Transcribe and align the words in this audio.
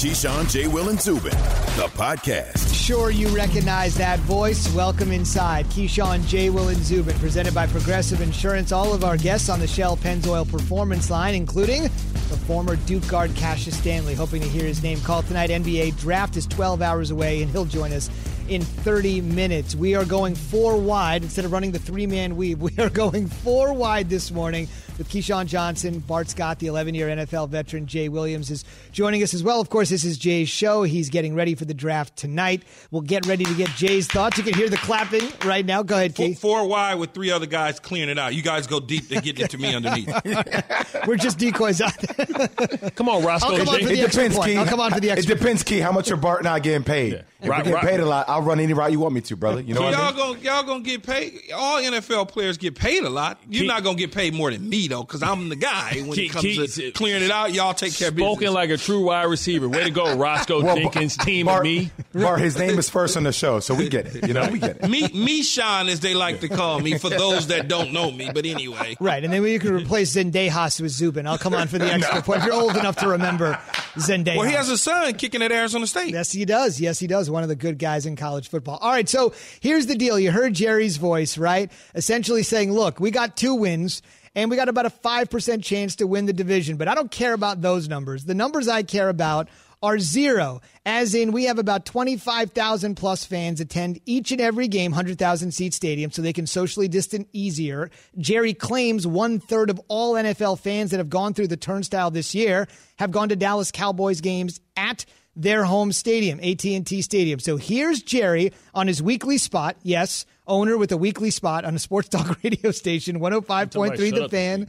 Keyshawn, 0.00 0.50
J. 0.50 0.66
Will, 0.66 0.88
and 0.88 0.98
Zubin, 0.98 1.30
the 1.76 1.86
podcast. 1.92 2.74
Sure, 2.74 3.10
you 3.10 3.28
recognize 3.28 3.94
that 3.96 4.18
voice. 4.20 4.66
Welcome 4.72 5.12
inside. 5.12 5.66
Keyshawn, 5.66 6.26
J. 6.26 6.48
Will, 6.48 6.68
and 6.68 6.78
Zubin, 6.78 7.18
presented 7.18 7.52
by 7.54 7.66
Progressive 7.66 8.22
Insurance. 8.22 8.72
All 8.72 8.94
of 8.94 9.04
our 9.04 9.18
guests 9.18 9.50
on 9.50 9.60
the 9.60 9.66
Shell 9.66 9.98
Pennzoil 9.98 10.50
Performance 10.50 11.10
Line, 11.10 11.34
including 11.34 11.82
the 11.82 12.40
former 12.46 12.76
Duke 12.76 13.06
guard 13.08 13.34
Cassius 13.34 13.76
Stanley, 13.76 14.14
hoping 14.14 14.40
to 14.40 14.48
hear 14.48 14.64
his 14.64 14.82
name 14.82 15.02
called 15.02 15.26
tonight. 15.26 15.50
NBA 15.50 16.00
draft 16.00 16.34
is 16.38 16.46
12 16.46 16.80
hours 16.80 17.10
away, 17.10 17.42
and 17.42 17.50
he'll 17.50 17.66
join 17.66 17.92
us 17.92 18.08
in 18.48 18.62
30 18.62 19.20
minutes. 19.20 19.74
We 19.76 19.96
are 19.96 20.06
going 20.06 20.34
four 20.34 20.78
wide 20.78 21.24
instead 21.24 21.44
of 21.44 21.52
running 21.52 21.72
the 21.72 21.78
three 21.78 22.06
man 22.06 22.36
weave. 22.36 22.58
We 22.70 22.72
are 22.78 22.88
going 22.88 23.26
four 23.26 23.74
wide 23.74 24.08
this 24.08 24.30
morning 24.30 24.66
with 25.00 25.08
Keyshawn 25.08 25.46
Johnson, 25.46 25.98
Bart 26.00 26.28
Scott, 26.28 26.58
the 26.58 26.66
11 26.66 26.94
year 26.94 27.08
NFL 27.08 27.48
veteran. 27.48 27.86
Jay 27.86 28.10
Williams 28.10 28.50
is 28.50 28.66
joining 28.92 29.22
us 29.22 29.32
as 29.32 29.42
well. 29.42 29.58
Of 29.58 29.70
course, 29.70 29.88
this 29.88 30.04
is 30.04 30.18
Jay's 30.18 30.50
show. 30.50 30.82
He's 30.82 31.08
getting 31.08 31.34
ready 31.34 31.54
for 31.54 31.64
the 31.64 31.72
draft 31.72 32.16
tonight. 32.16 32.64
We'll 32.90 33.00
get 33.00 33.26
ready 33.26 33.44
to 33.44 33.54
get 33.54 33.70
Jay's 33.70 34.06
thoughts. 34.06 34.36
You 34.36 34.44
can 34.44 34.52
hear 34.52 34.68
the 34.68 34.76
clapping 34.76 35.26
right 35.42 35.64
now. 35.64 35.82
Go 35.82 35.96
ahead, 35.96 36.14
Keith. 36.14 36.38
Four, 36.38 36.58
four 36.58 36.68
wide 36.68 36.96
with 36.96 37.12
three 37.12 37.30
other 37.30 37.46
guys 37.46 37.80
clearing 37.80 38.10
it 38.10 38.18
out. 38.18 38.34
You 38.34 38.42
guys 38.42 38.66
go 38.66 38.78
deep 38.78 39.08
to 39.08 39.22
get 39.22 39.40
it 39.40 39.50
to 39.50 39.58
me 39.58 39.74
underneath. 39.74 40.12
We're 41.06 41.16
just 41.16 41.38
decoys 41.38 41.80
out 41.80 41.96
there. 41.96 42.90
come 42.90 43.08
on, 43.08 43.24
Roscoe. 43.24 43.48
Oh, 43.48 43.54
I'll 43.54 43.62
oh, 43.62 43.64
come 43.64 43.68
on 43.74 43.80
for 43.80 43.86
the 43.86 44.00
it 44.00 44.10
depends, 44.10 44.36
point. 44.36 44.50
Key. 44.50 44.56
I'll 44.58 44.66
come 44.66 44.80
on 44.80 44.92
for 44.92 45.00
the 45.00 45.10
extra 45.10 45.34
It 45.34 45.38
depends, 45.38 45.62
Key. 45.62 45.80
How 45.80 45.92
much 45.92 46.10
are 46.10 46.16
Bart 46.16 46.40
and 46.40 46.48
I 46.48 46.58
getting 46.58 46.84
paid? 46.84 47.12
Yeah. 47.14 47.22
If 47.42 47.48
right, 47.48 47.64
we 47.64 47.72
get 47.72 47.80
paid 47.80 48.00
a 48.00 48.06
lot, 48.06 48.28
I'll 48.28 48.42
run 48.42 48.60
any 48.60 48.72
route 48.74 48.92
you 48.92 49.00
want 49.00 49.14
me 49.14 49.22
to, 49.22 49.36
brother. 49.36 49.60
You 49.60 49.74
know 49.74 49.88
y'all 49.88 49.94
I 49.94 50.06
mean? 50.08 50.16
gonna 50.16 50.38
y'all 50.40 50.62
gonna 50.62 50.84
get 50.84 51.02
paid. 51.02 51.40
All 51.54 51.80
NFL 51.80 52.28
players 52.28 52.58
get 52.58 52.74
paid 52.74 53.02
a 53.02 53.10
lot. 53.10 53.38
You're 53.48 53.62
Key. 53.62 53.68
not 53.68 53.82
gonna 53.82 53.96
get 53.96 54.12
paid 54.12 54.34
more 54.34 54.50
than 54.50 54.68
me 54.68 54.88
though, 54.88 55.02
because 55.02 55.22
I'm 55.22 55.48
the 55.48 55.56
guy 55.56 55.94
when 55.94 56.12
Key, 56.12 56.26
it 56.26 56.32
comes 56.32 56.42
Key, 56.42 56.66
to 56.66 56.92
clearing 56.92 57.22
it 57.22 57.30
out. 57.30 57.54
Y'all 57.54 57.72
take 57.72 57.94
care 57.94 58.08
of 58.08 58.16
business. 58.16 58.32
Spoken 58.32 58.52
like 58.52 58.70
a 58.70 58.76
true 58.76 59.04
wide 59.04 59.24
receiver. 59.24 59.68
Way 59.68 59.84
to 59.84 59.90
go, 59.90 60.16
Roscoe 60.16 60.62
well, 60.62 60.76
Jenkins, 60.76 61.16
team 61.16 61.46
Bart, 61.46 61.62
me. 61.62 61.90
Bart, 62.12 62.40
his 62.40 62.58
name 62.58 62.78
is 62.78 62.90
first 62.90 63.16
on 63.16 63.22
the 63.22 63.32
show, 63.32 63.60
so 63.60 63.74
we 63.74 63.88
get 63.88 64.14
it. 64.14 64.26
You 64.26 64.34
know, 64.34 64.48
we 64.50 64.58
get 64.58 64.76
it. 64.76 64.82
Me, 64.90 65.06
me, 65.08 65.42
Sean, 65.42 65.88
as 65.88 66.00
they 66.00 66.14
like 66.14 66.40
to 66.40 66.48
call 66.48 66.80
me, 66.80 66.98
for 66.98 67.08
those 67.08 67.46
that 67.46 67.68
don't 67.68 67.92
know 67.92 68.10
me. 68.10 68.30
But 68.34 68.44
anyway, 68.44 68.96
right. 68.98 69.22
And 69.22 69.32
then 69.32 69.44
you 69.44 69.58
can 69.60 69.72
replace 69.72 70.16
Zendejas 70.16 70.80
with 70.80 70.90
Zubin. 70.90 71.26
I'll 71.26 71.38
come 71.38 71.54
on 71.54 71.68
for 71.68 71.78
the 71.78 71.84
extra 71.92 72.16
no. 72.16 72.22
point. 72.22 72.40
If 72.40 72.46
you're 72.46 72.54
old 72.54 72.76
enough 72.76 72.96
to 72.96 73.08
remember 73.08 73.54
Zendejas. 73.94 74.36
Well, 74.36 74.48
he 74.48 74.54
has 74.54 74.68
a 74.68 74.76
son 74.76 75.14
kicking 75.14 75.42
at 75.42 75.52
Arizona 75.52 75.86
State. 75.86 76.12
Yes, 76.12 76.32
he 76.32 76.44
does. 76.44 76.80
Yes, 76.80 76.98
he 76.98 77.06
does. 77.06 77.29
One 77.30 77.42
of 77.42 77.48
the 77.48 77.56
good 77.56 77.78
guys 77.78 78.06
in 78.06 78.16
college 78.16 78.48
football. 78.48 78.78
All 78.80 78.90
right, 78.90 79.08
so 79.08 79.32
here's 79.60 79.86
the 79.86 79.94
deal. 79.94 80.18
You 80.18 80.32
heard 80.32 80.54
Jerry's 80.54 80.96
voice, 80.96 81.38
right? 81.38 81.70
Essentially 81.94 82.42
saying, 82.42 82.72
look, 82.72 83.00
we 83.00 83.10
got 83.10 83.36
two 83.36 83.54
wins 83.54 84.02
and 84.34 84.50
we 84.50 84.56
got 84.56 84.68
about 84.68 84.86
a 84.86 84.90
5% 84.90 85.62
chance 85.64 85.96
to 85.96 86.06
win 86.06 86.26
the 86.26 86.32
division, 86.32 86.76
but 86.76 86.88
I 86.88 86.94
don't 86.94 87.10
care 87.10 87.32
about 87.32 87.60
those 87.60 87.88
numbers. 87.88 88.24
The 88.24 88.34
numbers 88.34 88.68
I 88.68 88.82
care 88.82 89.08
about 89.08 89.48
are 89.82 89.98
zero, 89.98 90.60
as 90.84 91.14
in 91.14 91.32
we 91.32 91.44
have 91.44 91.58
about 91.58 91.86
25,000 91.86 92.96
plus 92.96 93.24
fans 93.24 93.60
attend 93.60 93.98
each 94.04 94.30
and 94.30 94.40
every 94.40 94.68
game, 94.68 94.90
100,000 94.92 95.52
seat 95.52 95.72
stadium, 95.72 96.10
so 96.10 96.20
they 96.20 96.34
can 96.34 96.46
socially 96.46 96.86
distance 96.86 97.26
easier. 97.32 97.90
Jerry 98.18 98.52
claims 98.52 99.06
one 99.06 99.40
third 99.40 99.70
of 99.70 99.80
all 99.88 100.14
NFL 100.14 100.58
fans 100.58 100.90
that 100.90 100.98
have 100.98 101.08
gone 101.08 101.32
through 101.32 101.48
the 101.48 101.56
turnstile 101.56 102.10
this 102.10 102.34
year 102.34 102.68
have 102.98 103.10
gone 103.10 103.30
to 103.30 103.36
Dallas 103.36 103.70
Cowboys 103.70 104.20
games 104.20 104.60
at 104.76 105.06
their 105.40 105.64
home 105.64 105.90
stadium, 105.92 106.38
AT&T 106.40 107.02
Stadium. 107.02 107.40
So 107.40 107.56
here's 107.56 108.02
Jerry 108.02 108.52
on 108.74 108.86
his 108.86 109.02
weekly 109.02 109.38
spot. 109.38 109.76
Yes, 109.82 110.26
owner 110.46 110.76
with 110.76 110.92
a 110.92 110.96
weekly 110.98 111.30
spot 111.30 111.64
on 111.64 111.74
a 111.74 111.78
sports 111.78 112.08
talk 112.08 112.38
radio 112.44 112.70
station, 112.70 113.20
105.3 113.20 113.96
The 113.96 114.28
Fan 114.28 114.68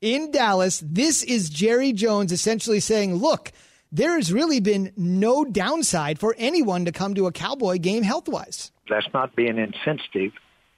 in 0.00 0.30
Dallas. 0.30 0.82
This 0.86 1.22
is 1.22 1.48
Jerry 1.48 1.92
Jones 1.92 2.32
essentially 2.32 2.80
saying, 2.80 3.14
look, 3.14 3.50
there 3.90 4.16
has 4.16 4.32
really 4.32 4.60
been 4.60 4.92
no 4.96 5.44
downside 5.44 6.18
for 6.18 6.34
anyone 6.38 6.84
to 6.84 6.92
come 6.92 7.14
to 7.14 7.26
a 7.26 7.32
Cowboy 7.32 7.78
game 7.78 8.02
health-wise. 8.02 8.72
That's 8.88 9.08
not 9.14 9.34
being 9.34 9.58
insensitive 9.58 10.32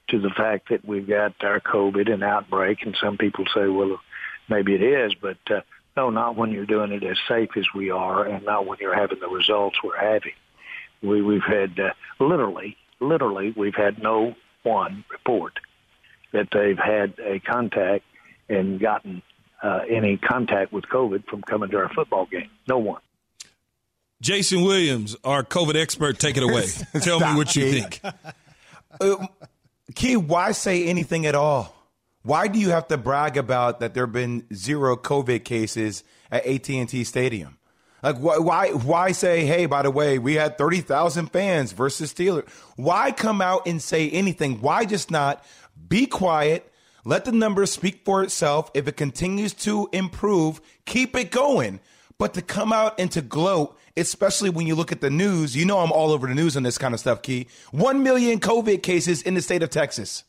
to 0.09 0.21
the 0.21 0.31
fact 0.31 0.69
that 0.71 0.85
we've 0.85 1.09
got 1.09 1.35
our 1.43 1.61
COVID 1.61 2.13
and 2.13 2.23
outbreak, 2.23 2.79
and 2.83 2.97
some 3.03 3.19
people 3.19 3.45
say, 3.55 3.67
well, 3.67 3.99
maybe 4.49 4.75
it 4.75 4.83
is, 4.83 5.15
but 5.21 5.39
uh, 5.51 5.61
no, 5.97 6.11
not 6.11 6.37
when 6.37 6.51
you're 6.51 6.67
doing 6.67 6.93
it 6.93 7.03
as 7.05 7.19
safe 7.29 7.51
as 7.57 7.67
we 7.75 7.91
are, 7.91 8.25
and 8.25 8.45
not 8.45 8.67
when 8.67 8.79
you're 8.81 8.95
having 8.95 9.21
the 9.21 9.29
results 9.29 9.79
we're 9.83 9.99
having. 9.99 10.33
We, 11.03 11.21
we've 11.21 11.43
had 11.43 11.79
uh, 11.79 11.91
literally, 12.21 12.77
literally, 13.01 13.53
we've 13.57 13.75
had 13.75 14.03
no 14.03 14.35
one 14.63 15.05
report 15.11 15.59
that 16.33 16.49
they've 16.53 16.79
had 16.79 17.15
a 17.23 17.41
contact 17.41 18.05
and 18.49 18.81
gotten 18.81 19.23
uh, 19.63 19.81
any 19.89 20.17
contact 20.17 20.73
with 20.73 20.85
COVID 20.85 21.27
from 21.27 21.43
coming 21.43 21.71
to 21.71 21.77
our 21.79 21.89
football 21.91 22.27
game. 22.27 22.51
No 22.69 22.79
one. 22.79 23.01
Jason 24.21 24.63
Williams, 24.63 25.17
our 25.25 25.43
COVID 25.43 25.75
expert, 25.75 26.19
take 26.19 26.37
it 26.37 26.43
away. 26.45 26.67
Tell 27.01 27.19
me 27.19 27.37
what 27.37 27.55
you 27.57 27.73
think. 27.73 28.01
Uh, 29.01 29.27
Key, 29.95 30.17
why 30.17 30.53
say 30.53 30.87
anything 30.87 31.27
at 31.27 31.35
all? 31.35 31.75
Why 32.23 32.47
do 32.47 32.59
you 32.59 32.71
have 32.71 32.87
to 32.89 32.97
brag 32.97 33.37
about 33.37 33.81
that 33.81 33.95
there 33.95 34.07
have 34.07 34.13
been 34.13 34.47
zero 34.55 34.97
COVID 34.97 35.45
cases 35.45 36.05
at 36.31 36.47
AT&T 36.47 37.05
Stadium? 37.05 37.59
Like 38.03 38.17
why 38.17 38.71
why 38.71 39.13
say 39.13 39.45
hey 39.45 39.67
by 39.67 39.83
the 39.83 39.91
way 39.91 40.19
we 40.19 40.35
had 40.35 40.59
30,000 40.59 41.29
fans 41.29 41.71
versus 41.71 42.13
Steelers? 42.13 42.49
Why 42.75 43.13
come 43.13 43.41
out 43.41 43.67
and 43.67 43.81
say 43.81 44.11
anything? 44.11 44.61
Why 44.61 44.85
just 44.85 45.11
not 45.11 45.45
be 45.89 46.07
quiet? 46.07 46.73
Let 47.05 47.25
the 47.25 47.33
numbers 47.33 47.71
speak 47.71 48.05
for 48.05 48.23
itself. 48.23 48.71
If 48.75 48.89
it 48.89 48.97
continues 48.97 49.55
to 49.55 49.89
improve, 49.93 50.61
keep 50.85 51.17
it 51.17 51.31
going. 51.31 51.81
But 52.19 52.35
to 52.35 52.43
come 52.43 52.73
out 52.73 53.01
and 53.01 53.11
to 53.13 53.23
gloat, 53.23 53.77
especially 53.97 54.51
when 54.51 54.67
you 54.67 54.75
look 54.77 54.93
at 54.93 55.01
the 55.01 55.11
news, 55.11 55.57
you 55.57 55.65
know 55.65 55.79
I'm 55.79 55.91
all 55.91 56.13
over 56.13 56.29
the 56.29 56.35
news 56.35 56.57
on 56.57 56.63
this 56.63 56.79
kind 56.79 56.95
of 56.95 57.01
stuff, 57.01 57.23
Key. 57.23 57.49
1 57.73 58.03
million 58.03 58.39
COVID 58.39 58.83
cases 58.83 59.23
in 59.23 59.35
the 59.35 59.43
state 59.43 59.63
of 59.63 59.71
Texas. 59.71 60.23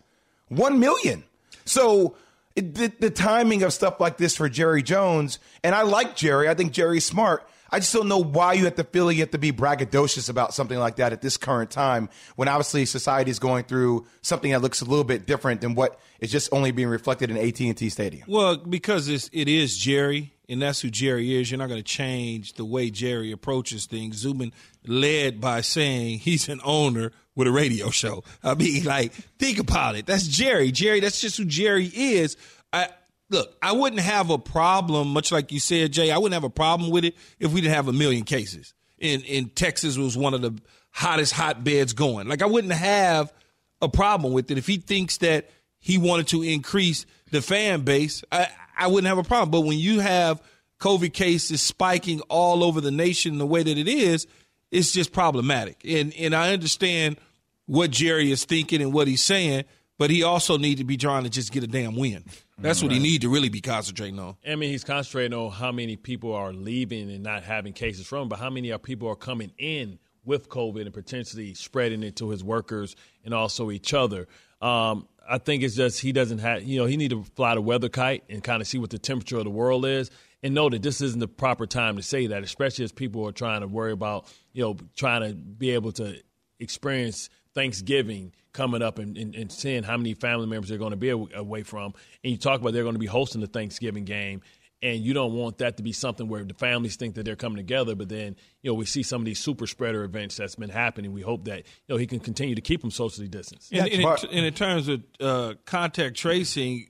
1 0.50 0.80
million. 0.80 1.24
So 1.66 2.16
the, 2.56 2.92
the 3.00 3.10
timing 3.10 3.64
of 3.64 3.74
stuff 3.74 4.00
like 4.00 4.18
this 4.18 4.36
for 4.36 4.50
Jerry 4.50 4.84
Jones, 4.84 5.40
and 5.64 5.74
I 5.74 5.84
like 5.84 6.16
Jerry. 6.16 6.50
I 6.50 6.54
think 6.54 6.72
Jerry's 6.72 7.06
smart. 7.06 7.48
I 7.74 7.80
just 7.80 7.92
don't 7.92 8.08
know 8.08 8.22
why 8.22 8.54
you 8.54 8.66
have 8.66 8.76
to 8.76 8.84
feel 8.84 9.12
you 9.12 9.22
have 9.22 9.32
to 9.32 9.40
be 9.40 9.52
braggadocious 9.52 10.30
about 10.30 10.54
something 10.54 10.78
like 10.78 10.98
that 10.98 11.12
at 11.12 11.24
this 11.24 11.38
current 11.38 11.72
time 11.72 12.08
when 12.36 12.48
obviously 12.48 12.86
society 12.86 13.32
is 13.32 13.40
going 13.40 13.64
through 13.64 14.06
something 14.22 14.52
that 14.52 14.62
looks 14.62 14.82
a 14.82 14.86
little 14.86 15.04
bit 15.04 15.26
different 15.26 15.62
than 15.62 15.74
what 15.74 16.00
is 16.20 16.32
just 16.32 16.54
only 16.54 16.70
being 16.70 16.88
reflected 16.88 17.32
in 17.32 17.38
AT&T 17.38 17.90
Stadium. 17.90 18.26
Well, 18.28 18.58
because 18.58 19.08
it's, 19.08 19.28
it 19.34 19.48
is 19.48 19.76
Jerry, 19.76 20.36
and 20.48 20.62
that's 20.62 20.82
who 20.82 20.92
Jerry 20.92 21.36
is. 21.36 21.50
You're 21.50 21.58
not 21.58 21.70
going 21.70 21.82
to 21.82 21.84
change 21.84 22.54
the 22.54 22.66
way 22.66 22.92
Jerry 22.92 23.32
approaches 23.32 23.88
things. 23.88 24.18
Zubin 24.18 24.54
led 24.86 25.42
by 25.42 25.62
saying 25.62 26.20
he's 26.20 26.50
an 26.50 26.62
owner 26.64 27.12
with 27.36 27.48
a 27.48 27.52
radio 27.52 27.90
show. 27.90 28.24
I 28.44 28.56
mean, 28.56 28.84
like, 28.84 29.14
think 29.40 29.60
about 29.60 29.96
it. 29.96 30.06
That's 30.06 30.28
Jerry. 30.28 30.72
Jerry, 30.72 31.00
that's 31.00 31.20
just 31.20 31.38
who 31.38 31.46
Jerry 31.46 31.92
is. 31.94 32.38
I 32.72 32.90
look, 33.30 33.56
I 33.62 33.72
wouldn't 33.74 34.02
have 34.02 34.30
a 34.30 34.38
problem, 34.38 35.10
much 35.10 35.32
like 35.32 35.52
you 35.52 35.60
said, 35.60 35.92
Jay, 35.92 36.12
I 36.12 36.18
wouldn't 36.18 36.34
have 36.34 36.44
a 36.44 36.50
problem 36.50 36.92
with 36.92 37.06
it 37.06 37.16
if 37.40 37.52
we 37.52 37.62
didn't 37.62 37.74
have 37.74 37.88
a 37.88 37.94
million 37.94 38.24
cases. 38.24 38.74
In 39.00 39.22
in 39.22 39.50
Texas 39.50 39.98
was 39.98 40.18
one 40.18 40.34
of 40.34 40.42
the 40.42 40.58
hottest 40.92 41.34
hotbeds 41.34 41.94
going. 41.94 42.28
Like 42.28 42.42
I 42.42 42.46
wouldn't 42.46 42.74
have 42.74 43.34
a 43.82 43.90
problem 43.90 44.34
with 44.34 44.50
it 44.52 44.58
if 44.58 44.68
he 44.68 44.78
thinks 44.78 45.18
that 45.18 45.50
he 45.80 45.98
wanted 45.98 46.28
to 46.28 46.42
increase 46.42 47.06
the 47.32 47.42
fan 47.42 47.82
base. 47.82 48.24
I, 48.32 48.48
I 48.78 48.88
wouldn't 48.88 49.08
have 49.08 49.18
a 49.18 49.24
problem. 49.24 49.52
But 49.52 49.62
when 49.62 49.78
you 49.78 50.00
have 50.00 50.42
COVID 50.80 51.14
cases 51.14 51.62
spiking 51.62 52.22
all 52.30 52.64
over 52.64 52.80
the 52.80 52.92
nation 52.92 53.38
the 53.38 53.46
way 53.46 53.64
that 53.64 53.78
it 53.78 53.88
is, 53.88 54.26
it's 54.74 54.92
just 54.92 55.12
problematic. 55.12 55.82
And 55.88 56.14
and 56.16 56.36
I 56.36 56.54
understand 56.54 57.18
what 57.66 57.92
Jerry 57.92 58.32
is 58.32 58.44
thinking 58.46 58.82
and 58.82 58.92
what 58.92 59.08
he's 59.08 59.22
saying, 59.22 59.66
but 59.98 60.10
he 60.10 60.24
also 60.24 60.58
need 60.58 60.80
to 60.80 60.84
be 60.84 60.98
trying 60.98 61.24
to 61.24 61.30
just 61.30 61.52
get 61.52 61.64
a 61.64 61.68
damn 61.68 61.96
win. 61.96 62.26
That's 62.58 62.82
what 62.82 62.92
he 62.92 63.00
need 63.00 63.22
to 63.22 63.30
really 63.30 63.50
be 63.50 63.62
concentrating 63.62 64.20
on. 64.20 64.36
I 64.48 64.56
mean, 64.56 64.70
he's 64.70 64.84
concentrating 64.84 65.38
on 65.38 65.52
how 65.52 65.72
many 65.72 65.96
people 65.96 66.34
are 66.34 66.54
leaving 66.54 67.10
and 67.10 67.24
not 67.24 67.44
having 67.44 67.74
cases 67.74 68.06
from, 68.06 68.30
but 68.30 68.40
how 68.40 68.50
many 68.50 68.72
are 68.72 68.80
people 68.80 69.10
are 69.10 69.16
coming 69.16 69.52
in 69.58 70.00
with 70.24 70.50
COVID 70.50 70.82
and 70.82 70.94
potentially 70.94 71.54
spreading 71.54 72.04
it 72.04 72.16
to 72.18 72.30
his 72.30 72.44
workers 72.44 72.96
and 73.26 73.34
also 73.34 73.72
each 73.72 73.94
other. 73.94 74.28
Um, 74.62 75.08
I 75.28 75.40
think 75.40 75.64
it's 75.64 75.76
just 75.76 76.00
he 76.00 76.12
doesn't 76.12 76.40
have, 76.40 76.64
you 76.64 76.80
know, 76.80 76.86
he 76.86 76.96
need 76.96 77.10
to 77.10 77.24
fly 77.36 77.56
the 77.56 77.62
weather 77.62 77.90
kite 77.90 78.24
and 78.30 78.44
kind 78.44 78.62
of 78.62 78.68
see 78.68 78.78
what 78.78 78.92
the 78.92 79.00
temperature 79.00 79.38
of 79.38 79.44
the 79.44 79.50
world 79.50 79.86
is 79.86 80.10
and 80.44 80.54
know 80.54 80.70
that 80.70 80.82
this 80.82 81.02
isn't 81.02 81.20
the 81.20 81.28
proper 81.28 81.66
time 81.66 81.96
to 81.96 82.04
say 82.04 82.28
that, 82.28 82.44
especially 82.44 82.84
as 82.84 82.92
people 82.92 83.28
are 83.28 83.32
trying 83.32 83.62
to 83.62 83.68
worry 83.68 83.94
about, 83.94 84.32
you 84.52 84.62
know, 84.62 84.78
trying 84.96 85.22
to 85.22 85.34
be 85.34 85.72
able 85.72 85.92
to 85.94 86.22
experience 86.60 87.30
Thanksgiving 87.56 88.34
coming 88.52 88.82
up 88.82 89.00
and, 89.00 89.18
and, 89.18 89.34
and 89.34 89.52
seeing 89.52 89.84
how 89.84 89.98
many 89.98 90.14
family 90.14 90.48
members 90.48 90.70
they're 90.70 90.78
going 90.78 90.92
to 90.92 90.98
be 90.98 91.10
away 91.10 91.64
from. 91.64 91.94
And 92.24 92.32
you 92.32 92.38
talk 92.38 92.62
about 92.62 92.74
they're 92.74 92.84
going 92.84 92.96
to 92.96 93.00
be 93.00 93.06
hosting 93.06 93.42
the 93.42 93.48
Thanksgiving 93.48 94.06
game 94.06 94.42
and 94.84 95.00
you 95.02 95.14
don't 95.14 95.34
want 95.34 95.60
that 95.60 95.78
to 95.78 95.84
be 95.84 95.94
something 95.94 96.28
where 96.28 96.44
the 96.44 96.54
families 96.54 96.98
think 96.98 97.16
that 97.16 97.24
they're 97.24 97.38
coming 97.38 97.56
together. 97.56 97.96
But 97.96 98.10
then, 98.10 98.36
you 98.62 98.70
know, 98.70 98.74
we 98.74 98.86
see 98.86 99.02
some 99.02 99.22
of 99.22 99.26
these 99.26 99.40
super 99.40 99.66
spreader 99.66 100.04
events 100.04 100.36
that's 100.36 100.56
been 100.56 100.70
happening. 100.70 101.14
We 101.14 101.22
hope 101.22 101.46
that 101.46 101.60
you 101.60 101.64
know 101.88 101.96
he 101.96 102.06
can 102.06 102.20
continue 102.20 102.54
to 102.54 102.62
keep 102.62 102.82
them 102.82 102.92
socially 102.92 103.30
distanced. 103.30 103.72
And, 103.72 103.88
and, 103.88 104.02
in, 104.02 104.08
and 104.30 104.46
in, 104.46 104.54
terms 104.54 104.90
of 104.90 105.04
uh, 105.22 105.54
contact 105.66 106.18
tracing, 106.18 106.90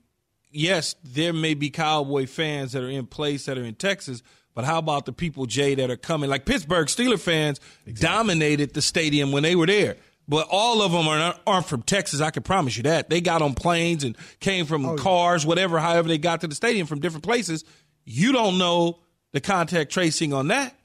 yes, 0.54 0.96
there 1.04 1.34
may 1.34 1.54
be 1.54 1.70
Cowboy 1.70 2.28
fans 2.28 2.72
that 2.72 2.84
are 2.84 2.90
in 2.90 3.06
place 3.08 3.46
that 3.46 3.58
are 3.58 3.64
in 3.64 3.76
Texas, 3.76 4.24
But 4.54 4.66
how 4.66 4.78
about 4.78 5.06
the 5.06 5.14
people, 5.14 5.46
Jay, 5.46 5.76
that 5.76 5.90
are 5.90 5.98
coming? 5.98 6.30
Like 6.30 6.46
Pittsburgh 6.46 6.88
Steeler 6.88 7.20
fans 7.20 7.60
dominated 7.92 8.74
the 8.74 8.82
stadium 8.82 9.32
when 9.32 9.44
they 9.44 9.56
were 9.56 9.66
there. 9.66 9.98
But 10.28 10.48
all 10.50 10.82
of 10.82 10.92
them 10.92 11.08
are 11.08 11.18
not, 11.18 11.42
aren't 11.46 11.66
from 11.66 11.82
Texas. 11.82 12.22
I 12.22 12.30
can 12.30 12.44
promise 12.44 12.78
you 12.78 12.84
that. 12.84 13.10
They 13.10 13.20
got 13.20 13.42
on 13.42 13.56
planes 13.56 14.04
and 14.04 14.16
came 14.40 14.66
from 14.66 14.86
Oh, 14.86 14.96
cars, 14.96 15.46
whatever, 15.46 15.80
however 15.80 16.08
they 16.08 16.18
got 16.18 16.42
to 16.42 16.48
the 16.48 16.56
stadium 16.56 16.88
from 16.88 17.00
different 17.00 17.24
places. 17.24 17.66
You 18.06 18.32
don't 18.32 18.58
know 18.58 19.00
the 19.34 19.42
contact 19.42 19.92
tracing 19.92 20.34
on 20.34 20.48
that. 20.48 20.76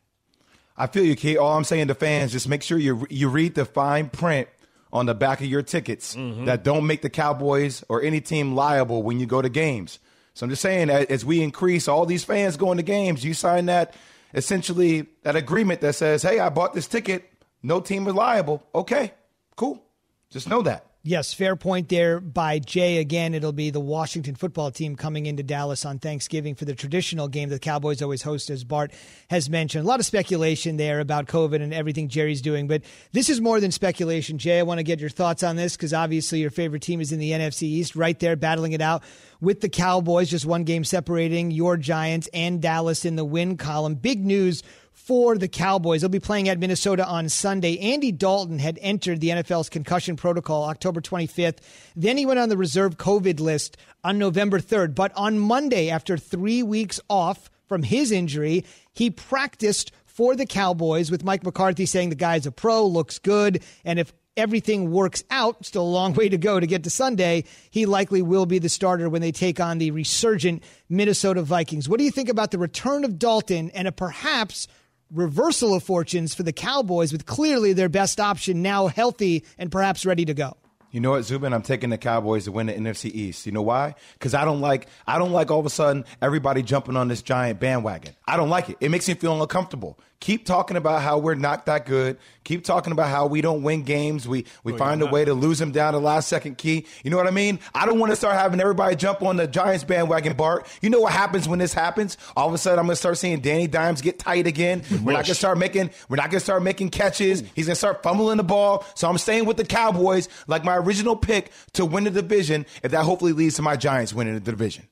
I 0.77 0.87
feel 0.87 1.05
you, 1.05 1.15
Key. 1.15 1.37
All 1.37 1.57
I'm 1.57 1.65
saying 1.65 1.89
to 1.89 1.95
fans, 1.95 2.33
just 2.33 2.49
make 2.49 2.63
sure 2.63 2.79
you 2.79 3.07
you 3.11 3.29
read 3.29 3.55
the 3.55 3.65
fine 3.65 4.09
print 4.09 4.49
on 4.93 5.07
the 5.07 5.15
back 5.15 5.41
of 5.41 5.47
your 5.47 5.63
tickets 5.63 6.15
mm-hmm. 6.15 6.45
that 6.47 6.65
don't 6.65 6.87
make 6.87 7.03
the 7.03 7.11
Cowboys 7.11 7.85
or 7.89 8.03
any 8.03 8.21
team 8.21 8.55
liable 8.55 9.03
when 9.03 9.21
you 9.21 9.27
go 9.27 9.43
to 9.43 9.49
games. 9.49 9.99
So 10.35 10.45
I'm 10.45 10.51
just 10.51 10.63
saying, 10.63 10.89
as 10.89 11.25
we 11.25 11.43
increase 11.43 11.89
all 11.89 12.07
these 12.07 12.25
fans 12.25 12.57
going 12.57 12.77
to 12.77 12.83
games, 12.83 13.25
you 13.25 13.35
sign 13.35 13.67
that 13.67 13.95
essentially 14.35 15.07
that 15.23 15.35
agreement 15.35 15.81
that 15.81 15.95
says, 15.95 16.23
"Hey, 16.23 16.39
I 16.39 16.49
bought 16.49 16.75
this 16.75 16.87
ticket. 16.87 17.29
No 17.63 17.81
team 17.81 18.07
is 18.07 18.15
liable." 18.15 18.63
Okay, 18.75 19.13
cool. 19.57 19.83
Just 20.31 20.49
know 20.49 20.63
that. 20.63 20.87
Yes, 21.09 21.33
fair 21.33 21.57
point 21.57 21.89
there 21.89 22.21
by 22.21 22.59
Jay. 22.59 22.99
Again, 22.99 23.33
it'll 23.33 23.55
be 23.55 23.71
the 23.71 23.81
Washington 23.81 24.35
football 24.35 24.71
team 24.71 24.95
coming 24.95 25.25
into 25.25 25.43
Dallas 25.43 25.87
on 25.87 25.99
Thanksgiving 25.99 26.55
for 26.55 26.67
the 26.67 26.75
traditional 26.75 27.29
game 27.29 27.49
the 27.49 27.59
Cowboys 27.59 28.03
always 28.03 28.21
host, 28.21 28.51
as 28.51 28.63
Bart 28.63 28.93
has 29.31 29.49
mentioned. 29.49 29.87
A 29.87 29.89
lot 29.89 30.01
of 30.01 30.05
speculation 30.05 30.77
there 30.77 31.01
about 31.01 31.25
COVID 31.25 31.63
and 31.63 31.73
everything 31.73 32.09
Jerry's 32.09 32.43
doing, 32.43 32.69
but 32.69 32.83
this 33.13 33.31
is 33.31 33.41
more 33.41 33.59
than 33.59 33.73
speculation. 33.73 34.37
Jay, 34.37 34.59
I 34.59 34.65
want 34.65 34.81
to 34.81 34.85
get 34.85 35.01
your 35.01 35.09
thoughts 35.09 35.43
on 35.43 35.57
this 35.57 35.79
because 35.79 35.95
obviously 35.95 36.41
your 36.41 36.51
favorite 36.51 36.83
team 36.83 37.01
is 37.01 37.11
in 37.11 37.19
the 37.19 37.31
NFC 37.31 37.63
East, 37.63 37.97
right 37.97 38.19
there 38.19 38.37
battling 38.37 38.73
it 38.73 38.83
out 38.83 39.03
with 39.41 39.63
the 39.63 39.71
Cowboys, 39.71 40.29
just 40.29 40.45
one 40.45 40.65
game 40.65 40.85
separating 40.85 41.51
your 41.51 41.79
Giants 41.79 42.29
and 42.35 42.61
Dallas 42.61 43.07
in 43.07 43.17
the 43.17 43.25
win 43.25 43.57
column. 43.57 43.95
Big 43.95 44.27
news 44.27 44.63
for 45.05 45.39
the 45.39 45.49
Cowboys. 45.49 46.03
They'll 46.03 46.11
be 46.11 46.21
playing 46.21 46.49
at 46.51 46.59
Minnesota 46.59 47.07
on 47.07 47.31
Sunday. 47.31 47.79
Andy 47.79 48.13
Dalton 48.13 48.59
had 48.59 48.79
entered 48.83 49.21
the 49.21 49.29
NFL's 49.29 49.71
concussion 49.71 50.17
protocol 50.17 50.65
October 50.65 51.01
25th. 51.01 51.59
Then 51.97 52.19
he 52.19 52.27
went 52.27 52.39
on 52.39 52.51
the 52.51 52.57
reserve 52.57 52.99
COVID 52.99 53.41
list 53.41 53.79
on 54.05 54.19
November 54.19 54.61
3rd. 54.61 54.95
But 54.95 55.13
on 55.17 55.39
Monday, 55.39 55.89
after 55.89 56.19
three 56.19 56.63
weeks 56.63 57.01
off 57.09 57.49
from 57.69 57.85
his 57.85 58.13
injury, 58.13 58.67
he 58.93 59.11
practiced 59.11 59.93
for 60.05 60.35
the 60.35 60.45
Cowboys 60.45 61.11
with 61.11 61.25
Mike 61.25 61.45
McCarthy 61.45 61.87
saying 61.87 62.11
the 62.11 62.15
guy's 62.15 62.45
a 62.45 62.53
pro, 62.53 62.85
looks 62.87 63.19
good, 63.19 63.63
and 63.85 63.99
if 63.99 64.13
everything 64.37 64.91
works 64.91 65.25
out, 65.31 65.65
still 65.65 65.83
a 65.83 65.85
long 65.85 66.13
way 66.15 66.29
to 66.29 66.37
go 66.37 66.59
to 66.59 66.67
get 66.67 66.85
to 66.85 66.91
Sunday, 66.91 67.45
he 67.71 67.87
likely 67.87 68.21
will 68.21 68.47
be 68.47 68.59
the 68.59 68.69
starter 68.69 69.09
when 69.09 69.23
they 69.23 69.33
take 69.33 69.61
on 69.61 69.79
the 69.79 69.91
resurgent 69.91 70.63
Minnesota 70.89 71.43
Vikings. 71.43 71.89
What 71.89 71.99
do 71.99 72.05
you 72.05 72.11
think 72.11 72.29
about 72.29 72.51
the 72.51 72.59
return 72.59 73.05
of 73.05 73.19
Dalton 73.19 73.71
and 73.71 73.89
a 73.89 73.93
perhaps 73.93 74.69
reversal 75.13 75.75
of 75.75 75.83
fortunes 75.83 76.35
for 76.35 76.43
the 76.43 76.53
Cowboys 76.53 77.13
with 77.13 77.27
clearly 77.27 77.73
their 77.73 77.89
best 77.89 78.21
option 78.21 78.63
now 78.63 78.87
healthy 78.87 79.45
and 79.59 79.71
perhaps 79.71 80.05
ready 80.05 80.25
to 80.25 80.35
go? 80.35 80.57
You 80.91 81.01
know 81.01 81.11
what, 81.11 81.23
Zubin? 81.25 81.53
I'm 81.53 81.63
taking 81.63 81.91
the 81.91 81.99
Cowboys 81.99 82.45
to 82.45 82.53
win 82.53 82.67
the 82.67 82.73
NFC 82.73 83.11
East. 83.13 83.45
You 83.45 83.53
know 83.53 83.63
why? 83.63 83.95
Because 84.15 84.33
I 84.33 84.45
don't 84.45 84.61
like 84.61 84.89
I 85.07 85.19
don't 85.19 85.33
like 85.33 85.51
all 85.51 85.61
of 85.61 85.67
a 85.67 85.71
sudden 85.71 86.05
everybody 86.23 86.63
jumping 86.63 86.97
on 86.97 87.09
this 87.09 87.21
giant 87.21 87.61
bandwagon. 87.61 88.15
I 88.27 88.37
don't 88.37 88.49
like 88.49 88.71
it. 88.71 88.79
It 88.81 88.91
makes 88.91 89.07
me 89.07 89.15
feel 89.15 89.41
uncomfortable. 89.41 89.99
Keep 90.21 90.47
talking 90.47 90.77
about 90.77 91.01
how 91.03 91.19
we're 91.19 91.37
not 91.37 91.67
that 91.67 91.87
good. 91.87 92.19
Keep 92.43 92.65
talking 92.65 92.93
about 92.93 93.09
how 93.09 93.27
we 93.27 93.41
don't 93.41 93.63
win 93.63 93.83
games. 93.83 94.27
We 94.27 94.47
we 94.65 94.77
find 94.77 95.01
a 95.01 95.07
way 95.07 95.25
to 95.25 95.33
lose 95.33 95.61
them 95.61 95.71
down 95.71 95.93
to 95.93 96.01
last 96.01 96.29
second 96.29 96.59
key. 96.59 96.87
You 97.05 97.11
know 97.11 97.17
what 97.17 97.29
I 97.29 97.31
mean? 97.31 97.61
I 97.73 97.87
don't 97.87 98.01
want 98.01 98.11
to 98.11 98.17
start 98.17 98.35
having 98.35 98.61
everybody 98.61 98.97
jump 98.97 99.23
on 99.23 99.37
the 99.37 99.47
Giants 99.47 99.85
bandwagon, 99.85 100.37
Bart. 100.37 100.67
You 100.83 100.91
know 100.91 100.99
what 101.01 101.13
happens 101.13 101.47
when 101.49 101.61
this 101.61 101.73
happens? 101.73 102.17
All 102.37 102.49
of 102.49 102.55
a 102.55 102.59
sudden, 102.59 102.81
I'm 102.81 102.87
gonna 102.87 102.97
start 102.97 103.17
seeing 103.17 103.39
Danny 103.41 103.69
Dimes 103.69 104.03
get 104.03 104.19
tight 104.19 104.49
again. 104.49 104.83
We're 104.91 105.13
not 105.13 105.25
gonna 105.25 105.35
start 105.35 105.57
making 105.57 105.91
we're 106.09 106.17
not 106.17 106.31
gonna 106.31 106.41
start 106.41 106.65
making 106.65 106.91
catches. 106.91 107.45
He's 107.55 107.67
gonna 107.67 107.77
start 107.77 108.03
fumbling 108.03 108.39
the 108.39 108.45
ball. 108.45 108.85
So 108.97 109.09
I'm 109.09 109.19
staying 109.19 109.45
with 109.45 109.57
the 109.57 109.65
Cowboys, 109.65 110.29
like 110.49 110.65
my 110.65 110.77
original 110.77 111.15
pick 111.15 111.53
to 111.75 111.85
win 111.85 112.05
the 112.05 112.11
division. 112.11 112.67
If 112.83 112.91
that 112.91 113.05
hopefully 113.05 113.33
leads 113.33 113.55
to 113.57 113.63
my 113.63 113.77
Giants 113.77 114.13
winning 114.13 114.35
the 114.35 114.41
division. 114.41 114.89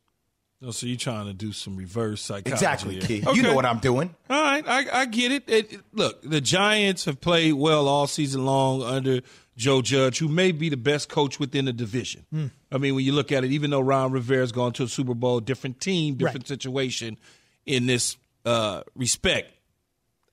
Oh, 0.67 0.73
So 0.73 0.87
you're 0.87 0.97
trying 0.97 1.27
to 1.27 1.33
do 1.33 1.53
some 1.53 1.77
reverse 1.77 2.21
psychology. 2.23 2.51
Exactly. 2.51 2.99
Key. 2.99 3.23
Okay. 3.25 3.37
You 3.37 3.43
know 3.43 3.55
what 3.55 3.65
I'm 3.65 3.79
doing. 3.79 4.13
All 4.29 4.43
right, 4.43 4.65
I, 4.67 5.03
I 5.03 5.07
get 5.07 5.31
it. 5.33 5.45
It- 5.49 5.73
it- 5.75 5.81
Look, 5.93 6.21
the 6.23 6.41
Giants 6.41 7.05
have 7.05 7.21
played 7.21 7.53
well 7.55 7.87
all 7.89 8.07
season 8.07 8.45
long 8.45 8.83
under 8.83 9.21
Joe 9.57 9.81
Judge, 9.81 10.19
who 10.19 10.29
may 10.29 10.51
be 10.53 10.69
the 10.69 10.77
best 10.77 11.09
coach 11.09 11.39
within 11.39 11.65
the 11.67 11.73
division. 11.73 12.51
I 12.73 12.79
mean, 12.79 12.95
when 12.97 13.05
you 13.05 13.13
look 13.13 13.31
at 13.33 13.45
it, 13.45 13.53
even 13.53 13.71
though 13.71 13.81
Ron 13.81 14.11
Rivera's 14.13 14.53
gone 14.53 14.73
to 14.75 14.83
a 14.83 14.89
Super 14.89 15.15
Bowl, 15.15 15.41
different 15.41 15.81
team, 15.81 16.17
different 16.17 16.45
Right. 16.45 16.49
situation 16.49 17.17
in 17.65 17.87
this 17.87 18.17
uh, 18.45 18.83
respect. 18.95 19.53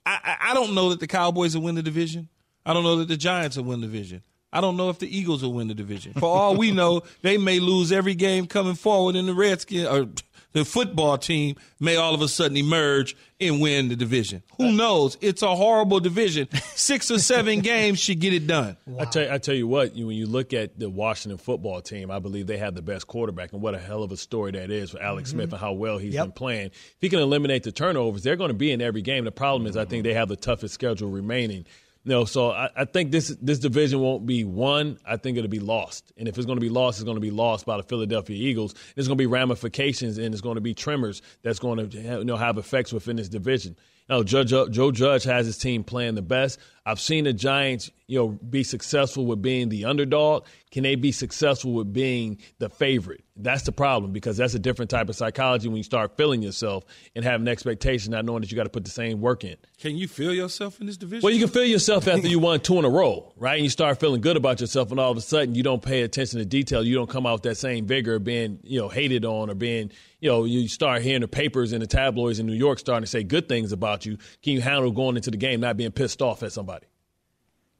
I, 0.05 0.19
I, 0.41 0.51
I 0.51 0.53
don't 0.53 0.73
know 0.75 0.89
that 0.89 0.99
the 0.99 1.07
Cowboys 1.07 1.55
will 1.55 1.63
win 1.63 1.75
the 1.75 1.83
division. 1.83 2.27
I 2.65 2.73
don't 2.73 2.83
know 2.83 2.97
that 2.97 3.07
the 3.07 3.17
Giants 3.17 3.55
will 3.57 3.63
win 3.65 3.81
the 3.81 3.87
division. 3.87 4.23
I 4.53 4.61
don't 4.61 4.77
know 4.77 4.89
if 4.89 4.99
the 4.99 5.17
Eagles 5.17 5.41
will 5.43 5.53
win 5.53 5.67
the 5.67 5.73
division. 5.73 6.13
For 6.13 6.29
all 6.29 6.55
we 6.55 6.71
know, 6.71 7.01
they 7.23 7.37
may 7.37 7.59
lose 7.59 7.91
every 7.91 8.15
game 8.15 8.45
coming 8.47 8.75
forward, 8.75 9.15
and 9.15 9.27
the 9.27 9.33
Redskins 9.33 9.87
or 9.87 10.07
the 10.53 10.63
football 10.63 11.17
team 11.17 11.55
may 11.79 11.95
all 11.95 12.13
of 12.13 12.21
a 12.21 12.27
sudden 12.27 12.55
emerge 12.55 13.15
and 13.41 13.59
win 13.59 13.89
the 13.89 13.95
division. 13.95 14.43
Who 14.57 14.71
knows? 14.71 15.17
It's 15.19 15.41
a 15.41 15.55
horrible 15.55 15.99
division. 15.99 16.47
Six 16.75 17.09
or 17.09 17.17
seven 17.17 17.59
games 17.61 17.99
should 17.99 18.19
get 18.19 18.33
it 18.33 18.45
done. 18.45 18.77
I 18.99 19.05
tell, 19.05 19.31
I 19.31 19.39
tell 19.39 19.55
you 19.55 19.67
what, 19.67 19.95
you, 19.95 20.05
when 20.05 20.15
you 20.15 20.27
look 20.27 20.53
at 20.53 20.77
the 20.77 20.89
Washington 20.91 21.39
football 21.39 21.81
team, 21.81 22.11
I 22.11 22.19
believe 22.19 22.45
they 22.45 22.57
have 22.59 22.75
the 22.75 22.83
best 22.83 23.07
quarterback, 23.07 23.51
and 23.53 23.63
what 23.63 23.73
a 23.73 23.79
hell 23.79 24.03
of 24.03 24.11
a 24.11 24.17
story 24.17 24.51
that 24.51 24.69
is 24.69 24.91
for 24.91 25.01
Alex 25.01 25.31
Smith 25.31 25.49
mhm. 25.49 25.53
and 25.53 25.59
how 25.61 25.73
well 25.73 25.97
he's 25.97 26.13
Yep. 26.13 26.25
been 26.25 26.31
playing. 26.33 26.67
If 26.67 26.97
he 27.01 27.09
can 27.09 27.19
eliminate 27.19 27.63
the 27.63 27.71
turnovers, 27.71 28.21
they're 28.21 28.35
going 28.35 28.51
to 28.51 28.53
be 28.53 28.71
in 28.71 28.79
every 28.79 29.01
game. 29.01 29.25
The 29.25 29.31
problem 29.31 29.65
is, 29.67 29.75
I 29.75 29.85
think 29.85 30.03
they 30.03 30.13
have 30.13 30.29
the 30.29 30.35
toughest 30.37 30.75
schedule 30.75 31.09
remaining. 31.09 31.65
No, 32.05 32.25
so 32.25 32.51
I, 32.51 32.69
I 32.75 32.85
think 32.85 33.11
this 33.11 33.29
this 33.41 33.59
division 33.59 33.99
won't 34.01 34.25
be 34.25 34.43
won. 34.43 34.97
I 35.05 35.15
think 35.15 35.37
it'll 35.37 35.49
be 35.49 35.61
lost, 35.61 36.11
and 36.17 36.27
if 36.27 36.37
it's 36.37 36.45
going 36.45 36.57
to 36.57 36.61
be 36.61 36.69
lost, 36.69 36.99
it's 36.99 37.05
going 37.05 37.15
to 37.15 37.21
be 37.21 37.31
lost 37.31 37.65
by 37.65 37.77
the 37.77 37.83
Philadelphia 37.83 38.35
Eagles. 38.35 38.75
There's 38.95 39.07
going 39.07 39.17
to 39.17 39.21
be 39.21 39.27
ramifications, 39.27 40.17
and 40.17 40.33
there's 40.33 40.41
going 40.41 40.55
to 40.55 40.61
be 40.61 40.73
tremors 40.73 41.21
that's 41.43 41.59
going 41.59 41.89
to 41.89 41.97
you 41.97 42.25
know 42.25 42.35
have 42.35 42.57
effects 42.57 42.91
within 42.91 43.15
this 43.15 43.29
division. 43.29 43.77
You 44.09 44.15
know, 44.17 44.23
Judge, 44.23 44.49
Joe 44.49 44.91
Judge 44.91 45.23
has 45.23 45.45
his 45.45 45.57
team 45.57 45.83
playing 45.83 46.15
the 46.15 46.21
best. 46.21 46.59
I've 46.85 46.99
seen 46.99 47.23
the 47.23 47.31
Giants, 47.31 47.89
you 48.07 48.19
know, 48.19 48.27
be 48.27 48.63
successful 48.63 49.25
with 49.25 49.41
being 49.41 49.69
the 49.69 49.85
underdog. 49.85 50.43
Can 50.69 50.83
they 50.83 50.95
be 50.95 51.13
successful 51.13 51.71
with 51.71 51.93
being 51.93 52.39
the 52.59 52.67
favorite? 52.67 53.23
That's 53.37 53.63
the 53.63 53.71
problem 53.71 54.11
because 54.11 54.35
that's 54.35 54.53
a 54.53 54.59
different 54.59 54.91
type 54.91 55.07
of 55.07 55.15
psychology 55.15 55.69
when 55.69 55.77
you 55.77 55.83
start 55.83 56.17
feeling 56.17 56.41
yourself 56.41 56.83
and 57.15 57.23
having 57.23 57.47
expectations, 57.47 58.09
not 58.09 58.25
knowing 58.25 58.41
that 58.41 58.51
you 58.51 58.57
got 58.57 58.63
to 58.63 58.69
put 58.69 58.83
the 58.83 58.91
same 58.91 59.21
work 59.21 59.45
in. 59.45 59.55
Can 59.79 59.95
you 59.95 60.09
feel 60.09 60.33
yourself 60.33 60.81
in 60.81 60.87
this 60.87 60.97
division? 60.97 61.21
Well, 61.23 61.33
you 61.33 61.39
can 61.39 61.47
feel 61.47 61.63
yourself 61.63 62.07
after 62.09 62.27
you 62.27 62.39
won 62.39 62.59
two 62.59 62.77
in 62.79 62.85
a 62.85 62.89
row, 62.89 63.31
right? 63.37 63.55
And 63.55 63.63
you 63.63 63.69
start 63.69 64.01
feeling 64.01 64.19
good 64.19 64.35
about 64.35 64.59
yourself, 64.59 64.91
and 64.91 64.99
all 64.99 65.11
of 65.11 65.17
a 65.17 65.21
sudden 65.21 65.55
you 65.55 65.63
don't 65.63 65.81
pay 65.81 66.01
attention 66.01 66.39
to 66.39 66.45
detail. 66.45 66.83
You 66.83 66.95
don't 66.95 67.09
come 67.09 67.25
out 67.25 67.33
with 67.33 67.43
that 67.43 67.55
same 67.55 67.87
vigor 67.87 68.15
of 68.15 68.25
being, 68.25 68.59
you 68.63 68.81
know, 68.81 68.89
hated 68.89 69.23
on 69.23 69.49
or 69.49 69.55
being, 69.55 69.91
you 70.23 70.29
know, 70.29 70.45
you 70.45 70.69
start 70.69 71.01
hearing 71.01 71.19
the 71.19 71.27
papers 71.27 71.73
and 71.73 71.81
the 71.81 71.87
tabloids 71.87 72.39
in 72.39 72.45
New 72.45 72.53
York 72.53 72.79
starting 72.79 73.03
to 73.03 73.09
say 73.09 73.23
good 73.23 73.49
things 73.49 73.73
about 73.73 74.05
you. 74.05 74.15
Can 74.41 74.53
you 74.53 74.61
handle 74.61 74.89
going 74.89 75.17
into 75.17 75.29
the 75.29 75.35
game 75.35 75.59
not 75.59 75.75
being 75.75 75.91
pissed 75.91 76.21
off 76.21 76.43
at 76.43 76.53
somebody? 76.53 76.85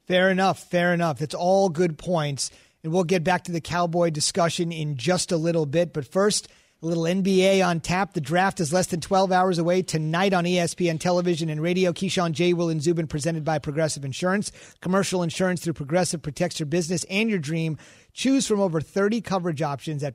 Fair 0.06 0.30
enough. 0.30 0.70
Fair 0.70 0.92
enough. 0.92 1.22
It's 1.22 1.34
all 1.34 1.70
good 1.70 1.96
points. 1.96 2.50
And 2.82 2.92
we'll 2.92 3.04
get 3.04 3.24
back 3.24 3.44
to 3.44 3.52
the 3.52 3.62
Cowboy 3.62 4.10
discussion 4.10 4.72
in 4.72 4.98
just 4.98 5.32
a 5.32 5.38
little 5.38 5.64
bit. 5.64 5.94
But 5.94 6.06
first, 6.06 6.48
a 6.82 6.86
little 6.86 7.04
NBA 7.04 7.66
on 7.66 7.80
tap. 7.80 8.12
The 8.12 8.20
draft 8.20 8.60
is 8.60 8.74
less 8.74 8.88
than 8.88 9.00
12 9.00 9.32
hours 9.32 9.58
away 9.58 9.80
tonight 9.80 10.34
on 10.34 10.44
ESPN 10.44 11.00
television 11.00 11.48
and 11.48 11.62
radio. 11.62 11.94
Keyshawn 11.94 12.32
J. 12.32 12.52
Will 12.52 12.68
and 12.68 12.82
Zubin 12.82 13.06
presented 13.06 13.42
by 13.42 13.58
Progressive 13.58 14.04
Insurance. 14.04 14.52
Commercial 14.82 15.22
insurance 15.22 15.62
through 15.64 15.72
Progressive 15.72 16.20
protects 16.20 16.60
your 16.60 16.66
business 16.66 17.04
and 17.04 17.30
your 17.30 17.38
dream. 17.38 17.78
Choose 18.12 18.46
from 18.46 18.60
over 18.60 18.82
30 18.82 19.22
coverage 19.22 19.62
options 19.62 20.04
at 20.04 20.14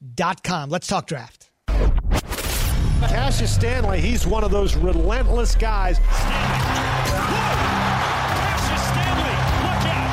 progressivecommercial.com. 0.00 0.70
Let's 0.70 0.86
talk 0.86 1.06
draft. 1.06 1.50
Cassius 3.00 3.54
Stanley, 3.54 4.00
he's 4.00 4.26
one 4.26 4.44
of 4.44 4.50
those 4.50 4.76
relentless 4.76 5.54
guys. 5.54 5.98
Cassius 5.98 6.42
Stanley, 8.82 9.34
look 9.64 9.84
out! 9.88 10.10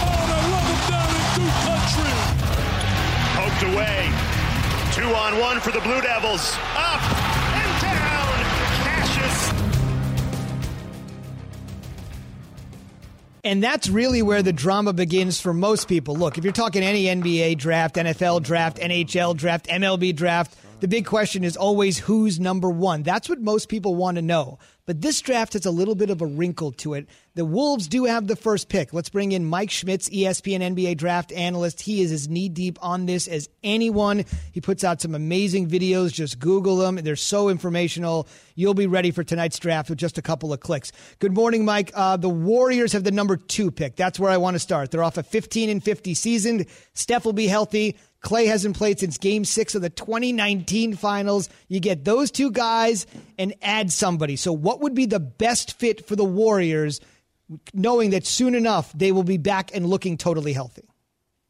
Oh, 0.00 0.24
they 0.26 0.42
love 0.50 0.66
him 0.66 0.80
down 0.90 1.08
in 1.12 1.20
Duke 1.36 1.58
country. 1.66 2.14
Poked 3.36 3.62
away. 3.74 4.00
Two 4.92 5.14
on 5.14 5.38
one 5.38 5.60
for 5.60 5.72
the 5.72 5.80
Blue 5.80 6.00
Devils. 6.00 6.56
Up 6.74 6.95
And 13.46 13.62
that's 13.62 13.88
really 13.88 14.22
where 14.22 14.42
the 14.42 14.52
drama 14.52 14.92
begins 14.92 15.40
for 15.40 15.54
most 15.54 15.86
people. 15.86 16.16
Look, 16.16 16.36
if 16.36 16.42
you're 16.42 16.52
talking 16.52 16.82
any 16.82 17.04
NBA 17.04 17.58
draft, 17.58 17.94
NFL 17.94 18.42
draft, 18.42 18.78
NHL 18.78 19.36
draft, 19.36 19.68
MLB 19.68 20.16
draft, 20.16 20.56
the 20.80 20.88
big 20.88 21.06
question 21.06 21.42
is 21.42 21.56
always 21.56 21.98
who's 21.98 22.38
number 22.38 22.68
one. 22.68 23.02
That's 23.02 23.28
what 23.28 23.40
most 23.40 23.68
people 23.68 23.94
want 23.94 24.16
to 24.16 24.22
know. 24.22 24.58
But 24.84 25.00
this 25.00 25.20
draft 25.20 25.54
has 25.54 25.66
a 25.66 25.70
little 25.70 25.96
bit 25.96 26.10
of 26.10 26.22
a 26.22 26.26
wrinkle 26.26 26.70
to 26.72 26.94
it. 26.94 27.08
The 27.34 27.44
Wolves 27.44 27.88
do 27.88 28.04
have 28.04 28.28
the 28.28 28.36
first 28.36 28.68
pick. 28.68 28.92
Let's 28.92 29.08
bring 29.08 29.32
in 29.32 29.44
Mike 29.44 29.70
Schmitz, 29.70 30.08
ESPN 30.08 30.60
NBA 30.60 30.96
draft 30.96 31.32
analyst. 31.32 31.80
He 31.80 32.02
is 32.02 32.12
as 32.12 32.28
knee 32.28 32.48
deep 32.48 32.78
on 32.80 33.06
this 33.06 33.26
as 33.26 33.48
anyone. 33.64 34.24
He 34.52 34.60
puts 34.60 34.84
out 34.84 35.00
some 35.00 35.14
amazing 35.14 35.68
videos. 35.68 36.12
Just 36.12 36.38
Google 36.38 36.76
them. 36.76 36.96
They're 36.96 37.16
so 37.16 37.48
informational. 37.48 38.28
You'll 38.54 38.74
be 38.74 38.86
ready 38.86 39.10
for 39.10 39.24
tonight's 39.24 39.58
draft 39.58 39.90
with 39.90 39.98
just 39.98 40.18
a 40.18 40.22
couple 40.22 40.52
of 40.52 40.60
clicks. 40.60 40.92
Good 41.18 41.34
morning, 41.34 41.64
Mike. 41.64 41.90
Uh, 41.92 42.16
the 42.16 42.28
Warriors 42.28 42.92
have 42.92 43.02
the 43.02 43.10
number 43.10 43.36
two 43.36 43.72
pick. 43.72 43.96
That's 43.96 44.20
where 44.20 44.30
I 44.30 44.36
want 44.36 44.54
to 44.54 44.60
start. 44.60 44.92
They're 44.92 45.02
off 45.02 45.16
a 45.16 45.24
15 45.24 45.68
and 45.68 45.82
50 45.82 46.14
season. 46.14 46.66
Steph 46.94 47.24
will 47.24 47.32
be 47.32 47.48
healthy. 47.48 47.96
Clay 48.26 48.46
hasn't 48.46 48.76
played 48.76 48.98
since 48.98 49.18
game 49.18 49.44
six 49.44 49.76
of 49.76 49.82
the 49.82 49.88
2019 49.88 50.96
finals. 50.96 51.48
You 51.68 51.78
get 51.78 52.04
those 52.04 52.32
two 52.32 52.50
guys 52.50 53.06
and 53.38 53.54
add 53.62 53.92
somebody. 53.92 54.34
So, 54.34 54.52
what 54.52 54.80
would 54.80 54.96
be 54.96 55.06
the 55.06 55.20
best 55.20 55.78
fit 55.78 56.08
for 56.08 56.16
the 56.16 56.24
Warriors, 56.24 57.00
knowing 57.72 58.10
that 58.10 58.26
soon 58.26 58.56
enough 58.56 58.92
they 58.94 59.12
will 59.12 59.22
be 59.22 59.38
back 59.38 59.70
and 59.72 59.86
looking 59.86 60.16
totally 60.16 60.52
healthy? 60.52 60.82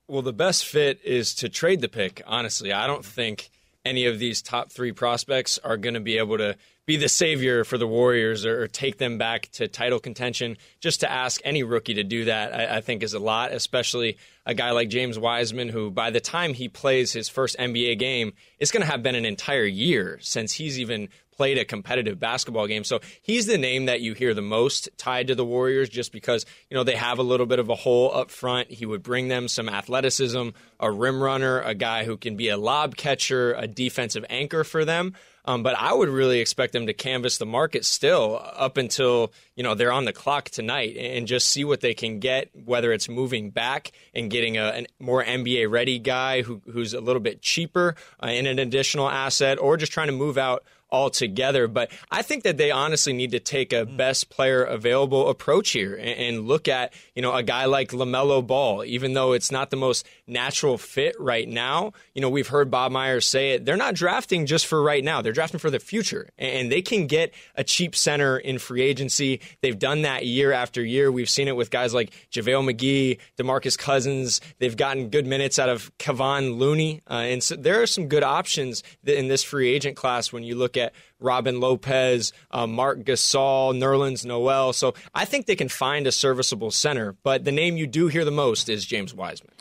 Well, 0.06 0.20
the 0.20 0.34
best 0.34 0.66
fit 0.66 1.00
is 1.02 1.34
to 1.36 1.48
trade 1.48 1.80
the 1.80 1.88
pick, 1.88 2.20
honestly. 2.26 2.74
I 2.74 2.86
don't 2.86 3.06
think 3.06 3.48
any 3.86 4.04
of 4.04 4.18
these 4.18 4.42
top 4.42 4.70
three 4.70 4.92
prospects 4.92 5.58
are 5.64 5.78
going 5.78 5.94
to 5.94 6.00
be 6.00 6.18
able 6.18 6.36
to 6.36 6.56
be 6.84 6.98
the 6.98 7.08
savior 7.08 7.64
for 7.64 7.78
the 7.78 7.86
Warriors 7.86 8.44
or, 8.44 8.64
or, 8.64 8.68
take 8.68 8.98
them 8.98 9.16
back 9.16 9.48
to 9.52 9.66
title 9.66 9.98
contention. 9.98 10.56
Just 10.80 11.00
to 11.00 11.10
ask 11.10 11.40
any 11.42 11.62
rookie 11.62 11.94
to 11.94 12.04
do 12.04 12.26
that, 12.26 12.54
I, 12.54 12.76
I, 12.76 12.80
think 12.80 13.02
is 13.02 13.14
a 13.14 13.18
lot, 13.18 13.52
especially 13.52 14.18
a 14.46 14.54
guy 14.54 14.70
like 14.70 14.88
James 14.88 15.18
Wiseman, 15.18 15.68
who 15.68 15.90
by 15.90 16.10
the 16.10 16.20
time 16.20 16.54
he 16.54 16.68
plays 16.68 17.12
his 17.12 17.28
first 17.28 17.58
NBA 17.58 17.98
game, 17.98 18.32
it's 18.58 18.70
going 18.70 18.82
to 18.82 18.90
have 18.90 19.02
been 19.02 19.16
an 19.16 19.26
entire 19.26 19.64
year 19.64 20.18
since 20.22 20.52
he's 20.52 20.78
even 20.78 21.08
played 21.36 21.58
a 21.58 21.64
competitive 21.64 22.18
basketball 22.18 22.66
game. 22.66 22.84
So 22.84 23.00
he's 23.20 23.46
the 23.46 23.58
name 23.58 23.86
that 23.86 24.00
you 24.00 24.14
hear 24.14 24.32
the 24.32 24.40
most 24.40 24.88
tied 24.96 25.26
to 25.26 25.34
the 25.34 25.44
Warriors 25.44 25.88
just 25.88 26.12
because, 26.12 26.46
you 26.70 26.76
know, 26.76 26.84
they 26.84 26.96
have 26.96 27.18
a 27.18 27.22
little 27.22 27.44
bit 27.44 27.58
of 27.58 27.68
a 27.68 27.74
hole 27.74 28.10
up 28.14 28.30
front. 28.30 28.70
He 28.70 28.86
would 28.86 29.02
bring 29.02 29.28
them 29.28 29.48
some 29.48 29.68
athleticism, 29.68 30.50
a 30.80 30.90
rim 30.90 31.22
runner, 31.22 31.60
a 31.60 31.74
guy 31.74 32.04
who 32.04 32.16
can 32.16 32.36
be 32.36 32.48
a 32.48 32.56
lob 32.56 32.96
catcher, 32.96 33.52
a 33.52 33.66
defensive 33.66 34.24
anchor 34.30 34.64
for 34.64 34.84
them. 34.84 35.14
Um, 35.46 35.62
but 35.62 35.76
I 35.78 35.92
would 35.92 36.08
really 36.08 36.40
expect 36.40 36.72
them 36.72 36.86
to 36.86 36.92
canvass 36.92 37.38
the 37.38 37.46
market 37.46 37.84
still 37.84 38.40
up 38.56 38.76
until 38.76 39.32
you 39.54 39.62
know 39.62 39.74
they're 39.74 39.92
on 39.92 40.04
the 40.04 40.12
clock 40.12 40.50
tonight 40.50 40.96
and 40.96 41.26
just 41.26 41.48
see 41.48 41.64
what 41.64 41.80
they 41.80 41.94
can 41.94 42.18
get. 42.18 42.50
Whether 42.52 42.92
it's 42.92 43.08
moving 43.08 43.50
back 43.50 43.92
and 44.14 44.30
getting 44.30 44.56
a, 44.58 44.86
more 44.98 45.24
NBA 45.24 45.70
ready 45.70 45.98
guy 45.98 46.42
who, 46.42 46.62
who's 46.72 46.94
a 46.94 47.00
little 47.00 47.20
bit 47.20 47.42
cheaper 47.42 47.94
uh, 48.22 48.28
in 48.28 48.46
an 48.46 48.58
additional 48.58 49.08
asset, 49.08 49.58
or 49.58 49.76
just 49.76 49.92
trying 49.92 50.08
to 50.08 50.12
move 50.12 50.36
out 50.36 50.64
altogether. 50.90 51.66
But 51.68 51.90
I 52.10 52.22
think 52.22 52.44
that 52.44 52.56
they 52.56 52.70
honestly 52.70 53.12
need 53.12 53.32
to 53.32 53.40
take 53.40 53.72
a 53.72 53.84
best 53.84 54.30
player 54.30 54.62
available 54.62 55.28
approach 55.28 55.70
here 55.70 55.94
and, 55.94 56.08
and, 56.08 56.46
look 56.46 56.68
at, 56.68 56.92
you 57.14 57.22
know, 57.22 57.34
a 57.34 57.42
guy 57.42 57.64
like 57.64 57.90
LaMelo 57.90 58.46
Ball, 58.46 58.84
even 58.84 59.14
though 59.14 59.32
it's 59.32 59.50
not 59.50 59.70
the 59.70 59.76
most 59.76 60.06
natural 60.26 60.78
fit 60.78 61.16
right 61.18 61.48
now. 61.48 61.92
You 62.14 62.20
know, 62.20 62.30
we've 62.30 62.46
heard 62.46 62.70
Bob 62.70 62.92
Myers 62.92 63.26
say 63.26 63.52
it. 63.52 63.64
They're 63.64 63.76
not 63.76 63.94
drafting 63.94 64.46
just 64.46 64.66
for 64.66 64.82
right 64.82 65.02
now. 65.02 65.22
They're 65.22 65.32
drafting 65.32 65.58
for 65.58 65.70
the 65.70 65.80
future. 65.80 66.28
And 66.38 66.70
they 66.70 66.82
can 66.82 67.06
get 67.06 67.32
a 67.56 67.64
cheap 67.64 67.96
center 67.96 68.38
in 68.38 68.58
free 68.58 68.82
agency. 68.82 69.40
They've 69.62 69.78
done 69.78 70.02
that 70.02 70.24
year 70.26 70.52
after 70.52 70.84
year. 70.84 71.10
We've 71.10 71.30
seen 71.30 71.48
it 71.48 71.56
with 71.56 71.70
guys 71.70 71.94
like 71.94 72.12
JaVale 72.30 72.72
McGee, 72.72 73.18
DeMarcus 73.38 73.76
Cousins. 73.76 74.40
They've 74.58 74.76
gotten 74.76 75.08
good 75.08 75.26
minutes 75.26 75.58
out 75.58 75.68
of 75.68 75.90
Kevon 75.98 76.58
Looney. 76.58 77.02
Uh, 77.10 77.14
and 77.14 77.42
so 77.42 77.56
there 77.56 77.82
are 77.82 77.86
some 77.86 78.08
good 78.08 78.22
options 78.22 78.82
in 79.04 79.28
this 79.28 79.42
free 79.42 79.72
agent 79.72 79.96
class 79.96 80.32
when 80.32 80.42
you 80.42 80.54
look 80.54 80.75
at 80.76 80.92
Robin 81.20 81.60
Lopez, 81.60 82.32
uh, 82.50 82.66
Marc 82.66 83.00
Gasol, 83.00 83.74
Nerlens 83.74 84.24
Noel. 84.24 84.72
So 84.72 84.94
I 85.14 85.24
think 85.24 85.46
they 85.46 85.56
can 85.56 85.68
find 85.68 86.06
a 86.06 86.12
serviceable 86.12 86.70
center. 86.70 87.16
But 87.22 87.44
the 87.44 87.52
name 87.52 87.76
you 87.76 87.86
do 87.86 88.08
hear 88.08 88.24
the 88.24 88.30
most 88.30 88.68
is 88.68 88.84
James 88.84 89.14
Wiseman. 89.14 89.52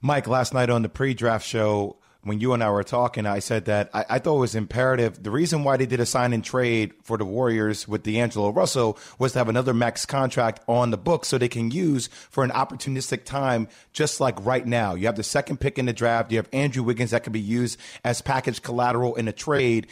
Mike, 0.00 0.26
last 0.26 0.54
night 0.54 0.70
on 0.70 0.82
the 0.82 0.88
pre 0.88 1.14
draft 1.14 1.46
show, 1.46 1.96
when 2.22 2.38
you 2.38 2.52
and 2.52 2.62
I 2.62 2.70
were 2.70 2.82
talking, 2.82 3.24
I 3.26 3.38
said 3.38 3.64
that 3.66 3.90
I, 3.94 4.04
I, 4.10 4.18
thought 4.18 4.36
it 4.36 4.40
was 4.40 4.54
imperative. 4.54 5.22
The 5.22 5.30
reason 5.30 5.64
why 5.64 5.76
they 5.76 5.86
did 5.86 6.00
a 6.00 6.06
sign 6.06 6.32
and 6.32 6.44
trade 6.44 6.92
for 7.02 7.16
the 7.16 7.24
Warriors 7.24 7.88
with 7.88 8.02
D'Angelo 8.02 8.50
Russell 8.50 8.98
was 9.18 9.32
to 9.32 9.38
have 9.38 9.48
another 9.48 9.72
max 9.72 10.04
contract 10.04 10.60
on 10.68 10.90
the 10.90 10.98
book 10.98 11.24
so 11.24 11.38
they 11.38 11.48
can 11.48 11.70
use 11.70 12.08
for 12.30 12.44
an 12.44 12.50
opportunistic 12.50 13.24
time, 13.24 13.68
just 13.92 14.20
like 14.20 14.44
right 14.44 14.66
now. 14.66 14.94
You 14.94 15.06
have 15.06 15.16
the 15.16 15.22
second 15.22 15.60
pick 15.60 15.78
in 15.78 15.86
the 15.86 15.92
draft. 15.92 16.30
You 16.30 16.38
have 16.38 16.48
Andrew 16.52 16.82
Wiggins 16.82 17.12
that 17.12 17.24
can 17.24 17.32
be 17.32 17.40
used 17.40 17.78
as 18.04 18.20
package 18.20 18.60
collateral 18.60 19.14
in 19.16 19.26
a 19.26 19.32
trade. 19.32 19.86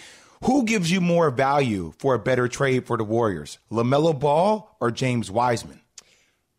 Who 0.45 0.64
gives 0.64 0.90
you 0.90 1.00
more 1.00 1.30
value 1.30 1.92
for 1.99 2.14
a 2.14 2.18
better 2.18 2.49
trade 2.49 2.87
for 2.87 2.97
the 2.97 3.04
Warriors, 3.04 3.59
LaMelo 3.71 4.18
Ball 4.18 4.76
or 4.80 4.90
James 4.90 5.30
Wiseman? 5.30 5.80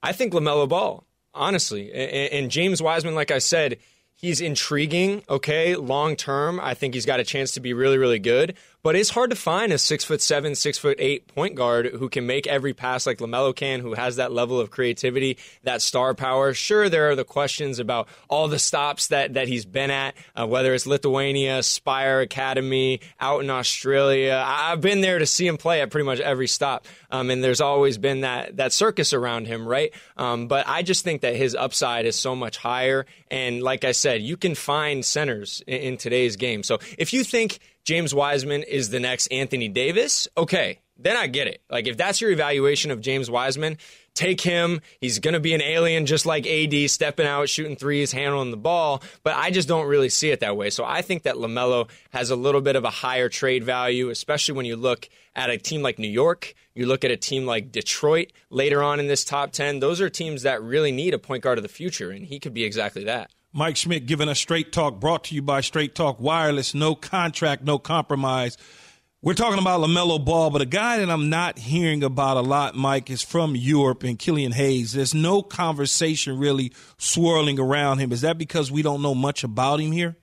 I 0.03 0.11
think 0.11 0.33
LaMelo 0.33 0.67
Ball, 0.67 1.05
honestly. 1.33 1.91
And 1.93 2.51
James 2.51 2.81
Wiseman, 2.81 3.15
like 3.15 3.31
I 3.31 3.39
said, 3.39 3.77
he's 4.15 4.41
intriguing, 4.41 5.23
okay, 5.29 5.75
long 5.75 6.15
term. 6.15 6.59
I 6.61 6.73
think 6.73 6.93
he's 6.93 7.05
got 7.05 7.19
a 7.19 7.23
chance 7.23 7.51
to 7.51 7.59
be 7.59 7.73
really, 7.73 7.97
really 7.97 8.19
good. 8.19 8.55
But 8.81 8.95
it's 8.95 9.09
hard 9.09 9.29
to 9.31 9.35
find 9.35 9.73
a 9.73 9.77
six 9.77 10.05
foot 10.05 10.21
seven, 10.21 10.55
six 10.55 10.77
foot 10.77 10.97
eight 10.99 11.27
point 11.27 11.55
guard 11.55 11.87
who 11.87 12.07
can 12.07 12.25
make 12.25 12.47
every 12.47 12.73
pass 12.73 13.05
like 13.05 13.17
LaMelo 13.17 13.53
can, 13.53 13.81
who 13.81 13.93
has 13.93 14.15
that 14.15 14.31
level 14.31 14.59
of 14.59 14.71
creativity, 14.71 15.37
that 15.63 15.81
star 15.81 16.13
power. 16.13 16.53
Sure, 16.53 16.87
there 16.87 17.09
are 17.09 17.15
the 17.15 17.25
questions 17.25 17.79
about 17.79 18.07
all 18.29 18.47
the 18.47 18.57
stops 18.57 19.07
that, 19.07 19.33
that 19.33 19.49
he's 19.49 19.65
been 19.65 19.91
at, 19.91 20.15
uh, 20.33 20.47
whether 20.47 20.73
it's 20.73 20.87
Lithuania, 20.87 21.61
Spire 21.61 22.21
Academy, 22.21 23.01
out 23.19 23.43
in 23.43 23.49
Australia. 23.49 24.41
I've 24.45 24.79
been 24.79 25.01
there 25.01 25.19
to 25.19 25.25
see 25.25 25.45
him 25.45 25.57
play 25.57 25.81
at 25.81 25.91
pretty 25.91 26.05
much 26.05 26.21
every 26.21 26.47
stop. 26.47 26.85
Um, 27.11 27.29
and 27.29 27.43
there's 27.43 27.61
always 27.61 27.97
been 27.97 28.21
that, 28.21 28.57
that 28.57 28.71
circus 28.71 29.11
around 29.11 29.47
him, 29.47 29.67
right? 29.67 29.91
Um, 30.15 30.47
but 30.47 30.67
I 30.67 30.83
just 30.83 31.03
think 31.03 31.21
that 31.21 31.35
his 31.35 31.53
upside 31.53 32.05
is 32.05 32.15
so 32.15 32.33
much 32.35 32.55
higher. 32.55 33.05
And 33.29 33.61
like 33.61 33.83
I 33.83 33.91
said, 33.91 34.21
you 34.21 34.37
can 34.37 34.55
find 34.55 35.03
centers 35.03 35.61
in, 35.67 35.81
in 35.81 35.97
today's 35.97 36.37
game. 36.37 36.63
So 36.63 36.79
if 36.97 37.11
you 37.11 37.23
think 37.23 37.59
James 37.83 38.13
Wiseman 38.13 38.63
is 38.63 38.89
the 38.89 38.99
next 38.99 39.27
Anthony 39.27 39.67
Davis, 39.67 40.27
okay, 40.37 40.79
then 40.97 41.15
I 41.15 41.27
get 41.27 41.47
it. 41.47 41.61
Like 41.69 41.87
if 41.87 41.97
that's 41.97 42.21
your 42.21 42.31
evaluation 42.31 42.91
of 42.91 43.01
James 43.01 43.31
Wiseman, 43.31 43.77
take 44.13 44.41
him. 44.41 44.81
He's 44.99 45.19
going 45.19 45.33
to 45.33 45.39
be 45.39 45.53
an 45.53 45.61
alien 45.61 46.05
just 46.05 46.25
like 46.25 46.45
AD, 46.45 46.89
stepping 46.89 47.25
out, 47.25 47.47
shooting 47.47 47.77
threes, 47.77 48.11
handling 48.11 48.51
the 48.51 48.57
ball. 48.57 49.01
But 49.23 49.35
I 49.35 49.49
just 49.49 49.67
don't 49.67 49.87
really 49.87 50.09
see 50.09 50.29
it 50.29 50.41
that 50.41 50.57
way. 50.57 50.69
So 50.69 50.83
I 50.83 51.01
think 51.01 51.23
that 51.23 51.35
LaMelo 51.35 51.89
has 52.09 52.29
a 52.29 52.35
little 52.35 52.61
bit 52.61 52.75
of 52.75 52.83
a 52.83 52.89
higher 52.89 53.29
trade 53.29 53.63
value, 53.63 54.09
especially 54.09 54.55
when 54.55 54.65
you 54.65 54.75
look 54.75 55.07
at 55.35 55.49
a 55.49 55.57
team 55.57 55.81
like 55.81 55.99
New 55.99 56.09
York. 56.09 56.53
You 56.75 56.85
look 56.85 57.05
at 57.05 57.11
a 57.11 57.17
team 57.17 57.45
like 57.45 57.71
Detroit 57.71 58.33
later 58.49 58.83
on 58.83 58.99
in 58.99 59.07
this 59.07 59.23
top 59.23 59.51
10. 59.51 59.79
Those 59.79 60.01
are 60.01 60.09
teams 60.09 60.43
that 60.43 60.61
really 60.61 60.91
need 60.91 61.13
a 61.13 61.19
point 61.19 61.43
guard 61.43 61.57
of 61.57 61.63
the 61.63 61.69
future, 61.69 62.11
and 62.11 62.25
he 62.25 62.39
could 62.39 62.53
be 62.53 62.65
exactly 62.65 63.05
that. 63.05 63.31
Mike 63.51 63.77
Schmitz 63.77 64.05
giving 64.05 64.29
us 64.29 64.39
Straight 64.39 64.71
Talk, 64.71 64.99
brought 64.99 65.23
to 65.25 65.35
you 65.35 65.41
by 65.41 65.61
Straight 65.61 65.95
Talk 65.95 66.19
Wireless. 66.19 66.75
No 66.75 66.93
contract, 66.93 67.63
no 67.63 67.79
compromise. 67.79 68.57
We're 69.21 69.33
talking 69.33 69.59
about 69.59 69.81
LaMelo 69.81 70.23
Ball, 70.23 70.51
but 70.51 70.61
a 70.61 70.67
guy 70.67 70.99
that 70.99 71.09
I'm 71.09 71.29
not 71.29 71.57
hearing 71.57 72.03
about 72.03 72.37
a 72.37 72.41
lot, 72.41 72.75
Mike, 72.75 73.09
is 73.09 73.23
from 73.23 73.55
Europe 73.55 74.03
and 74.03 74.19
Killian 74.19 74.51
Hayes. 74.51 74.93
There's 74.93 75.15
no 75.15 75.41
conversation 75.41 76.37
really 76.37 76.71
swirling 76.97 77.59
around 77.59 77.97
him. 77.97 78.11
Is 78.11 78.21
that 78.21 78.37
because 78.37 78.71
we 78.71 78.81
don't 78.81 79.01
know 79.01 79.15
much 79.15 79.43
about 79.43 79.81
him 79.81 79.91
here? 79.91 80.15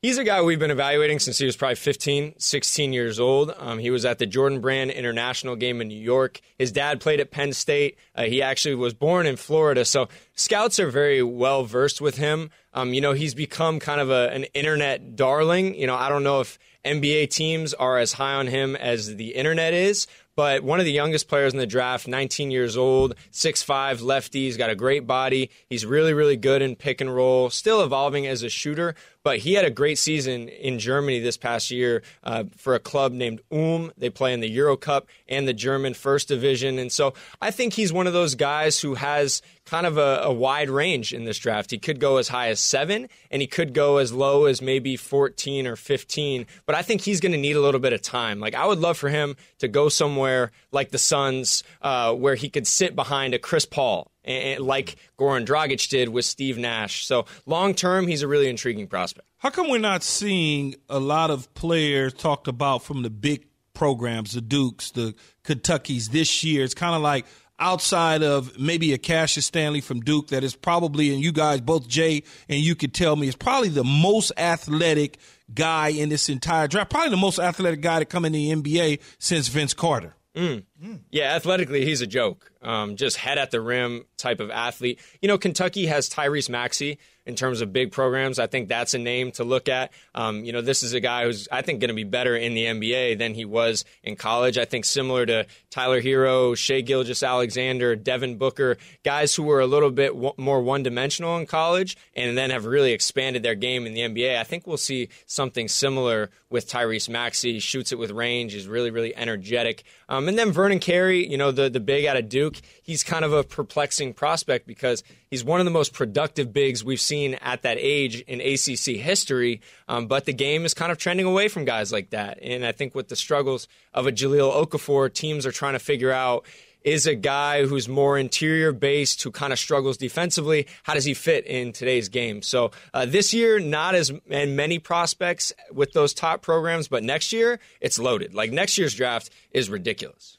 He's 0.00 0.16
a 0.16 0.22
guy 0.22 0.40
we've 0.42 0.60
been 0.60 0.70
evaluating 0.70 1.18
since 1.18 1.38
he 1.38 1.44
was 1.44 1.56
probably 1.56 1.74
15, 1.74 2.34
16 2.38 2.92
years 2.92 3.18
old. 3.18 3.52
Um, 3.58 3.80
he 3.80 3.90
was 3.90 4.04
at 4.04 4.18
the 4.18 4.26
Jordan 4.26 4.60
Brand 4.60 4.92
International 4.92 5.56
game 5.56 5.80
in 5.80 5.88
New 5.88 5.98
York. 5.98 6.40
His 6.56 6.70
dad 6.70 7.00
played 7.00 7.18
at 7.18 7.32
Penn 7.32 7.52
State. 7.52 7.98
Uh, 8.14 8.22
he 8.22 8.40
actually 8.40 8.76
was 8.76 8.94
born 8.94 9.26
in 9.26 9.34
Florida. 9.34 9.84
So 9.84 10.08
scouts 10.36 10.78
are 10.78 10.88
very 10.88 11.20
well 11.24 11.64
versed 11.64 12.00
with 12.00 12.16
him. 12.16 12.50
Um, 12.74 12.94
you 12.94 13.00
know, 13.00 13.12
he's 13.12 13.34
become 13.34 13.80
kind 13.80 14.00
of 14.00 14.08
a, 14.08 14.30
an 14.30 14.44
internet 14.54 15.16
darling. 15.16 15.74
You 15.74 15.88
know, 15.88 15.96
I 15.96 16.08
don't 16.08 16.22
know 16.22 16.42
if 16.42 16.60
NBA 16.84 17.30
teams 17.30 17.74
are 17.74 17.98
as 17.98 18.12
high 18.12 18.34
on 18.34 18.46
him 18.46 18.76
as 18.76 19.16
the 19.16 19.34
internet 19.34 19.74
is, 19.74 20.06
but 20.36 20.62
one 20.62 20.78
of 20.78 20.86
the 20.86 20.92
youngest 20.92 21.26
players 21.26 21.52
in 21.52 21.58
the 21.58 21.66
draft, 21.66 22.06
19 22.06 22.52
years 22.52 22.76
old, 22.76 23.16
6'5 23.32 24.00
lefty. 24.00 24.44
He's 24.44 24.56
got 24.56 24.70
a 24.70 24.76
great 24.76 25.04
body. 25.04 25.50
He's 25.68 25.84
really, 25.84 26.14
really 26.14 26.36
good 26.36 26.62
in 26.62 26.76
pick 26.76 27.00
and 27.00 27.12
roll, 27.12 27.50
still 27.50 27.82
evolving 27.82 28.28
as 28.28 28.44
a 28.44 28.48
shooter, 28.48 28.94
but 29.22 29.38
he 29.38 29.54
had 29.54 29.64
a 29.64 29.70
great 29.70 29.98
season 29.98 30.48
in 30.48 30.78
Germany 30.78 31.20
this 31.20 31.36
past 31.36 31.70
year 31.70 32.02
uh, 32.24 32.44
for 32.56 32.74
a 32.74 32.78
club 32.78 33.12
named 33.12 33.40
Ulm. 33.50 33.92
They 33.96 34.10
play 34.10 34.32
in 34.32 34.40
the 34.40 34.48
Euro 34.50 34.76
Cup 34.76 35.06
and 35.28 35.46
the 35.46 35.52
German 35.52 35.94
First 35.94 36.28
Division. 36.28 36.78
And 36.78 36.90
so 36.90 37.14
I 37.40 37.50
think 37.50 37.74
he's 37.74 37.92
one 37.92 38.06
of 38.06 38.12
those 38.12 38.34
guys 38.34 38.80
who 38.80 38.94
has 38.94 39.42
kind 39.68 39.86
of 39.86 39.98
a, 39.98 40.20
a 40.22 40.32
wide 40.32 40.70
range 40.70 41.12
in 41.12 41.24
this 41.24 41.38
draft. 41.38 41.70
He 41.70 41.78
could 41.78 42.00
go 42.00 42.16
as 42.16 42.28
high 42.28 42.48
as 42.48 42.58
seven, 42.58 43.08
and 43.30 43.42
he 43.42 43.46
could 43.46 43.74
go 43.74 43.98
as 43.98 44.12
low 44.12 44.46
as 44.46 44.62
maybe 44.62 44.96
14 44.96 45.66
or 45.66 45.76
15. 45.76 46.46
But 46.64 46.74
I 46.74 46.82
think 46.82 47.02
he's 47.02 47.20
going 47.20 47.32
to 47.32 47.38
need 47.38 47.56
a 47.56 47.60
little 47.60 47.80
bit 47.80 47.92
of 47.92 48.00
time. 48.00 48.40
Like, 48.40 48.54
I 48.54 48.66
would 48.66 48.78
love 48.78 48.96
for 48.96 49.10
him 49.10 49.36
to 49.58 49.68
go 49.68 49.88
somewhere 49.88 50.52
like 50.72 50.90
the 50.90 50.98
Suns, 50.98 51.62
uh, 51.82 52.14
where 52.14 52.34
he 52.34 52.48
could 52.48 52.66
sit 52.66 52.96
behind 52.96 53.34
a 53.34 53.38
Chris 53.38 53.66
Paul 53.66 54.10
and, 54.28 54.60
like 54.60 54.96
Goran 55.18 55.46
Dragic 55.46 55.88
did 55.88 56.10
with 56.10 56.24
Steve 56.24 56.58
Nash. 56.58 57.04
So 57.06 57.26
long 57.46 57.74
term, 57.74 58.06
he's 58.06 58.22
a 58.22 58.28
really 58.28 58.48
intriguing 58.48 58.86
prospect. 58.86 59.26
How 59.38 59.50
come 59.50 59.70
we're 59.70 59.78
not 59.78 60.02
seeing 60.02 60.76
a 60.88 60.98
lot 60.98 61.30
of 61.30 61.52
players 61.54 62.12
talked 62.12 62.48
about 62.48 62.82
from 62.82 63.02
the 63.02 63.10
big 63.10 63.46
programs, 63.74 64.32
the 64.32 64.40
Dukes, 64.40 64.90
the 64.90 65.14
Kentuckys 65.44 66.10
this 66.10 66.44
year? 66.44 66.64
It's 66.64 66.74
kind 66.74 66.94
of 66.94 67.02
like 67.02 67.26
outside 67.60 68.22
of 68.22 68.58
maybe 68.58 68.92
a 68.92 68.98
Cassius 68.98 69.46
Stanley 69.46 69.80
from 69.80 70.00
Duke 70.00 70.28
that 70.28 70.44
is 70.44 70.54
probably, 70.54 71.12
and 71.12 71.22
you 71.22 71.32
guys, 71.32 71.60
both 71.60 71.88
Jay 71.88 72.22
and 72.48 72.60
you 72.60 72.74
could 72.74 72.94
tell 72.94 73.16
me, 73.16 73.28
is 73.28 73.36
probably 73.36 73.68
the 73.68 73.84
most 73.84 74.32
athletic 74.36 75.18
guy 75.52 75.88
in 75.88 76.08
this 76.08 76.28
entire 76.28 76.68
draft. 76.68 76.90
Probably 76.90 77.10
the 77.10 77.16
most 77.16 77.38
athletic 77.38 77.80
guy 77.80 78.00
to 78.00 78.04
come 78.04 78.24
in 78.24 78.32
the 78.32 78.52
NBA 78.52 79.00
since 79.18 79.48
Vince 79.48 79.74
Carter. 79.74 80.14
Mm. 80.34 80.64
Yeah, 81.10 81.34
athletically, 81.34 81.84
he's 81.84 82.00
a 82.00 82.06
joke. 82.06 82.52
Um, 82.62 82.96
just 82.96 83.16
head 83.16 83.38
at 83.38 83.50
the 83.50 83.60
rim 83.60 84.04
type 84.16 84.40
of 84.40 84.50
athlete. 84.50 85.00
You 85.22 85.28
know, 85.28 85.38
Kentucky 85.38 85.86
has 85.86 86.10
Tyrese 86.10 86.50
Maxey 86.50 86.98
in 87.28 87.34
terms 87.34 87.60
of 87.60 87.74
big 87.74 87.92
programs. 87.92 88.38
I 88.38 88.46
think 88.46 88.68
that's 88.68 88.94
a 88.94 88.98
name 88.98 89.30
to 89.32 89.44
look 89.44 89.68
at. 89.68 89.92
Um, 90.14 90.44
you 90.46 90.52
know, 90.52 90.62
this 90.62 90.82
is 90.82 90.94
a 90.94 91.00
guy 91.00 91.24
who's, 91.24 91.46
I 91.52 91.60
think, 91.60 91.78
going 91.78 91.88
to 91.88 91.94
be 91.94 92.04
better 92.04 92.34
in 92.34 92.54
the 92.54 92.64
NBA 92.64 93.18
than 93.18 93.34
he 93.34 93.44
was 93.44 93.84
in 94.02 94.16
college. 94.16 94.56
I 94.56 94.64
think 94.64 94.86
similar 94.86 95.26
to 95.26 95.46
Tyler 95.70 96.00
Herro, 96.00 96.56
Shai 96.56 96.80
Gilgeous-Alexander, 96.80 97.96
Devin 97.96 98.38
Booker, 98.38 98.78
guys 99.04 99.34
who 99.34 99.42
were 99.42 99.60
a 99.60 99.66
little 99.66 99.90
bit 99.90 100.14
w- 100.14 100.32
more 100.38 100.62
one 100.62 100.82
dimensional 100.82 101.36
in 101.36 101.44
college 101.44 101.98
and 102.16 102.36
then 102.36 102.48
have 102.48 102.64
really 102.64 102.92
expanded 102.92 103.42
their 103.42 103.54
game 103.54 103.86
in 103.86 103.92
the 103.92 104.00
NBA. 104.00 104.38
I 104.38 104.44
think 104.44 104.66
we'll 104.66 104.78
see 104.78 105.10
something 105.26 105.68
similar 105.68 106.30
with 106.48 106.66
Tyrese 106.66 107.10
Maxey. 107.10 107.58
Shoots 107.58 107.92
it 107.92 107.98
with 107.98 108.10
range. 108.10 108.54
He's 108.54 108.66
really, 108.66 108.90
really 108.90 109.14
energetic. 109.14 109.84
Um, 110.08 110.28
and 110.28 110.38
then 110.38 110.50
Vernon 110.50 110.78
Carey, 110.78 111.28
you 111.28 111.36
know, 111.36 111.52
the, 111.52 111.68
the 111.68 111.80
big 111.80 112.06
out 112.06 112.16
of 112.16 112.30
Duke, 112.30 112.57
he's 112.82 113.02
kind 113.02 113.24
of 113.24 113.32
a 113.32 113.44
perplexing 113.44 114.14
prospect 114.14 114.66
because 114.66 115.02
he's 115.30 115.44
one 115.44 115.60
of 115.60 115.64
the 115.64 115.70
most 115.70 115.92
productive 115.92 116.52
bigs 116.52 116.84
we've 116.84 117.00
seen 117.00 117.34
at 117.34 117.62
that 117.62 117.78
age 117.78 118.20
in 118.22 118.40
ACC 118.40 119.00
history. 119.00 119.60
Um, 119.88 120.06
but 120.06 120.24
the 120.24 120.32
game 120.32 120.64
is 120.64 120.74
kind 120.74 120.92
of 120.92 120.98
trending 120.98 121.26
away 121.26 121.48
from 121.48 121.64
guys 121.64 121.92
like 121.92 122.10
that. 122.10 122.38
And 122.42 122.64
I 122.64 122.72
think 122.72 122.94
with 122.94 123.08
the 123.08 123.16
struggles 123.16 123.68
of 123.94 124.06
a 124.06 124.12
Jahlil 124.12 124.52
Okafor, 124.52 125.12
teams 125.12 125.46
are 125.46 125.52
trying 125.52 125.74
to 125.74 125.78
figure 125.78 126.12
out 126.12 126.46
is 126.82 127.06
a 127.06 127.14
guy 127.14 127.66
who's 127.66 127.88
more 127.88 128.18
interior 128.18 128.72
based, 128.72 129.22
who 129.22 129.30
kind 129.30 129.52
of 129.52 129.58
struggles 129.58 129.96
defensively. 129.96 130.66
How 130.84 130.94
does 130.94 131.04
he 131.04 131.14
fit 131.14 131.46
in 131.46 131.72
today's 131.72 132.08
game? 132.08 132.40
So 132.42 132.70
uh, 132.94 133.04
this 133.04 133.34
year, 133.34 133.58
not 133.58 133.94
as 133.94 134.12
many 134.26 134.78
prospects 134.78 135.52
with 135.72 135.92
those 135.92 136.14
top 136.14 136.40
programs, 136.42 136.88
but 136.88 137.02
next 137.02 137.32
year 137.32 137.58
it's 137.80 137.98
loaded. 137.98 138.34
Like 138.34 138.52
next 138.52 138.78
year's 138.78 138.94
draft 138.94 139.30
is 139.50 139.68
ridiculous. 139.68 140.38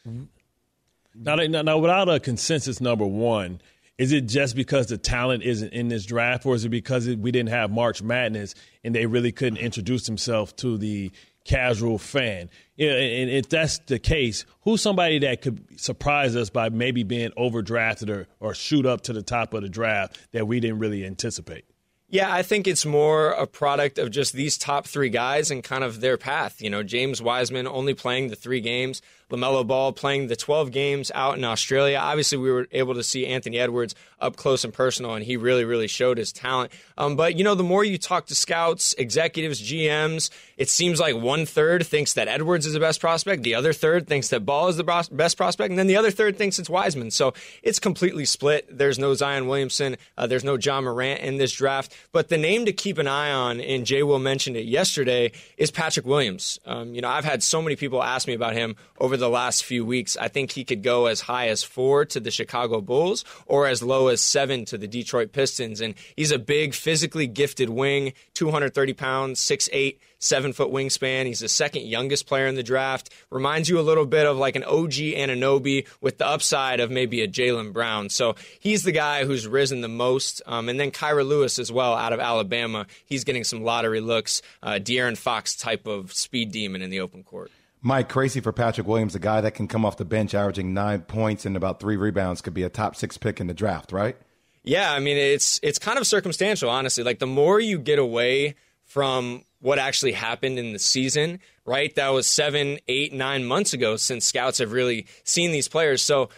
Now, 1.22 1.36
now, 1.36 1.78
without 1.78 2.08
a 2.08 2.20
consensus 2.20 2.80
number 2.80 3.06
one, 3.06 3.60
is 3.98 4.14
it 4.14 4.22
just 4.22 4.56
because 4.56 4.88
the 4.88 4.98
talent 4.98 5.44
isn't 5.44 5.74
in 5.74 5.90
this 5.90 6.06
draft, 6.06 6.46
or 6.46 6.56
is 6.56 6.64
it 6.64 6.70
because 6.70 7.08
we 7.08 7.32
didn't 7.32 7.50
have 7.50 7.70
March 7.70 8.02
Madness 8.02 8.56
and 8.86 8.96
they 8.96 9.06
really 9.06 9.34
couldn't 9.34 9.60
introduce 9.60 10.06
themselves 10.06 10.54
to 10.54 10.78
the 10.78 11.12
casual 11.44 11.98
fan? 11.98 12.50
Yeah, 12.78 12.92
and 12.92 13.30
if 13.30 13.50
that's 13.50 13.80
the 13.80 14.00
case, 14.00 14.46
who's 14.62 14.82
somebody 14.82 15.20
that 15.20 15.42
could 15.42 15.78
surprise 15.78 16.38
us 16.38 16.50
by 16.50 16.70
maybe 16.70 17.04
being 17.04 17.32
overdrafted 17.32 18.10
or, 18.10 18.28
or 18.40 18.54
shoot 18.54 18.86
up 18.86 19.02
to 19.02 19.14
the 19.14 19.22
top 19.22 19.54
of 19.54 19.64
the 19.64 19.70
draft 19.70 20.18
that 20.32 20.48
we 20.48 20.62
didn't 20.62 20.80
really 20.80 21.06
anticipate? 21.06 21.66
Yeah, 22.12 22.34
I 22.34 22.42
think 22.42 22.68
it's 22.68 22.86
more 22.86 23.32
a 23.32 23.46
product 23.46 24.00
of 24.00 24.10
just 24.10 24.34
these 24.34 24.58
top 24.58 24.88
three 24.88 25.10
guys 25.10 25.52
and 25.52 25.64
kind 25.64 25.84
of 25.84 26.00
their 26.00 26.18
path. 26.18 26.62
You 26.62 26.70
know, 26.70 26.82
James 26.82 27.22
Wiseman 27.22 27.68
only 27.68 27.94
playing 27.94 28.30
the 28.30 28.36
three 28.36 28.62
games. 28.62 29.02
LaMelo 29.30 29.66
Ball 29.66 29.94
playing 29.94 30.28
the 30.28 30.36
12 30.36 30.72
games 30.72 31.12
out 31.14 31.38
in 31.38 31.44
Australia. 31.44 31.98
Obviously, 31.98 32.38
we 32.38 32.52
were 32.52 32.68
able 32.72 32.96
to 32.96 33.04
see 33.04 33.28
Anthony 33.28 33.60
Edwards 33.60 33.96
up 34.20 34.36
close 34.36 34.64
and 34.64 34.74
personal, 34.74 35.14
and 35.14 35.24
he 35.24 35.38
really, 35.38 35.66
really 35.66 35.88
showed 35.88 36.18
his 36.18 36.34
talent. 36.34 36.72
Um, 36.98 37.16
but, 37.16 37.36
you 37.38 37.44
know, 37.44 37.56
the 37.56 37.64
more 37.64 37.84
you 37.84 37.98
talk 37.98 38.26
to 38.28 38.36
scouts, 38.36 38.94
executives, 38.98 39.62
GMs, 39.62 40.30
it 40.58 40.70
seems 40.70 41.00
like 41.00 41.16
one 41.16 41.46
third 41.46 41.86
thinks 41.86 42.14
that 42.14 42.28
Edwards 42.28 42.66
is 42.66 42.74
the 42.74 42.80
best 42.80 43.00
prospect, 43.00 43.44
the 43.44 43.56
other 43.56 43.72
third 43.72 44.08
thinks 44.08 44.30
that 44.30 44.42
Ball 44.42 44.68
is 44.68 44.78
the 44.78 44.84
best 45.12 45.38
prospect, 45.38 45.70
and 45.70 45.78
then 45.78 45.88
the 45.88 45.96
other 45.96 46.12
third 46.12 46.38
thinks 46.38 46.60
it's 46.60 46.70
Wiseman. 46.70 47.12
So 47.12 47.34
it's 47.62 47.80
completely 47.80 48.26
split. 48.26 48.66
There's 48.76 49.00
no 49.00 49.14
Zion 49.14 49.48
Williamson, 49.48 49.98
uh, 50.18 50.28
there's 50.28 50.44
no 50.44 50.58
Ja 50.58 50.82
Morant 50.82 51.22
in 51.22 51.38
this 51.38 51.54
draft. 51.54 51.96
But 52.12 52.30
the 52.30 52.38
name 52.38 52.66
to 52.66 52.74
keep 52.74 52.98
an 52.98 53.08
eye 53.08 53.32
on, 53.32 53.62
and 53.62 53.86
Jay 53.86 54.04
Will 54.04 54.20
mentioned 54.20 54.58
it 54.58 54.66
yesterday, 54.66 55.32
is 55.58 55.72
Patrick 55.72 56.06
Williams. 56.06 56.60
Um, 56.66 56.96
you 56.96 57.02
know, 57.02 57.10
I've 57.10 57.26
had 57.26 57.44
so 57.44 57.62
many 57.62 57.76
people 57.76 58.02
ask 58.02 58.28
me 58.28 58.34
about 58.34 58.54
him 58.54 58.76
over 59.00 59.18
the 59.20 59.30
last 59.30 59.64
few 59.64 59.86
weeks. 59.86 60.18
I 60.18 60.28
think 60.28 60.52
he 60.52 60.64
could 60.64 60.82
go 60.82 61.06
as 61.06 61.22
high 61.22 61.50
as 61.50 61.64
four 61.64 62.06
to 62.06 62.20
the 62.20 62.32
Chicago 62.32 62.82
Bulls 62.82 63.26
or 63.46 63.68
as 63.68 63.84
low 63.84 64.08
as 64.08 64.22
seven 64.22 64.66
to 64.66 64.78
the 64.78 64.88
Detroit 64.88 65.32
Pistons. 65.32 65.82
And 65.82 65.96
he's 66.16 66.32
a 66.32 66.40
big, 66.40 66.74
physically 66.74 67.28
gifted 67.28 67.70
wing, 67.70 68.14
230 68.34 68.94
pounds, 68.94 69.40
6'8, 69.42 69.98
seven 70.20 70.54
foot 70.54 70.72
wingspan. 70.72 71.26
He's 71.26 71.40
the 71.40 71.50
second 71.50 71.84
youngest 71.86 72.28
player 72.28 72.48
in 72.48 72.56
the 72.56 72.64
draft. 72.64 73.10
Reminds 73.30 73.70
you 73.70 73.80
a 73.80 73.82
little 73.82 74.06
bit 74.06 74.26
of 74.26 74.38
like 74.38 74.56
an 74.56 74.64
OG 74.64 74.94
Anunoby 74.94 75.88
with 76.02 76.18
the 76.18 76.28
upside 76.28 76.80
of 76.80 76.92
maybe 76.92 77.22
a 77.22 77.28
Jaylen 77.28 77.74
Brown. 77.74 78.10
So 78.10 78.36
he's 78.60 78.84
the 78.84 78.92
guy 78.92 79.26
who's 79.26 79.48
risen 79.48 79.82
the 79.82 79.88
most. 79.88 80.42
Um, 80.46 80.70
and 80.70 80.80
then 80.80 80.92
Kira 80.92 81.26
Lewis 81.26 81.58
as 81.58 81.72
well 81.72 81.96
out 81.96 82.14
of 82.14 82.20
Alabama. 82.20 82.86
He's 83.06 83.24
getting 83.24 83.44
some 83.44 83.64
lottery 83.64 84.02
looks. 84.02 84.42
Uh, 84.62 84.74
De'Aaron 84.74 85.18
Fox 85.18 85.56
type 85.56 85.88
of 85.88 86.14
speed 86.14 86.52
demon 86.52 86.82
in 86.82 86.90
the 86.90 87.00
open 87.00 87.24
court. 87.24 87.52
Mike, 87.82 88.10
crazy 88.10 88.42
for 88.42 88.52
Patrick 88.52 88.88
Williams, 88.88 89.16
a 89.16 89.20
guy 89.20 89.40
that 89.42 89.52
can 89.52 89.68
come 89.68 89.86
off 89.86 89.98
the 89.98 90.06
bench 90.06 90.34
averaging 90.34 90.74
nine 90.74 91.02
points 91.02 91.46
and 91.46 91.56
about 91.56 91.80
three 91.80 91.96
rebounds, 91.96 92.42
could 92.42 92.54
be 92.54 92.64
a 92.64 92.70
top 92.70 92.96
six 92.96 93.18
pick 93.18 93.40
in 93.40 93.48
the 93.48 93.54
draft, 93.54 93.92
right? 93.92 94.18
Yeah, 94.64 94.92
I 94.92 95.00
mean 95.00 95.18
it's 95.18 95.60
it's 95.64 95.80
kind 95.80 95.98
of 95.98 96.06
circumstantial, 96.06 96.70
honestly. 96.70 97.04
Like 97.04 97.20
the 97.20 97.28
more 97.28 97.60
you 97.60 97.80
get 97.80 97.98
away 97.98 98.56
from 98.86 99.44
what 99.62 99.80
actually 99.80 100.12
happened 100.12 100.60
in 100.60 100.74
the 100.74 100.80
season, 100.80 101.40
right? 101.66 101.94
That 101.96 102.10
was 102.10 102.28
seven, 102.28 102.80
eight, 102.88 103.14
nine 103.14 103.46
months 103.46 103.74
ago 103.74 103.96
since 103.96 104.26
scouts 104.26 104.58
have 104.58 104.72
really 104.72 105.06
seen 105.24 105.52
these 105.52 105.68
players. 105.68 106.02
So 106.02 106.30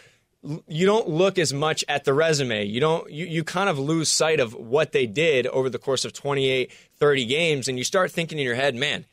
you 0.66 0.86
don't 0.86 1.08
look 1.08 1.38
as 1.38 1.52
much 1.52 1.84
at 1.88 2.04
the 2.04 2.14
resume. 2.14 2.64
You 2.64 2.80
don't 2.80 3.10
you, 3.10 3.26
you 3.26 3.42
kind 3.42 3.68
of 3.68 3.78
lose 3.78 4.08
sight 4.08 4.38
of 4.38 4.54
what 4.54 4.92
they 4.92 5.06
did 5.06 5.46
over 5.48 5.68
the 5.68 5.78
course 5.78 6.04
of 6.04 6.12
28, 6.12 6.70
30 6.98 7.24
games 7.26 7.68
and 7.68 7.78
you 7.78 7.84
start 7.84 8.12
thinking 8.12 8.38
in 8.38 8.44
your 8.44 8.54
head, 8.54 8.74
man, 8.74 9.06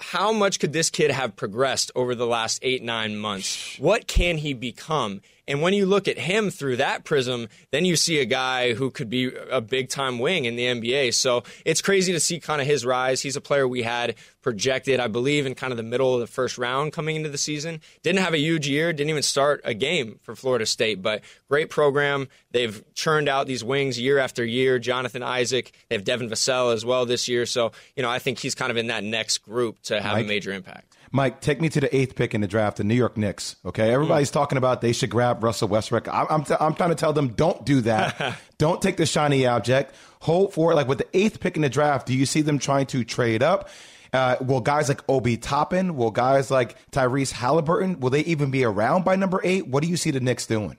how 0.00 0.32
much 0.32 0.60
could 0.60 0.72
this 0.72 0.90
kid 0.90 1.10
have 1.10 1.36
progressed 1.36 1.90
over 1.94 2.14
the 2.14 2.26
last 2.26 2.58
eight, 2.62 2.82
nine 2.82 3.16
months? 3.16 3.76
What 3.78 4.06
can 4.06 4.38
he 4.38 4.54
become? 4.54 5.20
And 5.46 5.60
when 5.60 5.74
you 5.74 5.86
look 5.86 6.08
at 6.08 6.18
him 6.18 6.50
through 6.50 6.76
that 6.76 7.04
prism, 7.04 7.48
then 7.70 7.84
you 7.84 7.96
see 7.96 8.20
a 8.20 8.24
guy 8.24 8.74
who 8.74 8.90
could 8.90 9.10
be 9.10 9.30
a 9.50 9.60
big 9.60 9.88
time 9.88 10.18
wing 10.18 10.46
in 10.46 10.56
the 10.56 10.64
NBA. 10.64 11.14
So 11.14 11.44
it's 11.64 11.82
crazy 11.82 12.12
to 12.12 12.20
see 12.20 12.40
kind 12.40 12.60
of 12.60 12.66
his 12.66 12.86
rise. 12.86 13.20
He's 13.20 13.36
a 13.36 13.40
player 13.40 13.68
we 13.68 13.82
had 13.82 14.14
projected, 14.40 15.00
I 15.00 15.08
believe, 15.08 15.46
in 15.46 15.54
kind 15.54 15.72
of 15.72 15.76
the 15.76 15.82
middle 15.82 16.14
of 16.14 16.20
the 16.20 16.26
first 16.26 16.58
round 16.58 16.92
coming 16.92 17.16
into 17.16 17.28
the 17.28 17.38
season. 17.38 17.80
Didn't 18.02 18.20
have 18.20 18.34
a 18.34 18.38
huge 18.38 18.68
year, 18.68 18.92
didn't 18.92 19.10
even 19.10 19.22
start 19.22 19.60
a 19.64 19.74
game 19.74 20.18
for 20.22 20.34
Florida 20.34 20.66
State, 20.66 21.02
but 21.02 21.22
great 21.48 21.70
program. 21.70 22.28
They've 22.50 22.82
churned 22.94 23.28
out 23.28 23.46
these 23.46 23.64
wings 23.64 23.98
year 23.98 24.18
after 24.18 24.44
year. 24.44 24.78
Jonathan 24.78 25.22
Isaac, 25.22 25.72
they 25.88 25.96
have 25.96 26.04
Devin 26.04 26.28
Vassell 26.28 26.72
as 26.72 26.84
well 26.84 27.06
this 27.06 27.28
year. 27.28 27.46
So, 27.46 27.72
you 27.96 28.02
know, 28.02 28.10
I 28.10 28.18
think 28.18 28.38
he's 28.38 28.54
kind 28.54 28.70
of 28.70 28.76
in 28.76 28.86
that 28.88 29.04
next 29.04 29.38
group 29.38 29.80
to 29.84 30.00
have 30.00 30.14
Mike, 30.14 30.24
a 30.24 30.28
major 30.28 30.52
impact. 30.52 30.93
Mike, 31.14 31.40
take 31.40 31.60
me 31.60 31.68
to 31.68 31.80
the 31.80 31.94
eighth 31.96 32.16
pick 32.16 32.34
in 32.34 32.40
the 32.40 32.48
draft, 32.48 32.78
the 32.78 32.82
New 32.84 32.96
York 32.96 33.16
Knicks. 33.16 33.54
Okay, 33.64 33.92
everybody's 33.92 34.30
mm. 34.30 34.34
talking 34.34 34.58
about 34.58 34.80
they 34.80 34.92
should 34.92 35.10
grab 35.10 35.44
Russell 35.44 35.68
Westbrook. 35.68 36.08
I'm, 36.08 36.26
I'm, 36.28 36.44
t- 36.44 36.56
I'm 36.58 36.74
trying 36.74 36.88
to 36.90 36.96
tell 36.96 37.12
them 37.12 37.28
don't 37.28 37.64
do 37.64 37.82
that. 37.82 38.36
don't 38.58 38.82
take 38.82 38.96
the 38.96 39.06
shiny 39.06 39.46
object. 39.46 39.94
Hold 40.22 40.52
for 40.52 40.72
it. 40.72 40.74
Like 40.74 40.88
with 40.88 40.98
the 40.98 41.06
eighth 41.16 41.38
pick 41.38 41.54
in 41.54 41.62
the 41.62 41.68
draft, 41.68 42.08
do 42.08 42.14
you 42.14 42.26
see 42.26 42.42
them 42.42 42.58
trying 42.58 42.86
to 42.86 43.04
trade 43.04 43.44
up? 43.44 43.68
Uh, 44.12 44.36
will 44.40 44.60
guys 44.60 44.88
like 44.88 45.08
Obi 45.08 45.36
Toppin, 45.36 45.94
will 45.94 46.10
guys 46.10 46.50
like 46.50 46.76
Tyrese 46.90 47.32
Haliburton, 47.32 48.00
will 48.00 48.10
they 48.10 48.22
even 48.22 48.50
be 48.50 48.64
around 48.64 49.04
by 49.04 49.14
number 49.14 49.40
eight? 49.44 49.68
What 49.68 49.84
do 49.84 49.88
you 49.88 49.96
see 49.96 50.10
the 50.10 50.20
Knicks 50.20 50.46
doing? 50.46 50.78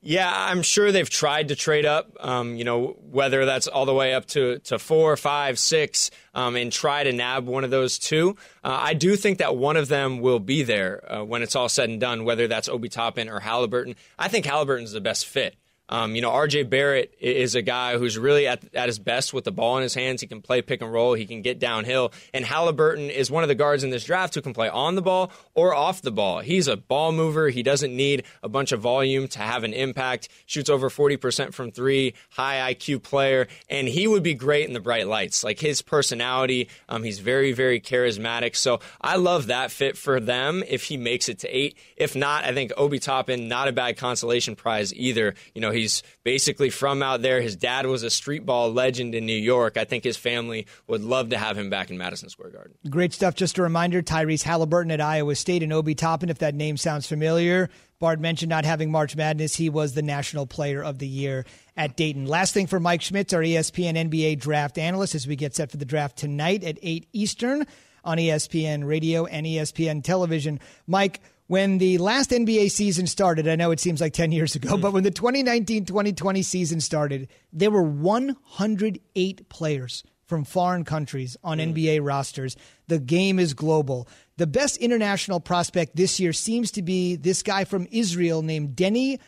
Yeah, 0.00 0.30
I'm 0.32 0.62
sure 0.62 0.92
they've 0.92 1.10
tried 1.10 1.48
to 1.48 1.56
trade 1.56 1.84
up. 1.84 2.16
Um, 2.20 2.54
you 2.54 2.64
know, 2.64 2.96
whether 3.10 3.44
that's 3.44 3.66
all 3.66 3.84
the 3.84 3.94
way 3.94 4.14
up 4.14 4.26
to 4.26 4.60
to 4.60 4.78
four, 4.78 5.16
five, 5.16 5.58
six, 5.58 6.10
um, 6.34 6.54
and 6.54 6.70
try 6.70 7.02
to 7.02 7.12
nab 7.12 7.46
one 7.46 7.64
of 7.64 7.70
those 7.70 7.98
two. 7.98 8.36
Uh, 8.62 8.78
I 8.80 8.94
do 8.94 9.16
think 9.16 9.38
that 9.38 9.56
one 9.56 9.76
of 9.76 9.88
them 9.88 10.20
will 10.20 10.38
be 10.38 10.62
there 10.62 11.12
uh, 11.12 11.24
when 11.24 11.42
it's 11.42 11.56
all 11.56 11.68
said 11.68 11.88
and 11.88 12.00
done. 12.00 12.24
Whether 12.24 12.46
that's 12.46 12.68
Obi 12.68 12.88
Toppin 12.88 13.28
or 13.28 13.40
Haliburton, 13.40 13.96
I 14.18 14.28
think 14.28 14.46
Haliburton's 14.46 14.92
the 14.92 15.00
best 15.00 15.26
fit. 15.26 15.56
Um, 15.88 16.14
you 16.14 16.22
know, 16.22 16.30
RJ 16.30 16.68
Barrett 16.68 17.14
is 17.20 17.54
a 17.54 17.62
guy 17.62 17.96
who's 17.96 18.18
really 18.18 18.46
at, 18.46 18.62
at 18.74 18.88
his 18.88 18.98
best 18.98 19.32
with 19.32 19.44
the 19.44 19.52
ball 19.52 19.76
in 19.76 19.82
his 19.82 19.94
hands. 19.94 20.20
He 20.20 20.26
can 20.26 20.42
play 20.42 20.60
pick 20.60 20.82
and 20.82 20.92
roll. 20.92 21.14
He 21.14 21.26
can 21.26 21.42
get 21.42 21.58
downhill. 21.58 22.12
And 22.34 22.44
Haliburton 22.44 23.10
is 23.10 23.30
one 23.30 23.42
of 23.42 23.48
the 23.48 23.54
guards 23.54 23.84
in 23.84 23.90
this 23.90 24.04
draft 24.04 24.34
who 24.34 24.42
can 24.42 24.52
play 24.52 24.68
on 24.68 24.94
the 24.94 25.02
ball 25.02 25.32
or 25.54 25.74
off 25.74 26.02
the 26.02 26.10
ball. 26.10 26.40
He's 26.40 26.68
a 26.68 26.76
ball 26.76 27.12
mover. 27.12 27.48
He 27.48 27.62
doesn't 27.62 27.94
need 27.94 28.24
a 28.42 28.48
bunch 28.48 28.72
of 28.72 28.80
volume 28.80 29.28
to 29.28 29.38
have 29.38 29.64
an 29.64 29.72
impact. 29.72 30.28
Shoots 30.46 30.68
over 30.68 30.90
40% 30.90 31.54
from 31.54 31.70
three, 31.70 32.14
high 32.30 32.74
IQ 32.74 33.02
player. 33.02 33.48
And 33.70 33.88
he 33.88 34.06
would 34.06 34.22
be 34.22 34.34
great 34.34 34.66
in 34.66 34.74
the 34.74 34.80
bright 34.80 35.06
lights. 35.06 35.42
Like 35.42 35.58
his 35.58 35.80
personality, 35.80 36.68
um, 36.88 37.02
he's 37.02 37.18
very, 37.18 37.52
very 37.52 37.80
charismatic. 37.80 38.56
So 38.56 38.80
I 39.00 39.16
love 39.16 39.46
that 39.46 39.70
fit 39.70 39.96
for 39.96 40.20
them 40.20 40.62
if 40.68 40.84
he 40.84 40.96
makes 40.96 41.28
it 41.28 41.38
to 41.40 41.48
eight. 41.48 41.76
If 41.96 42.14
not, 42.14 42.44
I 42.44 42.52
think 42.52 42.72
Obi 42.76 42.98
Toppin, 42.98 43.48
not 43.48 43.68
a 43.68 43.72
bad 43.72 43.96
consolation 43.96 44.54
prize 44.54 44.94
either. 44.94 45.34
You 45.54 45.60
know, 45.60 45.70
he's 45.78 46.02
basically 46.24 46.70
from 46.70 47.02
out 47.02 47.22
there. 47.22 47.40
His 47.40 47.56
dad 47.56 47.86
was 47.86 48.02
a 48.02 48.10
street 48.10 48.44
ball 48.44 48.72
legend 48.72 49.14
in 49.14 49.24
New 49.24 49.32
York. 49.32 49.76
I 49.76 49.84
think 49.84 50.04
his 50.04 50.16
family 50.16 50.66
would 50.86 51.02
love 51.02 51.30
to 51.30 51.38
have 51.38 51.56
him 51.56 51.70
back 51.70 51.90
in 51.90 51.96
Madison 51.96 52.28
Square 52.28 52.50
Garden. 52.50 52.74
Great 52.90 53.12
stuff. 53.12 53.34
Just 53.34 53.58
a 53.58 53.62
reminder 53.62 54.02
Tyrese 54.02 54.44
Haliburton 54.44 54.92
at 54.92 55.00
Iowa 55.00 55.34
State 55.34 55.62
and 55.62 55.72
Obi 55.72 55.94
Toppin, 55.94 56.28
if 56.28 56.38
that 56.38 56.54
name 56.54 56.76
sounds 56.76 57.06
familiar. 57.06 57.70
Bart 57.98 58.20
mentioned 58.20 58.50
not 58.50 58.64
having 58.64 58.92
March 58.92 59.16
Madness. 59.16 59.56
He 59.56 59.70
was 59.70 59.94
the 59.94 60.02
National 60.02 60.46
Player 60.46 60.84
of 60.84 60.98
the 60.98 61.08
Year 61.08 61.44
at 61.76 61.96
Dayton. 61.96 62.26
Last 62.26 62.54
thing 62.54 62.66
for 62.66 62.78
Mike 62.78 63.02
Schmitz, 63.02 63.32
our 63.32 63.40
ESPN 63.40 63.96
NBA 63.96 64.38
draft 64.38 64.78
analyst, 64.78 65.14
as 65.14 65.26
we 65.26 65.34
get 65.34 65.56
set 65.56 65.70
for 65.70 65.78
the 65.78 65.84
draft 65.84 66.16
tonight 66.16 66.62
at 66.62 66.78
8 66.80 67.08
Eastern 67.12 67.66
on 68.04 68.18
ESPN 68.18 68.86
Radio 68.86 69.26
and 69.26 69.46
ESPN 69.46 70.04
Television. 70.04 70.60
Mike, 70.86 71.20
when 71.48 71.78
the 71.78 71.98
last 71.98 72.30
NBA 72.30 72.70
season 72.70 73.06
started, 73.06 73.48
I 73.48 73.56
know 73.56 73.70
it 73.70 73.80
seems 73.80 74.00
like 74.00 74.12
10 74.12 74.32
years 74.32 74.54
ago, 74.54 74.76
but 74.76 74.92
when 74.92 75.02
the 75.02 75.10
2019 75.10 75.86
2020 75.86 76.42
season 76.42 76.80
started, 76.80 77.28
there 77.52 77.70
were 77.70 77.82
108 77.82 79.48
players 79.48 80.04
from 80.26 80.44
foreign 80.44 80.84
countries 80.84 81.36
on 81.42 81.58
mm. 81.58 81.74
NBA 81.74 82.06
rosters. 82.06 82.56
The 82.86 82.98
game 82.98 83.38
is 83.38 83.54
global. 83.54 84.06
The 84.36 84.46
best 84.46 84.76
international 84.76 85.40
prospect 85.40 85.96
this 85.96 86.20
year 86.20 86.34
seems 86.34 86.70
to 86.72 86.82
be 86.82 87.16
this 87.16 87.42
guy 87.42 87.64
from 87.64 87.88
Israel 87.90 88.42
named 88.42 88.76
Deni 88.76 89.18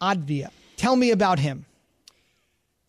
Avdija. 0.00 0.48
Tell 0.76 0.96
me 0.96 1.10
about 1.10 1.38
him. 1.38 1.66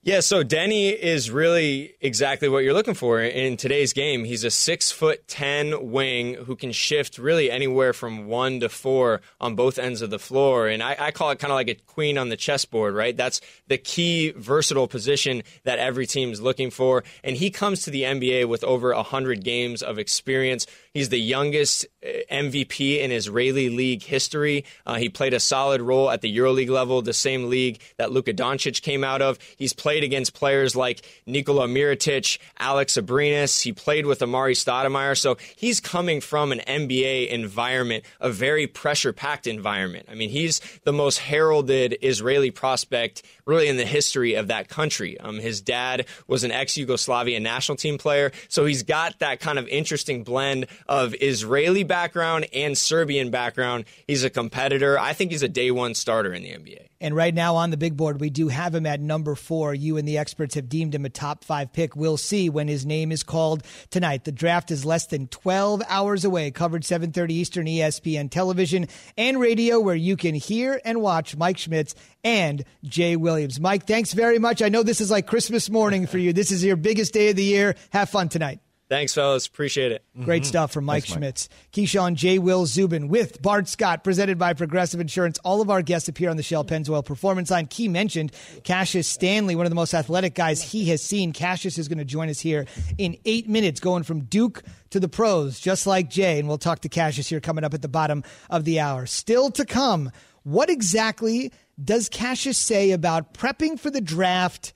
Yeah, 0.07 0.21
so 0.21 0.41
Deni 0.41 0.97
is 0.97 1.29
really 1.29 1.95
exactly 1.99 2.47
what 2.47 2.59
you're 2.59 2.73
looking 2.73 2.93
for 2.93 3.19
in 3.19 3.57
today's 3.57 3.91
game. 3.91 4.23
He's 4.23 4.45
a 4.45 4.49
six 4.49 4.89
foot 4.89 5.27
ten 5.27 5.91
wing 5.91 6.35
who 6.35 6.55
can 6.55 6.71
shift 6.71 7.17
really 7.17 7.51
anywhere 7.51 7.91
from 7.91 8.27
one 8.27 8.61
to 8.61 8.69
four 8.69 9.19
on 9.41 9.55
both 9.55 9.77
ends 9.77 10.01
of 10.01 10.09
the 10.09 10.17
floor. 10.17 10.69
And 10.69 10.81
I, 10.81 10.95
I 10.97 11.11
call 11.11 11.31
it 11.31 11.39
kind 11.39 11.51
of 11.51 11.55
like 11.55 11.67
a 11.67 11.75
queen 11.75 12.17
on 12.17 12.29
the 12.29 12.37
chessboard, 12.37 12.95
right? 12.95 13.17
That's 13.17 13.41
the 13.67 13.77
key 13.77 14.31
versatile 14.31 14.87
position 14.87 15.43
that 15.65 15.77
every 15.77 16.07
team 16.07 16.31
is 16.31 16.39
looking 16.39 16.71
for. 16.71 17.03
And 17.21 17.35
he 17.35 17.49
comes 17.49 17.81
to 17.81 17.91
the 17.91 18.03
NBA 18.03 18.47
with 18.47 18.63
over 18.63 18.95
100 18.95 19.43
games 19.43 19.83
of 19.83 19.99
experience. 19.99 20.67
He's 20.93 21.09
the 21.09 21.19
youngest 21.19 21.85
uh, 22.01 22.07
MVP 22.31 23.01
in 23.01 23.11
Israeli 23.11 23.69
league 23.69 24.03
history. 24.03 24.63
Uh, 24.85 24.95
he 24.95 25.09
played 25.09 25.33
a 25.33 25.39
solid 25.41 25.81
role 25.81 26.09
at 26.09 26.21
the 26.21 26.33
EuroLeague 26.33 26.69
level, 26.69 27.01
the 27.01 27.11
same 27.11 27.49
league 27.49 27.81
that 27.97 28.13
Luka 28.13 28.33
Doncic 28.33 28.81
came 28.81 29.03
out 29.03 29.21
of. 29.21 29.37
He's 29.57 29.73
played 29.73 29.96
against 30.03 30.33
players 30.33 30.75
like 30.75 31.01
Nikola 31.25 31.67
Mirotic, 31.67 32.37
Alex 32.59 32.97
Abrines. 32.97 33.61
He 33.61 33.73
played 33.73 34.05
with 34.05 34.19
Amar'e 34.19 34.51
Stoudemire. 34.51 35.17
So 35.17 35.37
he's 35.55 35.79
coming 35.79 36.21
from 36.21 36.51
an 36.51 36.59
NBA 36.59 37.29
environment, 37.29 38.03
a 38.19 38.29
very 38.29 38.67
pressure 38.67 39.13
packed 39.13 39.47
environment. 39.47 40.07
I 40.09 40.15
mean, 40.15 40.29
he's 40.29 40.61
the 40.83 40.93
most 40.93 41.19
heralded 41.19 41.97
Israeli 42.01 42.51
prospect 42.51 43.23
really 43.45 43.67
in 43.67 43.77
the 43.77 43.85
history 43.85 44.35
of 44.35 44.47
that 44.47 44.69
country. 44.69 45.19
Um, 45.19 45.39
his 45.39 45.61
dad 45.61 46.05
was 46.27 46.43
an 46.43 46.51
ex 46.51 46.77
Yugoslavia 46.77 47.39
national 47.39 47.77
team 47.77 47.97
player. 47.97 48.31
So 48.49 48.65
he's 48.65 48.83
got 48.83 49.19
that 49.19 49.39
kind 49.39 49.57
of 49.57 49.67
interesting 49.67 50.23
blend 50.23 50.67
of 50.87 51.15
Israeli 51.19 51.83
background 51.83 52.47
and 52.53 52.77
Serbian 52.77 53.31
background. 53.31 53.85
He's 54.07 54.23
a 54.23 54.29
competitor. 54.29 54.99
I 54.99 55.13
think 55.13 55.31
he's 55.31 55.43
a 55.43 55.49
day 55.49 55.71
one 55.71 55.95
starter 55.95 56.33
in 56.33 56.43
the 56.43 56.49
NBA. 56.49 56.86
And 56.99 57.15
right 57.15 57.33
now 57.33 57.55
on 57.55 57.69
the 57.69 57.77
big 57.77 57.95
board, 57.95 58.19
we 58.19 58.29
do 58.29 58.47
have 58.47 58.73
him 58.73 58.85
at 58.85 58.99
number 58.99 59.35
four. 59.35 59.73
You 59.73 59.97
and 59.97 60.07
the 60.07 60.17
experts 60.17 60.55
have 60.55 60.69
deemed 60.69 60.95
him 60.95 61.05
a 61.05 61.09
top 61.09 61.43
five 61.43 61.71
pick. 61.71 61.95
We'll 61.95 62.17
see 62.17 62.49
when 62.49 62.67
his 62.67 62.85
name 62.85 63.11
is 63.11 63.23
called 63.23 63.63
tonight. 63.89 64.23
The 64.23 64.31
draft 64.31 64.71
is 64.71 64.85
less 64.85 65.05
than 65.05 65.27
12 65.27 65.83
hours 65.87 66.25
away. 66.25 66.49
Covered 66.51 66.83
7:30 66.83 67.33
Eastern, 67.33 67.67
ESPN 67.67 68.29
television 68.29 68.87
and 69.17 69.39
radio, 69.39 69.79
where 69.79 69.95
you 69.95 70.17
can 70.17 70.33
hear 70.35 70.81
and 70.83 71.01
watch 71.01 71.35
Mike 71.35 71.57
Schmitz 71.57 71.93
and 72.23 72.63
Jay 72.83 73.15
Williams. 73.15 73.59
Mike, 73.59 73.85
thanks 73.85 74.13
very 74.13 74.39
much. 74.39 74.61
I 74.61 74.69
know 74.69 74.83
this 74.83 75.01
is 75.01 75.11
like 75.11 75.27
Christmas 75.27 75.69
morning 75.69 76.07
for 76.07 76.17
you. 76.17 76.33
This 76.33 76.51
is 76.51 76.63
your 76.63 76.75
biggest 76.75 77.13
day 77.13 77.29
of 77.29 77.35
the 77.35 77.43
year. 77.43 77.75
Have 77.91 78.09
fun 78.09 78.29
tonight. 78.29 78.59
Thanks, 78.89 79.13
fellas. 79.13 79.47
Appreciate 79.47 79.91
it. 79.91 80.05
Great 80.23 80.43
mm-hmm. 80.43 80.47
stuff 80.47 80.71
from 80.71 80.85
Mike 80.85 81.03
Thanks, 81.03 81.17
Schmitz. 81.17 81.49
Mike. 81.51 81.71
Keyshawn 81.73 82.15
J. 82.15 82.39
Will 82.39 82.65
Zubin 82.65 83.09
with 83.09 83.41
Bart 83.41 83.67
Scott, 83.67 84.01
presented 84.01 84.37
by 84.37 84.53
Progressive 84.53 85.01
Insurance. 85.01 85.37
All 85.43 85.59
of 85.61 85.69
our 85.69 85.81
guests 85.81 86.07
appear 86.07 86.29
on 86.29 86.37
the 86.37 86.43
Shell 86.43 86.63
Pennzoil 86.63 87.03
Performance 87.03 87.51
Line. 87.51 87.67
Key 87.67 87.89
mentioned 87.89 88.31
Cassius 88.63 89.05
Stanley, 89.05 89.57
one 89.57 89.65
of 89.65 89.71
the 89.71 89.75
most 89.75 89.93
athletic 89.93 90.35
guys 90.35 90.61
he 90.61 90.85
has 90.85 91.03
seen. 91.03 91.33
Cassius 91.33 91.77
is 91.77 91.89
going 91.89 91.97
to 91.97 92.05
join 92.05 92.29
us 92.29 92.39
here 92.39 92.65
in 92.97 93.17
eight 93.25 93.49
minutes, 93.49 93.81
going 93.81 94.03
from 94.03 94.21
Duke 94.21 94.63
to 94.91 95.01
the 95.01 95.09
pros, 95.09 95.59
just 95.59 95.85
like 95.85 96.09
Jay. 96.09 96.39
And 96.39 96.47
we'll 96.47 96.57
talk 96.57 96.79
to 96.81 96.89
Cassius 96.89 97.27
here 97.27 97.41
coming 97.41 97.65
up 97.65 97.73
at 97.73 97.81
the 97.81 97.89
bottom 97.89 98.23
of 98.49 98.63
the 98.63 98.79
hour. 98.79 99.05
Still 99.05 99.51
to 99.51 99.65
come, 99.65 100.11
what 100.43 100.69
exactly 100.69 101.51
does 101.83 102.07
Cassius 102.07 102.57
say 102.57 102.91
about 102.91 103.33
prepping 103.33 103.77
for 103.77 103.89
the 103.91 103.99
draft 103.99 104.73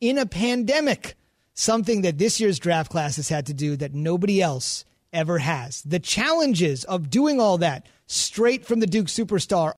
in 0.00 0.18
a 0.18 0.26
pandemic? 0.26 1.14
Something 1.54 2.02
that 2.02 2.18
this 2.18 2.40
year's 2.40 2.58
draft 2.58 2.90
class 2.90 3.16
has 3.16 3.28
had 3.28 3.46
to 3.46 3.54
do 3.54 3.76
that 3.76 3.94
nobody 3.94 4.40
else 4.40 4.84
ever 5.12 5.38
has. 5.38 5.82
The 5.82 5.98
challenges 5.98 6.84
of 6.84 7.10
doing 7.10 7.40
all 7.40 7.58
that 7.58 7.86
straight 8.06 8.64
from 8.64 8.80
the 8.80 8.86
Duke 8.86 9.06
superstar. 9.06 9.72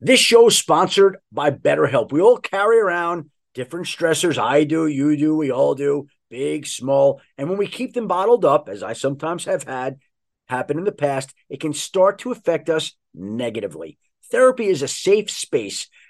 This 0.00 0.20
show 0.20 0.48
is 0.48 0.56
sponsored 0.56 1.18
by 1.30 1.50
BetterHelp. 1.50 2.10
We 2.10 2.20
all 2.20 2.38
carry 2.38 2.78
around 2.78 3.30
different 3.54 3.86
stressors. 3.86 4.38
I 4.38 4.64
do, 4.64 4.86
you 4.86 5.16
do, 5.16 5.36
we 5.36 5.50
all 5.50 5.74
do, 5.74 6.06
big, 6.30 6.66
small. 6.66 7.20
And 7.36 7.48
when 7.48 7.58
we 7.58 7.66
keep 7.66 7.92
them 7.92 8.06
bottled 8.06 8.44
up, 8.44 8.68
as 8.68 8.82
I 8.82 8.94
sometimes 8.94 9.44
have 9.44 9.64
had 9.64 9.98
happen 10.48 10.78
in 10.78 10.84
the 10.84 10.92
past, 10.92 11.34
it 11.48 11.60
can 11.60 11.72
start 11.72 12.18
to 12.20 12.32
affect 12.32 12.70
us 12.70 12.94
negatively. 13.14 13.98
Therapy 14.30 14.66
is 14.66 14.82
a 14.82 14.88
safe 14.88 15.30
space 15.30 15.88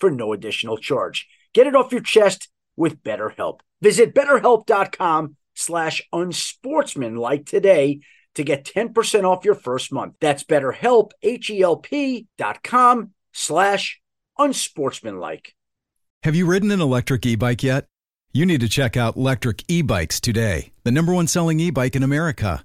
for 0.00 0.10
no 0.10 0.32
additional 0.32 0.76
charge. 0.76 1.26
Get 1.52 1.66
it 1.66 1.74
off 1.74 1.92
your 1.92 2.00
chest 2.00 2.48
with 2.76 3.02
BetterHelp. 3.02 3.60
Visit 3.80 4.14
betterhelp.com 4.14 5.36
slash 5.54 6.02
unsportsmanlike 6.12 7.46
today 7.46 8.00
to 8.34 8.44
get 8.44 8.64
10% 8.64 9.24
off 9.24 9.44
your 9.44 9.54
first 9.54 9.92
month. 9.92 10.14
That's 10.20 10.44
betterhelp, 10.44 11.10
H-E-L-P 11.22 12.26
dot 12.38 12.62
com 12.62 13.12
slash 13.32 14.00
unsportsmanlike. 14.38 15.54
Have 16.22 16.34
you 16.34 16.46
ridden 16.46 16.70
an 16.70 16.80
electric 16.80 17.26
e-bike 17.26 17.62
yet? 17.62 17.86
You 18.32 18.46
need 18.46 18.60
to 18.60 18.68
check 18.68 18.96
out 18.96 19.16
Lectric 19.16 19.64
E-Bikes 19.68 20.20
today, 20.20 20.72
the 20.84 20.92
number 20.92 21.12
one 21.12 21.26
selling 21.26 21.58
e-bike 21.60 21.96
in 21.96 22.02
America. 22.02 22.64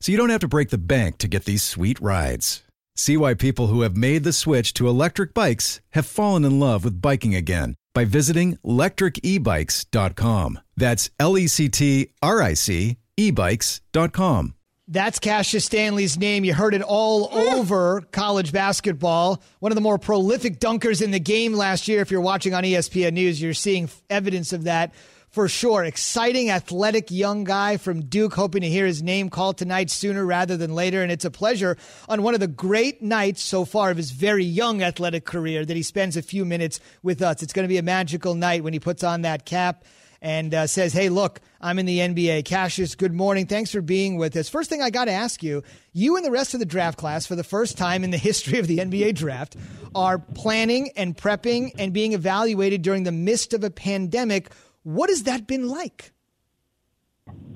so 0.00 0.12
you 0.12 0.18
don't 0.18 0.30
have 0.30 0.40
to 0.40 0.48
break 0.48 0.70
the 0.70 0.78
bank 0.78 1.18
to 1.18 1.28
get 1.28 1.44
these 1.44 1.62
sweet 1.62 2.00
rides. 2.00 2.62
See 2.94 3.16
why 3.16 3.34
people 3.34 3.66
who 3.66 3.82
have 3.82 3.96
made 3.96 4.24
the 4.24 4.32
switch 4.32 4.72
to 4.74 4.88
electric 4.88 5.34
bikes 5.34 5.80
have 5.90 6.06
fallen 6.06 6.44
in 6.44 6.58
love 6.58 6.84
with 6.84 7.02
biking 7.02 7.34
again 7.34 7.74
by 7.94 8.04
visiting 8.04 8.56
lectricebikes.com. 8.64 10.58
That's 10.76 11.10
L 11.18 11.38
E 11.38 11.46
C 11.46 11.68
T 11.68 12.08
R 12.22 12.42
I 12.42 12.54
C 12.54 12.96
ebikes.com. 13.18 14.54
That's 14.88 15.18
Cassius 15.18 15.64
Stanley's 15.64 16.16
name. 16.16 16.44
You 16.44 16.54
heard 16.54 16.72
it 16.72 16.82
all 16.82 17.28
over 17.34 18.02
college 18.12 18.52
basketball. 18.52 19.42
One 19.58 19.72
of 19.72 19.76
the 19.76 19.82
more 19.82 19.98
prolific 19.98 20.60
dunkers 20.60 21.02
in 21.02 21.10
the 21.10 21.18
game 21.18 21.54
last 21.54 21.88
year. 21.88 22.00
If 22.02 22.12
you're 22.12 22.20
watching 22.20 22.54
on 22.54 22.62
ESPN 22.62 23.14
News, 23.14 23.42
you're 23.42 23.52
seeing 23.52 23.90
evidence 24.08 24.52
of 24.52 24.64
that 24.64 24.94
for 25.36 25.48
sure. 25.48 25.84
Exciting, 25.84 26.48
athletic 26.48 27.10
young 27.10 27.44
guy 27.44 27.76
from 27.76 28.06
Duke, 28.06 28.32
hoping 28.32 28.62
to 28.62 28.70
hear 28.70 28.86
his 28.86 29.02
name 29.02 29.28
called 29.28 29.58
tonight 29.58 29.90
sooner 29.90 30.24
rather 30.24 30.56
than 30.56 30.74
later. 30.74 31.02
And 31.02 31.12
it's 31.12 31.26
a 31.26 31.30
pleasure 31.30 31.76
on 32.08 32.22
one 32.22 32.32
of 32.32 32.40
the 32.40 32.48
great 32.48 33.02
nights 33.02 33.42
so 33.42 33.66
far 33.66 33.90
of 33.90 33.98
his 33.98 34.12
very 34.12 34.46
young 34.46 34.82
athletic 34.82 35.26
career 35.26 35.66
that 35.66 35.76
he 35.76 35.82
spends 35.82 36.16
a 36.16 36.22
few 36.22 36.46
minutes 36.46 36.80
with 37.02 37.20
us. 37.20 37.42
It's 37.42 37.52
going 37.52 37.64
to 37.64 37.68
be 37.68 37.76
a 37.76 37.82
magical 37.82 38.34
night 38.34 38.64
when 38.64 38.72
he 38.72 38.80
puts 38.80 39.04
on 39.04 39.20
that 39.22 39.44
cap 39.44 39.84
and 40.22 40.54
uh, 40.54 40.66
says, 40.66 40.94
Hey, 40.94 41.10
look, 41.10 41.42
I'm 41.60 41.78
in 41.78 41.84
the 41.84 41.98
NBA. 41.98 42.46
Cassius, 42.46 42.94
good 42.94 43.12
morning. 43.12 43.46
Thanks 43.46 43.70
for 43.70 43.82
being 43.82 44.16
with 44.16 44.34
us. 44.36 44.48
First 44.48 44.70
thing 44.70 44.80
I 44.80 44.88
got 44.88 45.04
to 45.04 45.12
ask 45.12 45.42
you 45.42 45.62
you 45.92 46.16
and 46.16 46.24
the 46.24 46.30
rest 46.30 46.54
of 46.54 46.60
the 46.60 46.66
draft 46.66 46.96
class, 46.96 47.26
for 47.26 47.36
the 47.36 47.44
first 47.44 47.76
time 47.76 48.04
in 48.04 48.10
the 48.10 48.16
history 48.16 48.58
of 48.58 48.68
the 48.68 48.78
NBA 48.78 49.14
draft, 49.16 49.54
are 49.94 50.18
planning 50.18 50.92
and 50.96 51.14
prepping 51.14 51.72
and 51.78 51.92
being 51.92 52.14
evaluated 52.14 52.80
during 52.80 53.02
the 53.02 53.12
midst 53.12 53.52
of 53.52 53.64
a 53.64 53.70
pandemic. 53.70 54.50
What 54.86 55.10
has 55.10 55.24
that 55.24 55.48
been 55.48 55.66
like? 55.66 56.12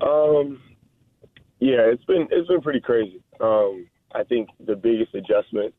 Um, 0.01 0.61
yeah, 1.61 1.79
it's 1.79 2.03
been 2.03 2.27
it's 2.29 2.49
been 2.49 2.59
pretty 2.59 2.81
crazy. 2.81 3.23
Um, 3.39 3.87
I 4.13 4.25
think 4.25 4.49
the 4.59 4.75
biggest 4.75 5.15
adjustment 5.15 5.73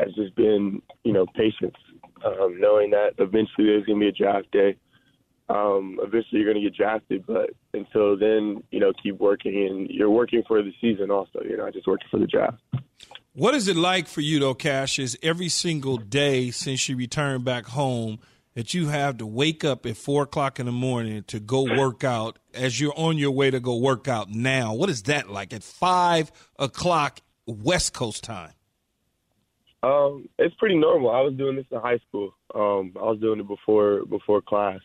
has 0.00 0.12
just 0.16 0.34
been, 0.34 0.82
you 1.04 1.12
know, 1.12 1.24
patience, 1.36 1.76
um, 2.24 2.58
knowing 2.58 2.90
that 2.90 3.12
eventually 3.18 3.68
there's 3.68 3.84
going 3.84 4.00
to 4.00 4.04
be 4.04 4.08
a 4.08 4.12
draft 4.12 4.50
day. 4.50 4.76
Um, 5.48 6.00
eventually 6.02 6.40
you're 6.40 6.52
going 6.52 6.64
to 6.64 6.68
get 6.68 6.76
drafted, 6.76 7.24
but 7.24 7.50
until 7.72 8.18
then, 8.18 8.64
you 8.72 8.80
know, 8.80 8.92
keep 9.00 9.20
working 9.20 9.64
and 9.64 9.88
you're 9.88 10.10
working 10.10 10.42
for 10.48 10.60
the 10.60 10.72
season 10.80 11.12
also. 11.12 11.40
You're 11.48 11.64
not 11.64 11.72
just 11.72 11.86
working 11.86 12.08
for 12.10 12.18
the 12.18 12.26
draft. 12.26 12.58
What 13.32 13.54
is 13.54 13.68
it 13.68 13.76
like 13.76 14.08
for 14.08 14.22
you, 14.22 14.40
though, 14.40 14.54
Cassius, 14.54 15.16
every 15.22 15.50
single 15.50 15.98
day 15.98 16.50
since 16.50 16.88
you 16.88 16.96
returned 16.96 17.44
back 17.44 17.66
home 17.66 18.18
that 18.56 18.72
you 18.72 18.88
have 18.88 19.18
to 19.18 19.26
wake 19.26 19.64
up 19.64 19.84
at 19.84 19.98
four 19.98 20.22
o'clock 20.22 20.58
in 20.58 20.64
the 20.64 20.72
morning 20.72 21.22
to 21.24 21.38
go 21.38 21.62
work 21.62 22.02
out 22.02 22.38
as 22.54 22.80
you're 22.80 22.94
on 22.96 23.18
your 23.18 23.30
way 23.30 23.50
to 23.50 23.60
go 23.60 23.76
work 23.76 24.08
out 24.08 24.30
now? 24.30 24.74
What 24.74 24.88
is 24.88 25.02
that 25.04 25.30
like 25.30 25.52
at 25.52 25.62
five 25.62 26.32
o'clock 26.58 27.20
West 27.46 27.92
Coast 27.92 28.24
time? 28.24 28.54
Um, 29.82 30.30
it's 30.38 30.54
pretty 30.54 30.78
normal. 30.78 31.10
I 31.10 31.20
was 31.20 31.34
doing 31.34 31.56
this 31.56 31.66
in 31.70 31.78
high 31.78 31.98
school. 32.08 32.34
Um, 32.54 32.94
I 32.96 33.04
was 33.04 33.18
doing 33.20 33.40
it 33.40 33.46
before 33.46 34.06
before 34.06 34.40
class. 34.40 34.80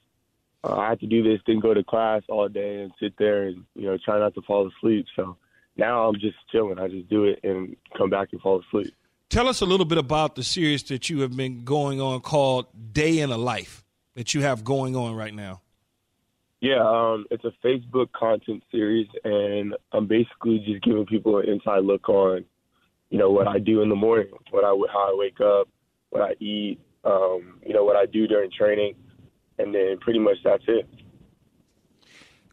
Uh, 0.66 0.76
I 0.76 0.90
had 0.90 1.00
to 1.00 1.08
do 1.08 1.24
this, 1.24 1.40
then 1.48 1.60
go 1.60 1.74
to 1.74 1.84
class 1.84 2.24
all 2.28 2.50
day 2.50 2.82
and 2.82 2.92
sit 3.00 3.14
there 3.18 3.48
and 3.48 3.64
you 3.74 3.86
know 3.86 3.98
try 4.04 4.20
not 4.20 4.36
to 4.36 4.42
fall 4.42 4.70
asleep. 4.70 5.06
So 5.16 5.38
now 5.78 6.10
I'm 6.10 6.16
just 6.16 6.36
chilling. 6.52 6.78
I 6.78 6.90
just 6.90 7.10
do 7.10 7.24
it 7.24 7.40
and 7.44 7.78
come 7.98 8.10
back 8.10 8.28
and 8.34 8.42
fall 8.42 8.62
asleep. 8.68 8.94
Tell 9.32 9.48
us 9.48 9.62
a 9.62 9.66
little 9.66 9.86
bit 9.86 9.98
about 9.98 10.36
the 10.36 10.44
series 10.44 10.84
that 10.84 11.10
you 11.10 11.22
have 11.22 11.38
been 11.38 11.64
going 11.64 12.02
on 12.02 12.20
called 12.20 12.66
Day 12.92 13.20
in 13.20 13.32
a 13.32 13.38
Life 13.38 13.86
that 14.16 14.34
you 14.34 14.42
have 14.42 14.66
going 14.66 14.94
on 14.94 15.16
right 15.16 15.34
now. 15.34 15.62
Yeah, 16.60 16.82
um, 16.86 17.26
it's 17.32 17.46
a 17.46 17.54
Facebook 17.66 18.12
content 18.12 18.62
series, 18.70 19.08
and 19.24 19.74
I'm 19.94 20.06
basically 20.06 20.60
just 20.60 20.84
giving 20.84 21.06
people 21.06 21.38
an 21.38 21.48
inside 21.48 21.86
look 21.86 22.10
on, 22.10 22.44
you 23.10 23.18
know, 23.18 23.30
what 23.32 23.48
I 23.48 23.58
do 23.58 23.82
in 23.82 23.88
the 23.88 23.96
morning, 23.96 24.28
what 24.50 24.66
I 24.66 24.76
how 24.92 25.14
I 25.14 25.16
wake 25.18 25.40
up, 25.40 25.70
what 26.10 26.24
I 26.24 26.34
eat, 26.44 26.82
um, 27.06 27.62
you 27.66 27.74
know, 27.74 27.86
what 27.86 27.96
I 27.96 28.08
do 28.08 28.28
during 28.28 28.52
training, 28.52 28.96
and 29.58 29.74
then 29.74 29.98
pretty 30.02 30.20
much 30.20 30.40
that's 30.44 30.66
it. 30.68 30.90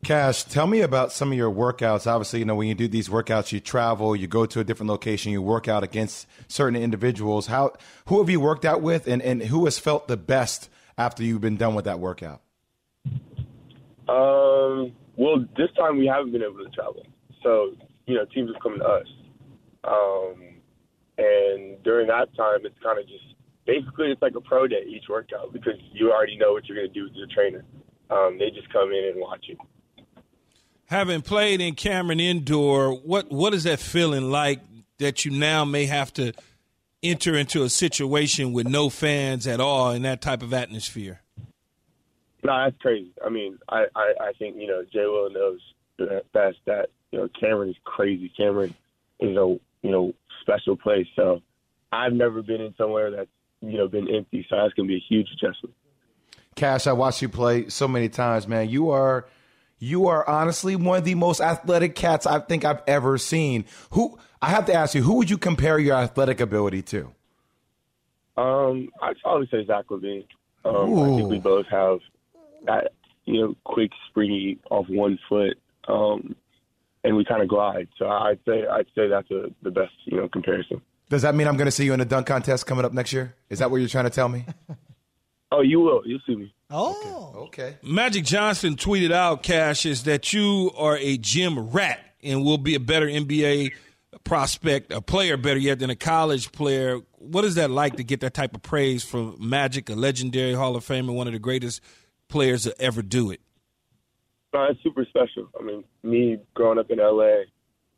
Cash, 0.04 0.44
tell 0.44 0.66
me 0.66 0.80
about 0.80 1.12
some 1.12 1.32
of 1.32 1.38
your 1.38 1.50
workouts. 1.50 2.06
Obviously, 2.06 2.38
you 2.38 2.44
know, 2.44 2.54
when 2.54 2.68
you 2.68 2.74
do 2.74 2.87
these 2.87 3.08
workouts, 3.08 3.50
you 3.50 3.58
travel, 3.58 4.14
you 4.14 4.28
go 4.28 4.46
to 4.46 4.61
a 4.61 4.64
different 4.64 4.88
location, 4.88 5.32
you 5.32 5.42
work 5.42 5.66
out 5.66 5.82
against 5.82 6.26
certain 6.46 6.80
individuals. 6.80 7.48
How 7.48 7.72
who 8.06 8.20
have 8.20 8.30
you 8.30 8.40
worked 8.40 8.64
out 8.64 8.80
with 8.80 9.08
and, 9.08 9.20
and 9.20 9.42
who 9.42 9.64
has 9.64 9.78
felt 9.78 10.06
the 10.06 10.16
best 10.16 10.70
after 10.96 11.24
you've 11.24 11.40
been 11.40 11.56
done 11.56 11.74
with 11.74 11.84
that 11.87 11.98
workout? 11.98 12.42
Um, 14.08 14.92
well, 15.16 15.44
this 15.56 15.68
time 15.76 15.98
we 15.98 16.06
haven't 16.06 16.32
been 16.32 16.42
able 16.42 16.64
to 16.64 16.70
travel. 16.70 17.04
So, 17.42 17.74
you 18.06 18.14
know, 18.14 18.24
teams 18.32 18.50
have 18.52 18.62
come 18.62 18.78
to 18.78 18.84
us. 18.84 19.06
Um, 19.84 20.61
and 21.18 21.82
during 21.82 22.06
that 22.06 22.34
time, 22.37 22.61
it's 22.64 22.78
kind 22.82 22.98
of 22.98 23.06
just 23.06 23.24
basically 23.66 24.12
it's 24.12 24.22
like 24.22 24.34
a 24.37 24.40
pro 24.40 24.66
day 24.68 24.84
each 24.88 25.04
workout 25.08 25.52
because 25.52 25.74
you 25.92 26.12
already 26.12 26.37
know 26.37 26.52
what 26.52 26.66
you're 26.66 26.76
going 26.76 26.88
to 26.88 26.94
do 26.94 27.04
with 27.04 27.14
your 27.14 27.26
trainer. 27.34 27.64
Um, 28.11 28.38
they 28.38 28.50
just 28.50 28.72
come 28.72 28.90
in 28.92 29.11
and 29.12 29.20
watch 29.20 29.44
you. 29.48 29.56
Having 30.88 31.22
played 31.22 31.61
in 31.61 31.74
Cameron 31.74 32.18
Indoor, 32.18 32.94
what 32.94 33.31
what 33.31 33.53
is 33.55 33.64
that 33.64 33.79
feeling 33.79 34.31
like 34.31 34.61
that 34.98 35.24
you 35.24 35.31
now 35.31 35.64
may 35.64 35.87
have 35.87 36.12
to 36.14 36.33
enter 37.03 37.37
into 37.37 37.62
a 37.62 37.68
situation 37.68 38.53
with 38.53 38.66
no 38.66 38.88
fans 38.88 39.46
at 39.46 39.61
all 39.61 39.90
in 39.90 40.03
that 40.03 40.20
type 40.20 40.42
of 40.42 40.53
atmosphere? 40.53 41.20
No, 42.42 42.64
that's 42.64 42.77
crazy. 42.81 43.12
I 43.24 43.29
mean, 43.29 43.59
I, 43.68 43.85
I, 43.94 44.14
I 44.20 44.33
think, 44.38 44.57
you 44.57 44.66
know, 44.66 44.83
Jay 44.92 45.05
Will 45.05 45.31
knows 45.31 45.61
best 46.33 46.57
that, 46.66 46.88
you 47.11 47.18
know, 47.18 47.29
Cameron 47.38 47.70
is 47.70 47.77
crazy. 47.85 48.33
Cameron 48.37 48.74
is 49.20 49.37
a, 49.37 49.59
you 49.83 49.90
know, 49.90 50.12
special 50.40 50.77
place. 50.77 51.07
So 51.16 51.42
I've 51.92 52.12
never 52.12 52.42
been 52.42 52.61
in 52.61 52.74
somewhere 52.79 53.11
that's, 53.11 53.29
you 53.61 53.77
know, 53.77 53.88
been 53.88 54.09
empty. 54.09 54.46
So 54.48 54.57
that's 54.57 54.72
going 54.74 54.88
to 54.88 54.92
be 54.92 54.96
a 54.96 55.05
huge 55.09 55.29
adjustment. 55.33 55.74
Cash, 56.55 56.87
I 56.87 56.92
watched 56.92 57.22
you 57.22 57.29
play 57.29 57.68
so 57.68 57.87
many 57.87 58.09
times, 58.09 58.48
man. 58.48 58.68
You 58.68 58.90
are 58.90 59.27
you 59.79 60.09
are 60.09 60.29
honestly 60.29 60.77
one 60.77 60.99
of 60.99 61.05
the 61.05 61.14
most 61.14 61.41
athletic 61.41 61.95
cats 61.95 62.27
I 62.27 62.41
think 62.41 62.64
I've 62.64 62.83
ever 62.87 63.19
seen. 63.19 63.64
Who 63.91 64.19
I 64.43 64.51
have 64.51 64.67
to 64.67 64.75
ask 64.75 64.95
you, 64.95 65.03
who 65.03 65.14
would 65.14 65.31
you 65.31 65.38
compare 65.38 65.79
your 65.79 65.97
athletic 65.97 66.41
ability 66.41 66.83
to? 66.83 67.12
Um, 68.37 68.88
I'd 69.03 69.19
probably 69.23 69.49
say 69.51 69.67
Zach 69.67 69.87
LaVine. 69.91 70.27
Um, 70.64 70.99
I 70.99 71.17
think 71.17 71.31
we 71.31 71.38
both 71.38 71.67
have 71.71 71.99
that, 72.67 72.93
you 73.25 73.41
know, 73.41 73.57
quick 73.64 73.91
springy 74.09 74.59
off 74.71 74.87
one 74.88 75.19
foot, 75.29 75.59
um, 75.88 76.37
and 77.05 77.17
we 77.17 77.25
kind 77.25 77.43
of 77.43 77.49
glide. 77.49 77.88
So 77.99 78.07
I'd 78.07 78.38
say 78.47 78.67
I'd 78.67 78.87
say 78.95 79.09
that's 79.09 79.31
a, 79.31 79.47
the 79.62 79.71
best, 79.71 79.93
you 80.05 80.19
know, 80.19 80.29
comparison. 80.29 80.83
Does 81.09 81.23
that 81.23 81.35
mean 81.35 81.49
I'm 81.49 81.57
going 81.57 81.67
to 81.67 81.73
see 81.73 81.85
you 81.85 81.95
in 81.95 82.01
a 82.01 82.05
dunk 82.05 82.27
contest 82.27 82.67
coming 82.67 82.85
up 82.85 82.93
next 82.93 83.12
year? 83.12 83.35
Is 83.49 83.61
that 83.61 83.71
what 83.71 83.79
you're 83.79 83.88
trying 83.88 84.05
to 84.05 84.11
tell 84.11 84.29
me? 84.29 84.45
oh, 85.52 85.61
you 85.61 85.80
will. 85.80 86.02
You'll 86.04 86.20
see 86.26 86.37
me. 86.37 86.52
Oh, 86.70 87.32
okay. 87.46 87.76
Magic 87.82 88.24
Johnson 88.24 88.76
tweeted 88.76 89.11
out, 89.11 89.42
Cash, 89.42 89.87
is 89.87 90.02
that 90.04 90.32
you 90.32 90.70
are 90.76 90.98
a 90.98 91.16
gym 91.16 91.70
rat 91.70 91.98
and 92.22 92.44
will 92.44 92.58
be 92.58 92.74
a 92.74 92.80
better 92.80 93.06
NBA 93.06 93.72
prospect, 94.24 94.92
a 94.92 95.00
player 95.00 95.38
better 95.38 95.58
yet 95.58 95.78
than 95.78 95.88
a 95.88 95.96
college 95.96 96.52
player. 96.52 96.98
What 97.16 97.44
is 97.44 97.54
that 97.54 97.70
like 97.70 97.96
to 97.96 98.04
get 98.04 98.20
that 98.20 98.34
type 98.34 98.54
of 98.54 98.62
praise 98.62 99.02
from 99.02 99.37
Magic, 99.40 99.88
a 99.88 99.94
legendary 99.94 100.52
Hall 100.52 100.76
of 100.76 100.84
Famer, 100.84 101.14
one 101.14 101.26
of 101.26 101.32
the 101.32 101.38
greatest 101.38 101.80
players 102.28 102.64
to 102.64 102.78
ever 102.80 103.00
do 103.00 103.30
it? 103.30 103.40
No, 104.52 104.64
it's 104.64 104.82
super 104.82 105.06
special. 105.06 105.48
I 105.58 105.62
mean, 105.62 105.84
me 106.02 106.38
growing 106.52 106.78
up 106.78 106.90
in 106.90 106.98
LA, 106.98 107.44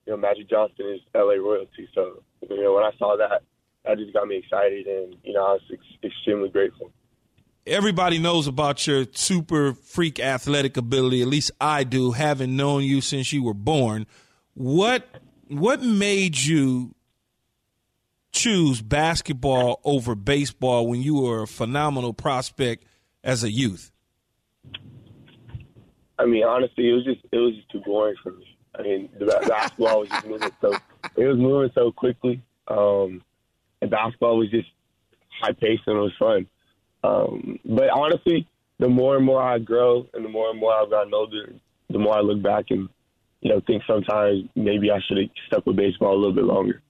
you 0.07 0.13
know, 0.13 0.17
Magic 0.17 0.49
Johnson 0.49 0.95
is 0.95 1.01
LA 1.13 1.35
royalty. 1.35 1.89
So, 1.95 2.23
you 2.49 2.63
know, 2.63 2.75
when 2.75 2.85
I 2.85 2.91
saw 2.99 3.17
that, 3.17 3.43
that 3.85 3.99
just 3.99 4.13
got 4.13 4.29
me 4.29 4.37
excited, 4.37 4.87
and 4.87 5.17
you 5.25 5.33
know, 5.33 5.45
I 5.45 5.53
was 5.53 5.63
ex- 5.73 6.05
extremely 6.05 6.51
grateful 6.51 6.93
everybody 7.71 8.19
knows 8.19 8.47
about 8.49 8.87
your 8.87 9.07
super 9.13 9.73
freak 9.73 10.19
athletic 10.19 10.77
ability. 10.77 11.23
At 11.23 11.29
least 11.29 11.53
I 11.61 11.85
do, 11.85 12.13
having 12.13 12.57
known 12.57 12.83
you 12.83 13.01
since 13.01 13.33
you 13.33 13.43
were 13.43 13.55
born. 13.55 14.07
What 14.55 15.07
what 15.49 15.81
made 15.83 16.39
you 16.39 16.95
choose 18.33 18.83
basketball 18.83 19.81
over 19.85 20.15
baseball 20.15 20.87
when 20.87 21.01
you 21.01 21.21
were 21.21 21.45
a 21.45 21.47
phenomenal 21.47 22.13
prospect 22.13 22.85
as 23.25 23.45
a 23.45 23.51
youth? 23.51 23.91
I 26.19 26.27
mean, 26.27 26.45
honestly, 26.45 26.91
it 26.91 26.93
was 26.93 27.05
just 27.05 27.21
it 27.33 27.39
was 27.39 27.55
just 27.55 27.71
too 27.71 27.81
boring 27.81 28.17
for 28.23 28.33
me. 28.33 28.59
I 28.75 28.83
mean, 28.83 29.09
the 29.19 29.27
basketball 29.49 30.01
was 30.01 30.09
just 30.09 30.27
moving 30.27 30.51
so 30.61 30.73
it 31.17 31.27
was 31.27 31.39
moving 31.39 31.71
so 31.75 31.93
quickly, 31.93 32.43
um, 32.69 33.23
and 33.81 33.91
basketball 33.91 34.39
was 34.39 34.51
just 34.51 34.69
high 35.41 35.53
paced 35.53 35.83
and 35.87 35.97
it 35.97 36.01
was 36.01 36.13
fun. 36.19 36.47
Um, 37.03 37.59
but 37.65 37.91
honestly, 37.91 38.47
the 38.79 38.89
more 38.89 39.17
and 39.17 39.25
more 39.25 39.43
I 39.43 39.59
grow 39.59 40.07
and 40.15 40.25
the 40.25 40.29
more 40.29 40.51
and 40.51 40.59
more 40.59 40.75
I've 40.75 40.91
gotten 40.91 41.15
older, 41.15 41.53
the 41.89 41.99
more 41.99 42.17
I 42.17 42.21
look 42.21 42.43
back 42.43 42.67
and 42.71 42.89
you 43.41 43.51
know 43.51 43.61
think 43.67 43.83
sometimes 43.87 44.45
maybe 44.55 44.91
I 44.91 44.99
should 45.07 45.19
have 45.19 45.29
stuck 45.47 45.67
with 45.67 45.77
baseball 45.77 46.15
a 46.15 46.19
little 46.19 46.35
bit 46.35 46.45
longer. 46.45 46.83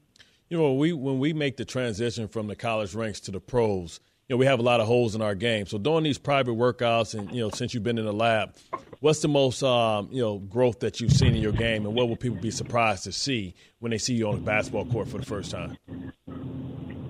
You 0.49 0.59
know, 0.59 0.75
we 0.75 0.93
when 0.93 1.19
we 1.19 1.33
make 1.33 1.57
the 1.57 1.65
transition 1.65 2.29
from 2.29 2.49
the 2.49 2.57
college 2.57 2.95
ranks 2.95 3.21
to 3.21 3.31
the 3.31 3.41
pros, 3.41 4.01
you 4.29 4.35
know, 4.35 4.39
we 4.39 4.47
have 4.47 4.61
a 4.61 4.63
lot 4.63 4.81
of 4.81 4.87
holes 4.87 5.15
in 5.15 5.23
our 5.23 5.35
game. 5.35 5.67
So 5.67 5.79
doing 5.79 6.05
these 6.05 6.19
private 6.19 6.53
workouts, 6.53 7.19
and 7.19 7.33
you 7.33 7.41
know, 7.41 7.51
since 7.51 7.75
you've 7.75 7.83
been 7.83 7.99
in 7.99 8.05
the 8.05 8.13
lab, 8.13 8.55
what's 9.01 9.21
the 9.21 9.29
most 9.29 9.63
um, 9.63 10.09
you 10.13 10.23
know 10.23 10.39
growth 10.39 10.81
that 10.81 11.01
you've 11.01 11.13
seen 11.13 11.35
in 11.35 11.43
your 11.43 11.53
game, 11.53 11.87
and 11.87 11.95
what 11.95 12.09
will 12.09 12.17
people 12.17 12.39
be 12.39 12.51
surprised 12.51 13.05
to 13.05 13.13
see 13.13 13.55
when 13.81 13.91
they 13.91 13.99
see 13.99 14.15
you 14.15 14.29
on 14.29 14.37
the 14.37 14.41
basketball 14.41 14.87
court 14.87 15.09
for 15.09 15.19
the 15.19 15.27
first 15.27 15.51
time? 15.51 15.77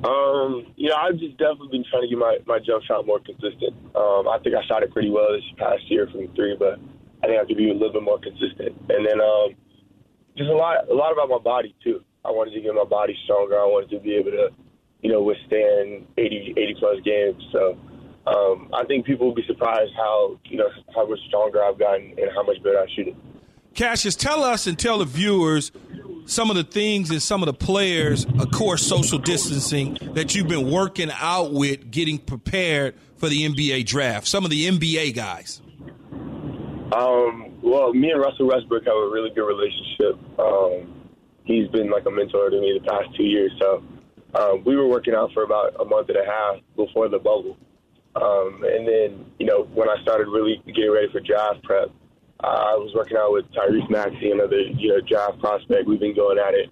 Um, 0.04 0.72
you 0.76 0.88
know, 0.88 0.96
I've 0.96 1.18
just 1.18 1.36
definitely 1.36 1.68
been 1.72 1.84
trying 1.90 2.02
to 2.02 2.08
get 2.08 2.18
my, 2.18 2.38
my 2.46 2.58
jump 2.58 2.84
shot 2.84 3.06
more 3.06 3.20
consistent. 3.20 3.76
Um, 3.94 4.28
I 4.28 4.38
think 4.42 4.56
I 4.56 4.64
shot 4.66 4.82
it 4.82 4.92
pretty 4.92 5.10
well 5.10 5.32
this 5.32 5.44
past 5.58 5.82
year 5.90 6.08
from 6.10 6.28
three, 6.34 6.56
but 6.58 6.80
I 7.22 7.26
think 7.26 7.40
I 7.40 7.44
could 7.44 7.58
be 7.58 7.70
a 7.70 7.74
little 7.74 7.92
bit 7.92 8.02
more 8.02 8.18
consistent. 8.18 8.80
And 8.88 9.04
then 9.04 9.20
um, 9.20 9.54
just 10.36 10.48
a 10.48 10.56
lot 10.56 10.88
a 10.88 10.94
lot 10.94 11.12
about 11.12 11.28
my 11.28 11.38
body 11.38 11.74
too. 11.84 12.02
I 12.24 12.30
wanted 12.30 12.54
to 12.54 12.60
get 12.60 12.74
my 12.74 12.84
body 12.84 13.16
stronger. 13.24 13.58
I 13.60 13.64
wanted 13.64 13.90
to 13.90 14.00
be 14.00 14.14
able 14.14 14.30
to, 14.30 14.48
you 15.02 15.12
know, 15.12 15.22
withstand 15.22 16.06
80, 16.16 16.54
80 16.56 16.76
plus 16.78 16.96
games. 17.04 17.42
So 17.52 17.76
um, 18.26 18.70
I 18.72 18.84
think 18.84 19.04
people 19.04 19.28
will 19.28 19.34
be 19.34 19.44
surprised 19.46 19.92
how 19.96 20.38
you 20.44 20.56
know 20.56 20.68
how 20.94 21.06
much 21.06 21.20
stronger 21.28 21.62
I've 21.62 21.78
gotten 21.78 22.14
and 22.16 22.30
how 22.34 22.42
much 22.42 22.62
better 22.62 22.78
I 22.78 22.86
shoot 22.94 23.08
it. 23.08 23.16
Cassius, 23.74 24.16
tell 24.16 24.42
us 24.42 24.66
and 24.66 24.78
tell 24.78 24.98
the 24.98 25.04
viewers 25.04 25.72
some 26.26 26.50
of 26.50 26.56
the 26.56 26.64
things 26.64 27.10
and 27.10 27.22
some 27.22 27.42
of 27.42 27.46
the 27.46 27.54
players, 27.54 28.24
of 28.24 28.50
course, 28.50 28.86
social 28.86 29.18
distancing 29.18 29.98
that 30.14 30.34
you've 30.34 30.48
been 30.48 30.70
working 30.70 31.10
out 31.20 31.52
with, 31.52 31.90
getting 31.90 32.18
prepared 32.18 32.94
for 33.16 33.28
the 33.28 33.48
NBA 33.48 33.86
draft. 33.86 34.26
Some 34.26 34.44
of 34.44 34.50
the 34.50 34.66
NBA 34.68 35.14
guys. 35.14 35.60
Um, 36.92 37.58
well, 37.62 37.92
me 37.92 38.10
and 38.10 38.20
Russell 38.20 38.48
Westbrook 38.48 38.84
have 38.84 38.96
a 38.96 39.10
really 39.10 39.30
good 39.30 39.46
relationship. 39.46 40.18
Um, 40.38 40.94
he's 41.44 41.68
been 41.68 41.90
like 41.90 42.06
a 42.06 42.10
mentor 42.10 42.50
to 42.50 42.60
me 42.60 42.78
the 42.82 42.88
past 42.88 43.14
two 43.16 43.24
years. 43.24 43.52
So 43.60 43.82
um, 44.34 44.64
we 44.64 44.76
were 44.76 44.86
working 44.86 45.14
out 45.14 45.32
for 45.32 45.42
about 45.42 45.74
a 45.80 45.84
month 45.84 46.08
and 46.08 46.18
a 46.18 46.24
half 46.24 46.56
before 46.76 47.08
the 47.08 47.18
bubble. 47.18 47.56
Um, 48.16 48.64
and 48.64 48.88
then, 48.88 49.26
you 49.38 49.46
know, 49.46 49.68
when 49.72 49.88
I 49.88 49.96
started 50.02 50.26
really 50.28 50.60
getting 50.66 50.90
ready 50.90 51.08
for 51.12 51.20
draft 51.20 51.62
prep, 51.62 51.90
I 52.42 52.74
was 52.76 52.92
working 52.94 53.16
out 53.16 53.32
with 53.32 53.44
Tyrese 53.52 53.90
Maxey, 53.90 54.30
another 54.30 54.60
you 54.60 54.88
know 54.88 55.00
draft 55.00 55.40
prospect. 55.40 55.86
We've 55.86 56.00
been 56.00 56.14
going 56.14 56.38
at 56.38 56.54
it, 56.54 56.70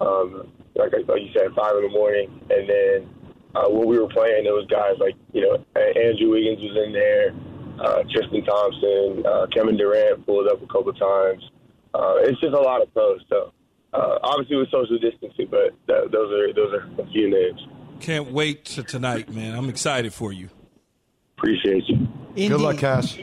um, 0.00 0.52
like, 0.74 0.92
I, 0.92 0.98
like 1.10 1.22
you 1.22 1.32
said, 1.32 1.48
five 1.56 1.76
in 1.76 1.82
the 1.82 1.88
morning. 1.88 2.28
And 2.50 2.68
then 2.68 3.08
uh, 3.54 3.68
when 3.70 3.88
we 3.88 3.98
were 3.98 4.08
playing, 4.08 4.44
there 4.44 4.52
was 4.52 4.66
guys 4.68 4.94
like 4.98 5.14
you 5.32 5.42
know 5.42 5.64
Andrew 5.76 6.30
Wiggins 6.30 6.60
was 6.60 6.76
in 6.84 6.92
there, 6.92 7.32
uh, 7.80 8.02
Tristan 8.12 8.44
Thompson, 8.44 9.24
uh, 9.24 9.46
Kevin 9.54 9.76
Durant 9.76 10.26
pulled 10.26 10.48
up 10.48 10.62
a 10.62 10.66
couple 10.66 10.92
times. 10.92 11.42
Uh, 11.94 12.16
it's 12.28 12.40
just 12.40 12.54
a 12.54 12.60
lot 12.60 12.82
of 12.82 12.92
pros. 12.92 13.20
So 13.30 13.52
uh, 13.94 14.18
obviously 14.22 14.56
with 14.56 14.70
social 14.70 14.98
distancing, 14.98 15.48
but 15.50 15.72
that, 15.86 16.12
those 16.12 16.32
are 16.32 16.52
those 16.52 16.74
are 16.74 17.02
a 17.02 17.06
few 17.10 17.30
names. 17.30 17.60
Can't 18.00 18.30
wait 18.30 18.66
to 18.66 18.82
tonight, 18.82 19.32
man. 19.32 19.56
I'm 19.56 19.70
excited 19.70 20.12
for 20.12 20.32
you. 20.32 20.50
Appreciate 21.38 21.84
you. 21.88 22.06
Indeed. 22.30 22.48
Good 22.48 22.60
luck, 22.60 22.78
Cash. 22.78 23.18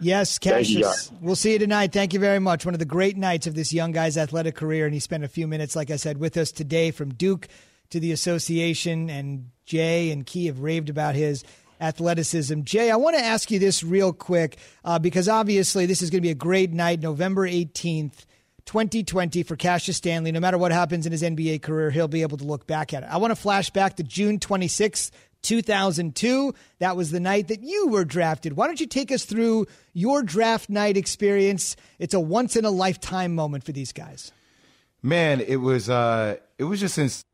Yes, 0.00 0.38
you, 0.42 0.50
Cassius. 0.50 1.12
We'll 1.20 1.36
see 1.36 1.52
you 1.52 1.58
tonight. 1.58 1.92
Thank 1.92 2.12
you 2.12 2.20
very 2.20 2.38
much. 2.38 2.64
One 2.64 2.74
of 2.74 2.78
the 2.78 2.84
great 2.84 3.16
nights 3.16 3.46
of 3.46 3.54
this 3.54 3.72
young 3.72 3.92
guy's 3.92 4.16
athletic 4.16 4.54
career, 4.54 4.84
and 4.84 4.94
he 4.94 5.00
spent 5.00 5.24
a 5.24 5.28
few 5.28 5.46
minutes, 5.46 5.74
like 5.76 5.90
I 5.90 5.96
said, 5.96 6.18
with 6.18 6.36
us 6.36 6.52
today 6.52 6.90
from 6.90 7.14
Duke 7.14 7.48
to 7.90 8.00
the 8.00 8.12
association. 8.12 9.10
And 9.10 9.50
Jay 9.64 10.10
and 10.10 10.24
Key 10.24 10.46
have 10.46 10.60
raved 10.60 10.88
about 10.88 11.14
his 11.14 11.44
athleticism. 11.80 12.62
Jay, 12.62 12.90
I 12.90 12.96
want 12.96 13.16
to 13.16 13.24
ask 13.24 13.50
you 13.50 13.58
this 13.58 13.82
real 13.82 14.12
quick 14.12 14.58
uh, 14.84 14.98
because 14.98 15.28
obviously 15.28 15.86
this 15.86 16.02
is 16.02 16.10
going 16.10 16.18
to 16.18 16.26
be 16.26 16.30
a 16.30 16.34
great 16.34 16.72
night, 16.72 17.00
November 17.00 17.48
18th. 17.48 18.24
2020 18.68 19.44
for 19.44 19.56
Cassius 19.56 19.96
Stanley. 19.96 20.30
No 20.30 20.40
matter 20.40 20.58
what 20.58 20.72
happens 20.72 21.06
in 21.06 21.12
his 21.12 21.22
NBA 21.22 21.62
career, 21.62 21.90
he'll 21.90 22.06
be 22.06 22.20
able 22.20 22.36
to 22.36 22.44
look 22.44 22.66
back 22.66 22.92
at 22.92 23.02
it. 23.02 23.06
I 23.06 23.16
want 23.16 23.30
to 23.30 23.34
flash 23.34 23.70
back 23.70 23.96
to 23.96 24.02
June 24.02 24.38
26th, 24.38 25.10
2002. 25.42 26.54
That 26.78 26.96
was 26.96 27.10
the 27.10 27.20
night 27.20 27.48
that 27.48 27.62
you 27.62 27.88
were 27.88 28.04
drafted. 28.04 28.54
Why 28.54 28.66
don't 28.66 28.80
you 28.80 28.86
take 28.86 29.12
us 29.12 29.24
through 29.24 29.66
your 29.92 30.22
draft 30.22 30.70
night 30.70 30.96
experience? 30.96 31.76
It's 31.98 32.14
a 32.14 32.20
once 32.20 32.56
in 32.56 32.64
a 32.64 32.70
lifetime 32.70 33.34
moment 33.34 33.64
for 33.64 33.72
these 33.72 33.92
guys. 33.92 34.32
Man, 35.02 35.40
it 35.40 35.56
was 35.56 35.88
uh 35.88 36.36
it 36.58 36.64
was 36.64 36.80
just 36.80 36.94
since 36.94 37.24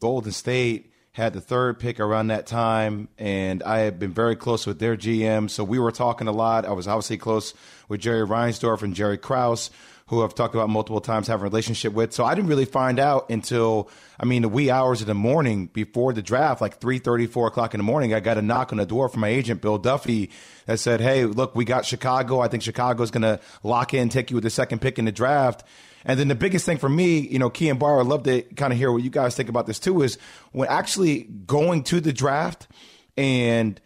Golden 0.00 0.32
State 0.32 0.92
had 1.12 1.32
the 1.32 1.40
third 1.40 1.78
pick 1.78 1.98
around 1.98 2.26
that 2.26 2.46
time, 2.46 3.08
and 3.16 3.62
I 3.62 3.78
had 3.78 3.98
been 3.98 4.12
very 4.12 4.36
close 4.36 4.66
with 4.66 4.78
their 4.78 4.98
GM, 4.98 5.48
so 5.48 5.64
we 5.64 5.78
were 5.78 5.90
talking 5.90 6.28
a 6.28 6.32
lot. 6.32 6.66
I 6.66 6.72
was 6.72 6.86
obviously 6.86 7.16
close 7.16 7.54
with 7.88 8.02
Jerry 8.02 8.26
Reinsdorf 8.26 8.82
and 8.82 8.94
Jerry 8.94 9.16
Krause, 9.16 9.70
who 10.08 10.22
I've 10.22 10.34
talked 10.34 10.54
about 10.54 10.68
multiple 10.68 11.00
times 11.00 11.26
having 11.26 11.42
a 11.42 11.48
relationship 11.48 11.92
with. 11.92 12.12
So 12.12 12.24
I 12.24 12.36
didn't 12.36 12.48
really 12.48 12.64
find 12.64 13.00
out 13.00 13.28
until 13.28 13.90
I 14.20 14.24
mean 14.24 14.42
the 14.42 14.48
wee 14.48 14.70
hours 14.70 15.00
of 15.00 15.08
the 15.08 15.14
morning 15.14 15.66
before 15.66 16.12
the 16.12 16.22
draft, 16.22 16.60
like 16.60 16.78
3:30, 16.78 17.26
4 17.28 17.48
o'clock 17.48 17.74
in 17.74 17.78
the 17.78 17.84
morning. 17.84 18.14
I 18.14 18.20
got 18.20 18.38
a 18.38 18.42
knock 18.42 18.72
on 18.72 18.78
the 18.78 18.86
door 18.86 19.08
from 19.08 19.22
my 19.22 19.28
agent 19.28 19.60
Bill 19.60 19.78
Duffy 19.78 20.30
that 20.66 20.78
said, 20.78 21.00
"Hey, 21.00 21.24
look, 21.24 21.56
we 21.56 21.64
got 21.64 21.84
Chicago. 21.84 22.40
I 22.40 22.46
think 22.46 22.62
Chicago's 22.62 23.10
going 23.10 23.22
to 23.22 23.40
lock 23.64 23.94
in, 23.94 24.08
take 24.08 24.30
you 24.30 24.36
with 24.36 24.44
the 24.44 24.50
second 24.50 24.80
pick 24.80 24.98
in 24.98 25.06
the 25.06 25.12
draft." 25.12 25.64
And 26.04 26.20
then 26.20 26.28
the 26.28 26.36
biggest 26.36 26.64
thing 26.64 26.78
for 26.78 26.88
me, 26.88 27.18
you 27.18 27.40
know, 27.40 27.50
Key 27.50 27.68
and 27.68 27.80
Bart, 27.80 28.00
I'd 28.00 28.06
love 28.06 28.22
to 28.24 28.42
kind 28.42 28.72
of 28.72 28.78
hear 28.78 28.92
what 28.92 29.02
you 29.02 29.10
guys 29.10 29.34
think 29.34 29.48
about 29.48 29.66
this 29.66 29.80
too, 29.80 30.02
is 30.02 30.18
when 30.52 30.68
actually 30.68 31.24
going 31.24 31.82
to 31.84 32.00
the 32.00 32.12
draft 32.12 32.68
and 33.16 33.80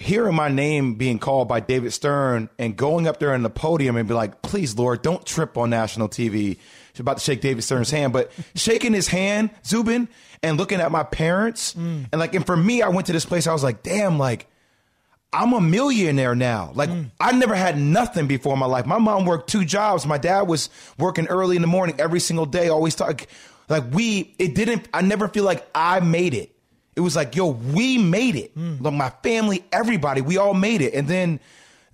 hearing 0.00 0.34
my 0.34 0.48
name 0.48 0.94
being 0.94 1.18
called 1.18 1.48
by 1.48 1.60
David 1.60 1.92
Stern 1.92 2.48
and 2.58 2.76
going 2.76 3.06
up 3.06 3.18
there 3.18 3.34
on 3.34 3.42
the 3.42 3.50
podium 3.50 3.96
and 3.96 4.08
be 4.08 4.14
like, 4.14 4.42
please, 4.42 4.76
Lord, 4.76 5.02
don't 5.02 5.24
trip 5.24 5.56
on 5.56 5.70
national 5.70 6.08
TV. 6.08 6.58
She's 6.92 7.00
about 7.00 7.18
to 7.18 7.22
shake 7.24 7.40
David 7.40 7.62
Stern's 7.62 7.90
hand, 7.90 8.12
but 8.12 8.30
shaking 8.54 8.92
his 8.92 9.08
hand, 9.08 9.50
Zubin, 9.64 10.08
and 10.42 10.58
looking 10.58 10.80
at 10.80 10.92
my 10.92 11.02
parents. 11.02 11.74
Mm. 11.74 12.08
And 12.12 12.18
like, 12.18 12.34
and 12.34 12.44
for 12.44 12.56
me, 12.56 12.82
I 12.82 12.88
went 12.88 13.06
to 13.06 13.12
this 13.12 13.24
place, 13.24 13.46
I 13.46 13.52
was 13.52 13.62
like, 13.62 13.82
damn, 13.82 14.18
like, 14.18 14.48
I'm 15.32 15.54
a 15.54 15.60
millionaire 15.60 16.34
now. 16.34 16.72
Like 16.74 16.90
mm. 16.90 17.10
I 17.18 17.32
never 17.32 17.54
had 17.54 17.78
nothing 17.78 18.26
before 18.26 18.52
in 18.52 18.58
my 18.58 18.66
life. 18.66 18.84
My 18.84 18.98
mom 18.98 19.24
worked 19.24 19.48
two 19.48 19.64
jobs. 19.64 20.04
My 20.04 20.18
dad 20.18 20.42
was 20.42 20.68
working 20.98 21.26
early 21.28 21.56
in 21.56 21.62
the 21.62 21.68
morning 21.68 21.96
every 21.98 22.20
single 22.20 22.44
day. 22.44 22.68
Always 22.68 22.94
talk 22.94 23.26
like 23.68 23.84
we. 23.92 24.34
It 24.38 24.54
didn't. 24.54 24.88
I 24.92 25.00
never 25.00 25.28
feel 25.28 25.44
like 25.44 25.66
I 25.74 26.00
made 26.00 26.34
it. 26.34 26.51
It 26.94 27.00
was 27.00 27.16
like 27.16 27.34
yo, 27.36 27.46
we 27.48 27.98
made 27.98 28.36
it. 28.36 28.52
Hmm. 28.52 28.76
Like 28.80 28.94
my 28.94 29.10
family, 29.22 29.64
everybody, 29.72 30.20
we 30.20 30.36
all 30.36 30.54
made 30.54 30.82
it. 30.82 30.94
And 30.94 31.08
then 31.08 31.40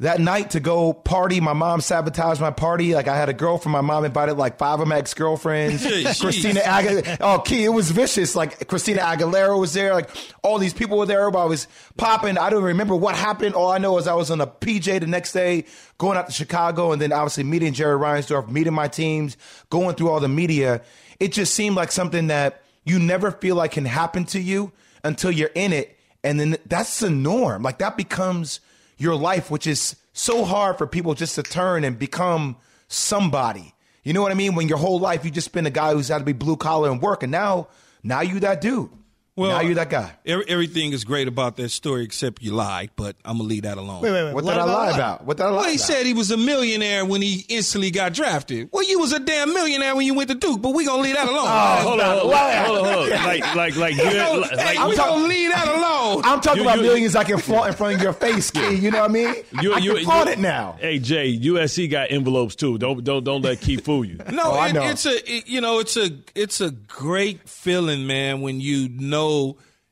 that 0.00 0.20
night 0.20 0.50
to 0.50 0.60
go 0.60 0.92
party, 0.92 1.40
my 1.40 1.52
mom 1.52 1.80
sabotaged 1.80 2.40
my 2.40 2.52
party. 2.52 2.94
Like 2.94 3.08
I 3.08 3.16
had 3.16 3.28
a 3.28 3.32
girlfriend. 3.32 3.72
My 3.72 3.80
mom 3.80 4.04
invited 4.04 4.34
like 4.34 4.56
five 4.56 4.78
of 4.78 4.86
my 4.86 4.98
ex 4.98 5.12
girlfriends. 5.12 5.82
Christina 6.20 6.60
Aguilera. 6.60 7.16
Oh, 7.20 7.40
Key, 7.40 7.64
it 7.64 7.70
was 7.70 7.90
vicious. 7.90 8.36
Like 8.36 8.68
Christina 8.68 9.00
Aguilera 9.00 9.58
was 9.58 9.72
there. 9.72 9.92
Like 9.92 10.10
all 10.42 10.58
these 10.58 10.72
people 10.72 10.98
were 10.98 11.06
there. 11.06 11.20
Everybody 11.20 11.48
was 11.48 11.66
popping. 11.96 12.38
I 12.38 12.48
don't 12.50 12.62
remember 12.62 12.94
what 12.94 13.16
happened. 13.16 13.54
All 13.54 13.70
I 13.70 13.78
know 13.78 13.98
is 13.98 14.06
I 14.06 14.14
was 14.14 14.30
on 14.30 14.40
a 14.40 14.46
PJ 14.46 15.00
the 15.00 15.06
next 15.08 15.32
day, 15.32 15.64
going 15.98 16.16
out 16.16 16.26
to 16.26 16.32
Chicago, 16.32 16.92
and 16.92 17.02
then 17.02 17.12
obviously 17.12 17.44
meeting 17.44 17.72
Jerry 17.72 17.98
Reinsdorf, 17.98 18.48
meeting 18.48 18.74
my 18.74 18.86
teams, 18.86 19.36
going 19.68 19.96
through 19.96 20.10
all 20.10 20.20
the 20.20 20.28
media. 20.28 20.80
It 21.18 21.32
just 21.32 21.54
seemed 21.54 21.74
like 21.74 21.90
something 21.90 22.28
that 22.28 22.62
you 22.84 23.00
never 23.00 23.32
feel 23.32 23.56
like 23.56 23.72
can 23.72 23.84
happen 23.84 24.24
to 24.26 24.40
you 24.40 24.72
until 25.04 25.30
you're 25.30 25.50
in 25.54 25.72
it, 25.72 25.98
and 26.24 26.38
then 26.38 26.56
that's 26.66 27.00
the 27.00 27.10
norm. 27.10 27.62
Like 27.62 27.78
that 27.78 27.96
becomes 27.96 28.60
your 28.96 29.14
life, 29.14 29.50
which 29.50 29.66
is 29.66 29.96
so 30.12 30.44
hard 30.44 30.78
for 30.78 30.86
people 30.86 31.14
just 31.14 31.36
to 31.36 31.42
turn 31.42 31.84
and 31.84 31.98
become 31.98 32.56
somebody. 32.88 33.74
You 34.02 34.12
know 34.12 34.22
what 34.22 34.32
I 34.32 34.34
mean? 34.34 34.54
When 34.54 34.68
your 34.68 34.78
whole 34.78 34.98
life 34.98 35.24
you 35.24 35.30
just 35.30 35.52
been 35.52 35.66
a 35.66 35.70
guy 35.70 35.92
who's 35.92 36.08
had 36.08 36.18
to 36.18 36.24
be 36.24 36.32
blue 36.32 36.56
collar 36.56 36.90
and 36.90 37.00
work, 37.00 37.22
and 37.22 37.32
now 37.32 37.68
now 38.02 38.20
you 38.20 38.40
that 38.40 38.60
dude. 38.60 38.90
Well, 39.38 39.50
now 39.50 39.60
you 39.60 39.74
that 39.74 39.88
guy. 39.90 40.12
Every, 40.26 40.44
everything 40.48 40.92
is 40.92 41.04
great 41.04 41.28
about 41.28 41.56
that 41.56 41.68
story 41.70 42.04
except 42.04 42.42
you 42.42 42.52
lied, 42.52 42.90
but 42.96 43.16
I'm 43.24 43.36
gonna 43.38 43.48
leave 43.48 43.62
that 43.62 43.78
alone. 43.78 44.02
Wait, 44.02 44.10
wait, 44.10 44.24
wait. 44.24 44.34
What 44.34 44.44
Lied 44.44 44.54
did 44.56 44.60
I 44.60 44.64
lie 44.64 44.86
what? 44.86 44.94
about? 44.94 45.24
What 45.24 45.36
did 45.36 45.42
I 45.44 45.46
lie 45.46 45.50
about. 45.52 45.60
Well, 45.60 45.70
he 45.70 45.76
about? 45.76 45.86
said 45.86 46.06
he 46.06 46.12
was 46.14 46.30
a 46.30 46.36
millionaire 46.36 47.04
when 47.04 47.22
he 47.22 47.44
instantly 47.48 47.90
got 47.90 48.12
drafted. 48.14 48.68
Well, 48.72 48.82
you 48.88 48.98
was 48.98 49.12
a 49.12 49.20
damn 49.20 49.52
millionaire 49.54 49.94
when 49.94 50.06
you 50.06 50.14
went 50.14 50.28
to 50.30 50.34
Duke, 50.34 50.60
but 50.60 50.70
we 50.74 50.84
gonna 50.84 51.02
leave 51.02 51.14
that 51.14 51.28
alone. 51.28 51.46
Oh, 51.46 51.76
Hold 51.88 52.00
on, 52.00 52.18
hold 52.18 52.32
on, 52.34 52.64
hold 52.66 52.78
on, 52.78 52.84
hold 52.94 53.12
on. 53.12 53.24
Like, 53.24 53.54
like, 53.54 53.76
like, 53.76 53.94
you, 53.96 54.02
Hey, 54.02 54.40
like, 54.76 54.88
we 54.88 54.96
talk- 54.96 55.08
gonna 55.10 55.26
leave 55.28 55.52
that 55.52 55.68
alone. 55.68 56.22
I'm 56.24 56.40
talking 56.40 56.62
You- 56.64 56.68
about 56.68 56.78
you- 56.78 56.84
millions 56.84 57.14
I 57.16 57.24
can 57.24 57.38
flaunt 57.38 57.68
in 57.68 57.74
front 57.74 57.94
of 57.96 58.02
your 58.02 58.12
face, 58.12 58.50
kid. 58.50 58.82
You 58.82 58.90
know 58.90 59.00
what 59.02 59.10
I 59.10 59.12
mean? 59.12 59.34
you, 59.62 59.72
I 59.72 59.78
you, 59.78 59.94
can 59.94 60.04
flaunt 60.04 60.26
you- 60.26 60.32
it 60.32 60.38
now. 60.40 60.76
Hey 60.80 60.98
Jay, 60.98 61.38
USC 61.38 61.88
got 61.90 62.10
envelopes 62.10 62.56
too. 62.56 62.76
Don't 62.78 63.04
don't 63.04 63.22
don't 63.22 63.42
let 63.42 63.60
Keith 63.60 63.84
fool 63.84 64.04
you. 64.04 64.18
No, 64.32 64.42
Oh, 64.52 64.58
I 64.58 64.72
know. 64.72 64.82
it's 64.82 65.06
a 65.06 65.32
it- 65.32 65.46
you 65.48 65.60
know 65.60 65.78
it's 65.78 65.96
a 65.96 66.10
it's 66.34 66.60
a 66.60 66.70
great 66.70 67.48
feeling, 67.48 68.06
man, 68.06 68.40
when 68.40 68.60
you 68.60 68.88
know 68.88 69.27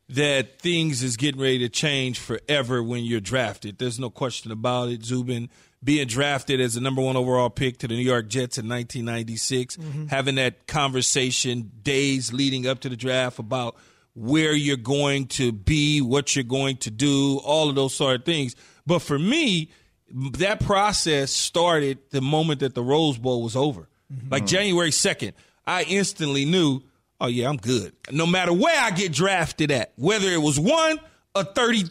that 0.08 0.60
things 0.60 1.02
is 1.02 1.16
getting 1.16 1.40
ready 1.40 1.58
to 1.58 1.68
change 1.68 2.18
forever 2.18 2.82
when 2.82 3.04
you're 3.04 3.20
drafted. 3.20 3.78
There's 3.78 3.98
no 3.98 4.10
question 4.10 4.52
about 4.52 4.88
it. 4.88 5.04
Zubin 5.04 5.48
being 5.82 6.06
drafted 6.06 6.60
as 6.60 6.74
the 6.74 6.80
number 6.80 7.02
one 7.02 7.16
overall 7.16 7.50
pick 7.50 7.78
to 7.78 7.88
the 7.88 7.94
New 7.94 8.02
York 8.02 8.28
Jets 8.28 8.58
in 8.58 8.68
1996, 8.68 9.76
mm-hmm. 9.76 10.06
having 10.06 10.36
that 10.36 10.66
conversation 10.66 11.70
days 11.82 12.32
leading 12.32 12.66
up 12.66 12.80
to 12.80 12.88
the 12.88 12.96
draft 12.96 13.38
about 13.38 13.76
where 14.14 14.52
you're 14.52 14.76
going 14.76 15.26
to 15.26 15.52
be, 15.52 16.00
what 16.00 16.34
you're 16.34 16.42
going 16.42 16.76
to 16.78 16.90
do, 16.90 17.38
all 17.44 17.68
of 17.68 17.74
those 17.74 17.94
sort 17.94 18.16
of 18.16 18.24
things. 18.24 18.56
But 18.86 19.00
for 19.00 19.18
me, 19.18 19.70
that 20.10 20.60
process 20.60 21.30
started 21.30 21.98
the 22.10 22.20
moment 22.20 22.60
that 22.60 22.74
the 22.74 22.82
Rose 22.82 23.18
Bowl 23.18 23.42
was 23.42 23.56
over. 23.56 23.88
Mm-hmm. 24.12 24.28
Like 24.30 24.46
January 24.46 24.90
2nd, 24.90 25.34
I 25.66 25.82
instantly 25.82 26.44
knew, 26.44 26.82
oh, 27.20 27.26
yeah, 27.26 27.48
I'm 27.48 27.56
good. 27.56 27.92
No 28.10 28.26
matter 28.26 28.52
where 28.52 28.80
I 28.80 28.90
get 28.90 29.12
drafted 29.12 29.70
at, 29.70 29.92
whether 29.96 30.28
it 30.28 30.40
was 30.40 30.58
one 30.58 31.00
or 31.34 31.44
30, 31.44 31.84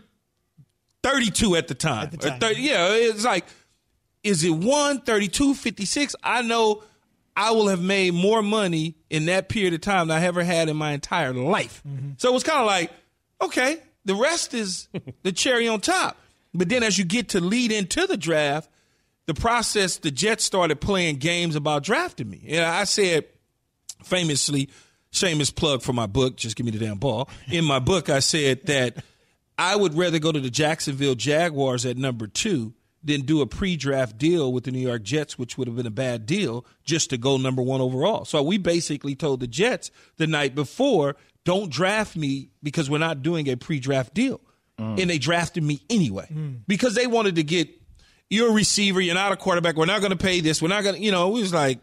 32 1.03 1.55
at 1.55 1.67
the 1.67 1.75
time. 1.75 2.03
At 2.05 2.11
the 2.11 2.17
time. 2.17 2.39
30 2.39 2.61
yeah, 2.61 2.87
it's 2.93 3.25
like, 3.25 3.45
is 4.23 4.43
it 4.43 4.51
1, 4.51 5.01
32, 5.01 5.53
56? 5.53 6.15
I 6.23 6.41
know 6.41 6.83
I 7.35 7.51
will 7.51 7.67
have 7.67 7.81
made 7.81 8.13
more 8.13 8.41
money 8.41 8.95
in 9.09 9.25
that 9.25 9.49
period 9.49 9.73
of 9.73 9.81
time 9.81 10.07
than 10.07 10.21
I 10.21 10.25
ever 10.25 10.43
had 10.43 10.69
in 10.69 10.77
my 10.77 10.91
entire 10.93 11.33
life. 11.33 11.83
Mm-hmm. 11.87 12.11
So 12.17 12.29
it 12.29 12.33
was 12.33 12.43
kind 12.43 12.59
of 12.59 12.65
like, 12.65 12.91
okay, 13.41 13.79
the 14.05 14.15
rest 14.15 14.53
is 14.53 14.87
the 15.23 15.31
cherry 15.31 15.67
on 15.67 15.81
top. 15.81 16.17
But 16.53 16.69
then 16.69 16.83
as 16.83 16.97
you 16.97 17.03
get 17.03 17.29
to 17.29 17.41
lead 17.41 17.71
into 17.71 18.07
the 18.07 18.15
draft, 18.15 18.69
the 19.25 19.33
process, 19.33 19.97
the 19.97 20.11
Jets 20.11 20.43
started 20.43 20.79
playing 20.79 21.17
games 21.17 21.55
about 21.55 21.83
drafting 21.83 22.29
me. 22.29 22.45
And 22.49 22.63
I 22.63 22.85
said 22.85 23.25
famously, 24.03 24.69
shameless 25.15 25.51
plug 25.51 25.81
for 25.81 25.93
my 25.93 26.05
book, 26.05 26.35
just 26.35 26.55
give 26.55 26.65
me 26.65 26.71
the 26.71 26.79
damn 26.79 26.97
ball. 26.97 27.29
In 27.47 27.65
my 27.65 27.79
book, 27.79 28.09
I 28.09 28.19
said 28.19 28.65
that 28.67 29.03
I 29.57 29.75
would 29.75 29.95
rather 29.95 30.19
go 30.19 30.31
to 30.31 30.39
the 30.39 30.49
Jacksonville 30.49 31.15
Jaguars 31.15 31.85
at 31.85 31.97
number 31.97 32.27
two 32.27 32.73
than 33.03 33.21
do 33.21 33.41
a 33.41 33.45
pre-draft 33.45 34.17
deal 34.17 34.51
with 34.51 34.63
the 34.63 34.71
New 34.71 34.79
York 34.79 35.03
Jets, 35.03 35.37
which 35.37 35.57
would 35.57 35.67
have 35.67 35.77
been 35.77 35.85
a 35.85 35.91
bad 35.91 36.25
deal, 36.25 36.65
just 36.83 37.11
to 37.11 37.17
go 37.17 37.37
number 37.37 37.61
one 37.61 37.79
overall. 37.79 38.25
So 38.25 38.41
we 38.41 38.57
basically 38.57 39.15
told 39.15 39.39
the 39.39 39.47
Jets 39.47 39.91
the 40.17 40.25
night 40.25 40.55
before, 40.55 41.15
don't 41.43 41.69
draft 41.69 42.15
me 42.15 42.49
because 42.63 42.89
we're 42.89 42.97
not 42.97 43.21
doing 43.21 43.47
a 43.47 43.55
pre-draft 43.55 44.13
deal. 44.13 44.41
Mm. 44.79 45.01
And 45.01 45.09
they 45.09 45.19
drafted 45.19 45.63
me 45.63 45.81
anyway 45.89 46.27
mm. 46.33 46.59
because 46.67 46.95
they 46.95 47.07
wanted 47.07 47.35
to 47.35 47.43
get 47.43 47.69
you're 48.29 48.49
a 48.49 48.53
receiver. 48.53 48.99
You're 48.99 49.15
not 49.15 49.31
a 49.31 49.37
quarterback. 49.37 49.75
We're 49.75 49.85
not 49.85 50.01
going 50.01 50.11
to 50.11 50.17
pay 50.17 50.41
this. 50.41 50.61
We're 50.61 50.67
not 50.67 50.83
going 50.83 50.95
to, 50.95 51.01
you 51.01 51.11
know, 51.11 51.29
it 51.29 51.39
was 51.39 51.53
like, 51.53 51.79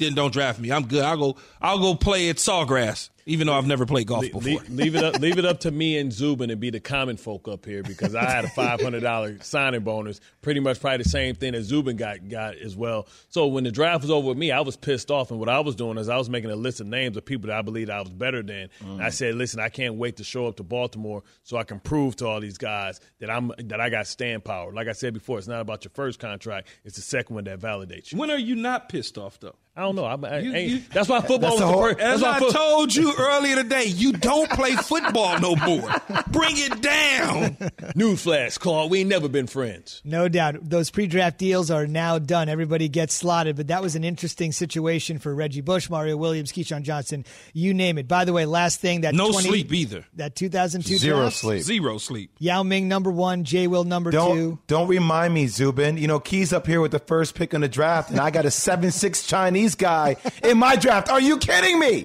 then 0.00 0.14
don't 0.14 0.32
draft 0.32 0.58
me. 0.58 0.72
I'm 0.72 0.86
good. 0.86 1.04
I'll 1.04 1.16
go. 1.16 1.36
I'll 1.62 1.78
go 1.78 1.94
play 1.94 2.28
at 2.30 2.36
Sawgrass, 2.36 3.10
even 3.26 3.46
though 3.46 3.54
I've 3.54 3.66
never 3.66 3.86
played 3.86 4.06
golf 4.06 4.22
before. 4.22 4.40
Leave, 4.42 4.68
leave 4.70 4.94
it 4.96 5.04
up. 5.04 5.18
leave 5.20 5.38
it 5.38 5.44
up 5.44 5.60
to 5.60 5.70
me 5.70 5.98
and 5.98 6.12
Zubin 6.12 6.48
to 6.48 6.56
be 6.56 6.70
the 6.70 6.80
common 6.80 7.16
folk 7.16 7.48
up 7.48 7.64
here 7.64 7.82
because 7.82 8.14
I 8.14 8.28
had 8.28 8.44
a 8.44 8.48
five 8.48 8.80
hundred 8.80 9.00
dollar 9.00 9.38
signing 9.42 9.80
bonus, 9.82 10.20
pretty 10.42 10.60
much 10.60 10.80
probably 10.80 10.98
the 11.04 11.08
same 11.08 11.34
thing 11.34 11.52
that 11.52 11.62
Zubin 11.62 11.96
got 11.96 12.28
got 12.28 12.56
as 12.56 12.76
well. 12.76 13.06
So 13.28 13.46
when 13.46 13.64
the 13.64 13.70
draft 13.70 14.02
was 14.02 14.10
over 14.10 14.28
with 14.28 14.38
me, 14.38 14.50
I 14.52 14.60
was 14.60 14.76
pissed 14.76 15.10
off, 15.10 15.30
and 15.30 15.38
what 15.40 15.48
I 15.48 15.60
was 15.60 15.74
doing 15.74 15.98
is 15.98 16.08
I 16.08 16.16
was 16.16 16.30
making 16.30 16.50
a 16.50 16.56
list 16.56 16.80
of 16.80 16.86
names 16.86 17.16
of 17.16 17.24
people 17.24 17.48
that 17.48 17.56
I 17.58 17.62
believed 17.62 17.90
I 17.90 18.00
was 18.00 18.10
better 18.10 18.42
than. 18.42 18.68
Mm. 18.82 19.00
I 19.00 19.10
said, 19.10 19.34
listen, 19.34 19.60
I 19.60 19.68
can't 19.68 19.94
wait 19.96 20.16
to 20.16 20.24
show 20.24 20.46
up 20.46 20.56
to 20.56 20.62
Baltimore 20.62 21.22
so 21.42 21.56
I 21.56 21.64
can 21.64 21.80
prove 21.80 22.16
to 22.16 22.26
all 22.26 22.40
these 22.40 22.58
guys 22.58 23.00
that 23.20 23.30
I'm 23.30 23.52
that 23.58 23.80
I 23.80 23.90
got 23.90 24.06
stand 24.06 24.44
power. 24.44 24.72
Like 24.72 24.88
I 24.88 24.92
said 24.92 25.14
before, 25.14 25.38
it's 25.38 25.48
not 25.48 25.60
about 25.60 25.84
your 25.84 25.92
first 25.94 26.18
contract; 26.18 26.68
it's 26.84 26.96
the 26.96 27.02
second 27.02 27.34
one 27.34 27.44
that 27.44 27.58
validates 27.60 28.12
you. 28.12 28.18
When 28.18 28.30
are 28.30 28.38
you 28.38 28.56
not 28.56 28.88
pissed 28.88 29.18
off 29.18 29.38
though? 29.40 29.56
I 29.76 29.82
don't 29.82 29.94
know. 29.94 30.04
I, 30.04 30.16
I, 30.28 30.38
You- 30.40 30.50
you- 30.52 30.82
that's 30.92 31.08
why 31.08 31.20
football 31.20 31.38
That's 31.38 31.52
was 31.52 31.60
the 31.60 31.66
the 31.66 31.72
whole- 31.72 31.82
first. 31.82 31.98
That's 31.98 32.14
As 32.16 32.22
I 32.24 32.38
foot- 32.40 32.52
told 32.52 32.94
you 32.94 33.12
earlier 33.20 33.56
today, 33.56 33.84
you 33.84 34.12
don't 34.12 34.50
play 34.50 34.74
football 34.76 35.38
no 35.40 35.56
more. 35.56 35.88
Bring 36.28 36.54
it 36.56 36.80
down. 36.82 37.56
Newsflash, 37.96 38.58
Claude. 38.58 38.90
We 38.90 39.00
ain't 39.00 39.08
never 39.10 39.28
been 39.28 39.46
friends. 39.46 40.00
No 40.04 40.28
doubt. 40.28 40.56
Those 40.62 40.90
pre 40.90 41.06
draft 41.06 41.38
deals 41.38 41.70
are 41.70 41.86
now 41.86 42.18
done. 42.18 42.48
Everybody 42.48 42.88
gets 42.88 43.14
slotted, 43.14 43.56
but 43.56 43.68
that 43.68 43.82
was 43.82 43.96
an 43.96 44.04
interesting 44.04 44.52
situation 44.52 45.18
for 45.18 45.34
Reggie 45.34 45.60
Bush, 45.60 45.90
Mario 45.90 46.16
Williams, 46.16 46.52
Keyshawn 46.52 46.82
Johnson, 46.82 47.24
you 47.52 47.74
name 47.74 47.98
it. 47.98 48.08
By 48.08 48.24
the 48.24 48.32
way, 48.32 48.46
last 48.46 48.80
thing 48.80 49.02
that 49.02 49.14
No 49.14 49.30
20 49.30 49.48
sleep 49.48 49.72
either. 49.72 50.04
That 50.14 50.34
2002 50.36 50.96
Zero 50.98 51.20
draft, 51.20 51.36
sleep. 51.36 51.62
Zero 51.62 51.98
sleep. 51.98 52.30
Yao 52.38 52.62
Ming 52.62 52.88
number 52.88 53.10
one, 53.10 53.44
Jay 53.44 53.66
Will 53.66 53.84
number 53.84 54.10
Don't 54.10 54.36
two. 54.36 54.58
don't 54.66 54.88
remind 54.88 55.34
me, 55.34 55.46
Zubin. 55.46 55.96
You 55.96 56.06
know, 56.06 56.20
Key's 56.20 56.52
up 56.52 56.66
here 56.66 56.80
with 56.80 56.92
the 56.92 56.98
first 56.98 57.34
pick 57.34 57.54
in 57.54 57.60
the 57.60 57.68
draft, 57.68 58.10
and 58.10 58.20
I 58.20 58.30
got 58.30 58.44
a 58.46 58.50
seven 58.50 58.90
six 58.90 59.26
Chinese 59.26 59.74
guy 59.74 60.16
in 60.44 60.58
my 60.58 60.76
draft. 60.76 61.08
Are 61.10 61.20
you 61.20 61.38
kidding 61.38 61.78
me? 61.78 62.04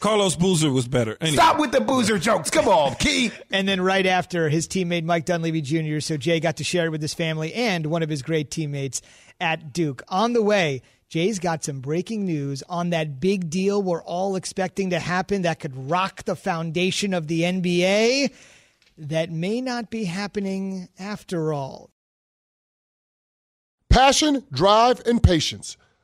Carlos 0.00 0.33
Boozer 0.36 0.70
was 0.70 0.88
better. 0.88 1.16
Anyway. 1.20 1.36
Stop 1.36 1.58
with 1.58 1.72
the 1.72 1.80
boozer 1.80 2.18
jokes. 2.18 2.50
Come 2.50 2.68
on, 2.68 2.94
Key. 2.98 3.30
And 3.50 3.68
then 3.68 3.80
right 3.80 4.06
after, 4.06 4.48
his 4.48 4.68
teammate 4.68 5.04
Mike 5.04 5.24
Dunleavy 5.24 5.60
Jr., 5.60 6.00
so 6.00 6.16
Jay 6.16 6.40
got 6.40 6.56
to 6.56 6.64
share 6.64 6.86
it 6.86 6.90
with 6.90 7.02
his 7.02 7.14
family 7.14 7.52
and 7.54 7.86
one 7.86 8.02
of 8.02 8.08
his 8.08 8.22
great 8.22 8.50
teammates 8.50 9.02
at 9.40 9.72
Duke. 9.72 10.02
On 10.08 10.32
the 10.32 10.42
way, 10.42 10.82
Jay's 11.08 11.38
got 11.38 11.62
some 11.62 11.80
breaking 11.80 12.24
news 12.24 12.62
on 12.68 12.90
that 12.90 13.20
big 13.20 13.50
deal 13.50 13.82
we're 13.82 14.02
all 14.02 14.36
expecting 14.36 14.90
to 14.90 14.98
happen 14.98 15.42
that 15.42 15.60
could 15.60 15.90
rock 15.90 16.24
the 16.24 16.36
foundation 16.36 17.14
of 17.14 17.28
the 17.28 17.42
NBA 17.42 18.32
that 18.98 19.30
may 19.30 19.60
not 19.60 19.90
be 19.90 20.04
happening 20.04 20.88
after 20.98 21.52
all. 21.52 21.90
Passion, 23.90 24.44
drive, 24.52 25.02
and 25.06 25.22
patience. 25.22 25.76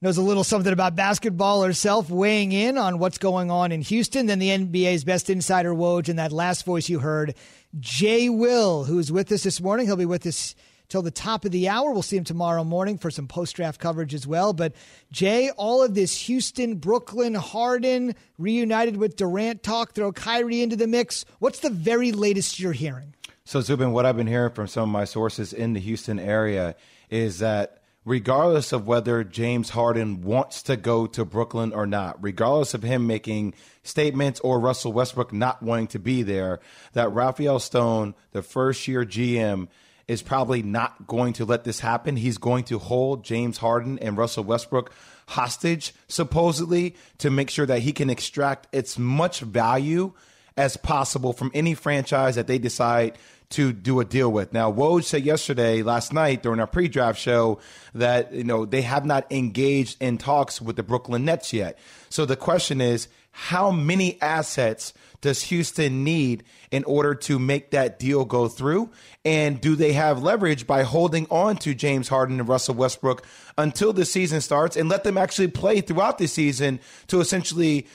knows 0.00 0.16
a 0.16 0.22
little 0.22 0.44
something 0.44 0.72
about 0.72 0.94
basketball 0.94 1.62
herself, 1.62 2.08
weighing 2.08 2.52
in 2.52 2.78
on 2.78 2.98
what's 2.98 3.18
going 3.18 3.50
on 3.50 3.72
in 3.72 3.80
Houston. 3.82 4.26
Then 4.26 4.38
the 4.38 4.50
NBA's 4.50 5.04
best 5.04 5.28
insider 5.28 5.74
Woj, 5.74 6.08
and 6.08 6.18
that 6.18 6.30
last 6.30 6.64
voice 6.64 6.88
you 6.88 7.00
heard, 7.00 7.34
Jay 7.80 8.28
Will, 8.28 8.84
who's 8.84 9.10
with 9.10 9.32
us 9.32 9.42
this 9.42 9.60
morning. 9.60 9.86
He'll 9.86 9.96
be 9.96 10.04
with 10.04 10.24
us 10.26 10.54
till 10.88 11.02
the 11.02 11.10
top 11.10 11.44
of 11.44 11.50
the 11.50 11.68
hour. 11.68 11.90
We'll 11.90 12.02
see 12.02 12.16
him 12.16 12.24
tomorrow 12.24 12.62
morning 12.62 12.96
for 12.96 13.10
some 13.10 13.26
post 13.26 13.56
draft 13.56 13.80
coverage 13.80 14.14
as 14.14 14.26
well. 14.26 14.52
But 14.52 14.74
Jay, 15.10 15.50
all 15.50 15.82
of 15.82 15.94
this 15.94 16.16
Houston, 16.22 16.76
Brooklyn, 16.76 17.34
Harden 17.34 18.14
reunited 18.38 18.96
with 18.96 19.16
Durant 19.16 19.64
talk, 19.64 19.92
throw 19.92 20.12
Kyrie 20.12 20.62
into 20.62 20.76
the 20.76 20.86
mix. 20.86 21.24
What's 21.40 21.58
the 21.58 21.70
very 21.70 22.12
latest 22.12 22.60
you're 22.60 22.72
hearing? 22.72 23.14
So, 23.44 23.60
Zubin, 23.62 23.92
what 23.92 24.06
I've 24.06 24.16
been 24.16 24.26
hearing 24.26 24.52
from 24.52 24.68
some 24.68 24.84
of 24.84 24.88
my 24.90 25.04
sources 25.04 25.52
in 25.52 25.72
the 25.72 25.80
Houston 25.80 26.18
area 26.18 26.76
is 27.10 27.38
that 27.40 27.77
regardless 28.04 28.72
of 28.72 28.86
whether 28.86 29.22
James 29.24 29.70
Harden 29.70 30.22
wants 30.22 30.62
to 30.62 30.76
go 30.76 31.06
to 31.08 31.24
Brooklyn 31.24 31.72
or 31.72 31.86
not, 31.86 32.16
regardless 32.22 32.74
of 32.74 32.82
him 32.82 33.06
making 33.06 33.54
statements 33.82 34.40
or 34.40 34.58
Russell 34.58 34.92
Westbrook 34.92 35.32
not 35.32 35.62
wanting 35.62 35.88
to 35.88 35.98
be 35.98 36.22
there, 36.22 36.60
that 36.92 37.12
Rafael 37.12 37.58
Stone, 37.58 38.14
the 38.32 38.42
first 38.42 38.88
year 38.88 39.04
GM, 39.04 39.68
is 40.06 40.22
probably 40.22 40.62
not 40.62 41.06
going 41.06 41.34
to 41.34 41.44
let 41.44 41.64
this 41.64 41.80
happen. 41.80 42.16
He's 42.16 42.38
going 42.38 42.64
to 42.64 42.78
hold 42.78 43.24
James 43.24 43.58
Harden 43.58 43.98
and 43.98 44.16
Russell 44.16 44.44
Westbrook 44.44 44.90
hostage, 45.26 45.94
supposedly, 46.08 46.96
to 47.18 47.30
make 47.30 47.50
sure 47.50 47.66
that 47.66 47.80
he 47.80 47.92
can 47.92 48.08
extract 48.08 48.74
as 48.74 48.98
much 48.98 49.40
value 49.40 50.14
as 50.56 50.78
possible 50.78 51.32
from 51.32 51.50
any 51.52 51.74
franchise 51.74 52.36
that 52.36 52.46
they 52.46 52.58
decide 52.58 53.18
to 53.50 53.72
do 53.72 54.00
a 54.00 54.04
deal 54.04 54.30
with. 54.30 54.52
Now, 54.52 54.70
Woj 54.70 55.04
said 55.04 55.24
yesterday, 55.24 55.82
last 55.82 56.12
night 56.12 56.42
during 56.42 56.60
our 56.60 56.66
pre-draft 56.66 57.18
show, 57.18 57.60
that 57.94 58.32
you 58.32 58.44
know 58.44 58.64
they 58.64 58.82
have 58.82 59.06
not 59.06 59.30
engaged 59.32 59.96
in 60.00 60.18
talks 60.18 60.60
with 60.60 60.76
the 60.76 60.82
Brooklyn 60.82 61.24
Nets 61.24 61.52
yet. 61.52 61.78
So 62.10 62.26
the 62.26 62.36
question 62.36 62.80
is, 62.80 63.08
how 63.30 63.70
many 63.70 64.20
assets 64.20 64.92
does 65.20 65.42
Houston 65.44 66.04
need 66.04 66.44
in 66.70 66.84
order 66.84 67.14
to 67.14 67.38
make 67.38 67.70
that 67.70 67.98
deal 67.98 68.24
go 68.24 68.48
through? 68.48 68.90
And 69.24 69.60
do 69.60 69.76
they 69.76 69.92
have 69.92 70.22
leverage 70.22 70.66
by 70.66 70.82
holding 70.82 71.26
on 71.30 71.56
to 71.58 71.74
James 71.74 72.08
Harden 72.08 72.40
and 72.40 72.48
Russell 72.48 72.74
Westbrook 72.74 73.24
until 73.56 73.92
the 73.92 74.04
season 74.04 74.40
starts 74.40 74.76
and 74.76 74.88
let 74.88 75.04
them 75.04 75.18
actually 75.18 75.48
play 75.48 75.80
throughout 75.80 76.18
the 76.18 76.26
season 76.26 76.80
to 77.08 77.20
essentially 77.20 77.86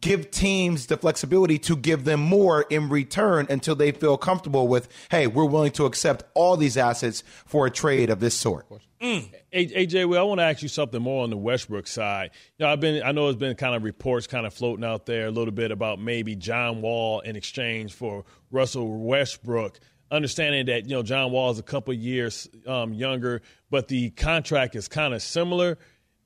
give 0.00 0.30
teams 0.30 0.86
the 0.86 0.96
flexibility 0.96 1.58
to 1.58 1.76
give 1.76 2.04
them 2.04 2.20
more 2.20 2.62
in 2.62 2.88
return 2.88 3.46
until 3.48 3.74
they 3.74 3.92
feel 3.92 4.16
comfortable 4.16 4.68
with, 4.68 4.88
hey, 5.10 5.26
we're 5.26 5.44
willing 5.44 5.72
to 5.72 5.86
accept 5.86 6.24
all 6.34 6.56
these 6.56 6.76
assets 6.76 7.22
for 7.46 7.66
a 7.66 7.70
trade 7.70 8.10
of 8.10 8.20
this 8.20 8.34
sort. 8.34 8.66
Mm. 9.00 9.32
AJ, 9.52 10.08
well, 10.08 10.20
I 10.20 10.24
want 10.24 10.40
to 10.40 10.44
ask 10.44 10.62
you 10.62 10.68
something 10.68 11.00
more 11.00 11.22
on 11.22 11.30
the 11.30 11.36
Westbrook 11.36 11.86
side. 11.86 12.30
You 12.58 12.66
know, 12.66 12.72
I've 12.72 12.80
been, 12.80 13.02
I 13.02 13.12
know 13.12 13.24
there's 13.24 13.36
been 13.36 13.54
kind 13.54 13.74
of 13.74 13.84
reports 13.84 14.26
kind 14.26 14.46
of 14.46 14.52
floating 14.52 14.84
out 14.84 15.06
there 15.06 15.26
a 15.26 15.30
little 15.30 15.52
bit 15.52 15.70
about 15.70 16.00
maybe 16.00 16.34
John 16.34 16.82
Wall 16.82 17.20
in 17.20 17.36
exchange 17.36 17.94
for 17.94 18.24
Russell 18.50 18.98
Westbrook. 18.98 19.78
Understanding 20.10 20.66
that 20.66 20.88
you 20.88 20.96
know 20.96 21.02
John 21.02 21.32
Wall 21.32 21.50
is 21.50 21.58
a 21.58 21.62
couple 21.62 21.92
years 21.92 22.48
um, 22.66 22.94
younger, 22.94 23.42
but 23.70 23.88
the 23.88 24.08
contract 24.10 24.74
is 24.74 24.88
kind 24.88 25.12
of 25.12 25.22
similar. 25.22 25.76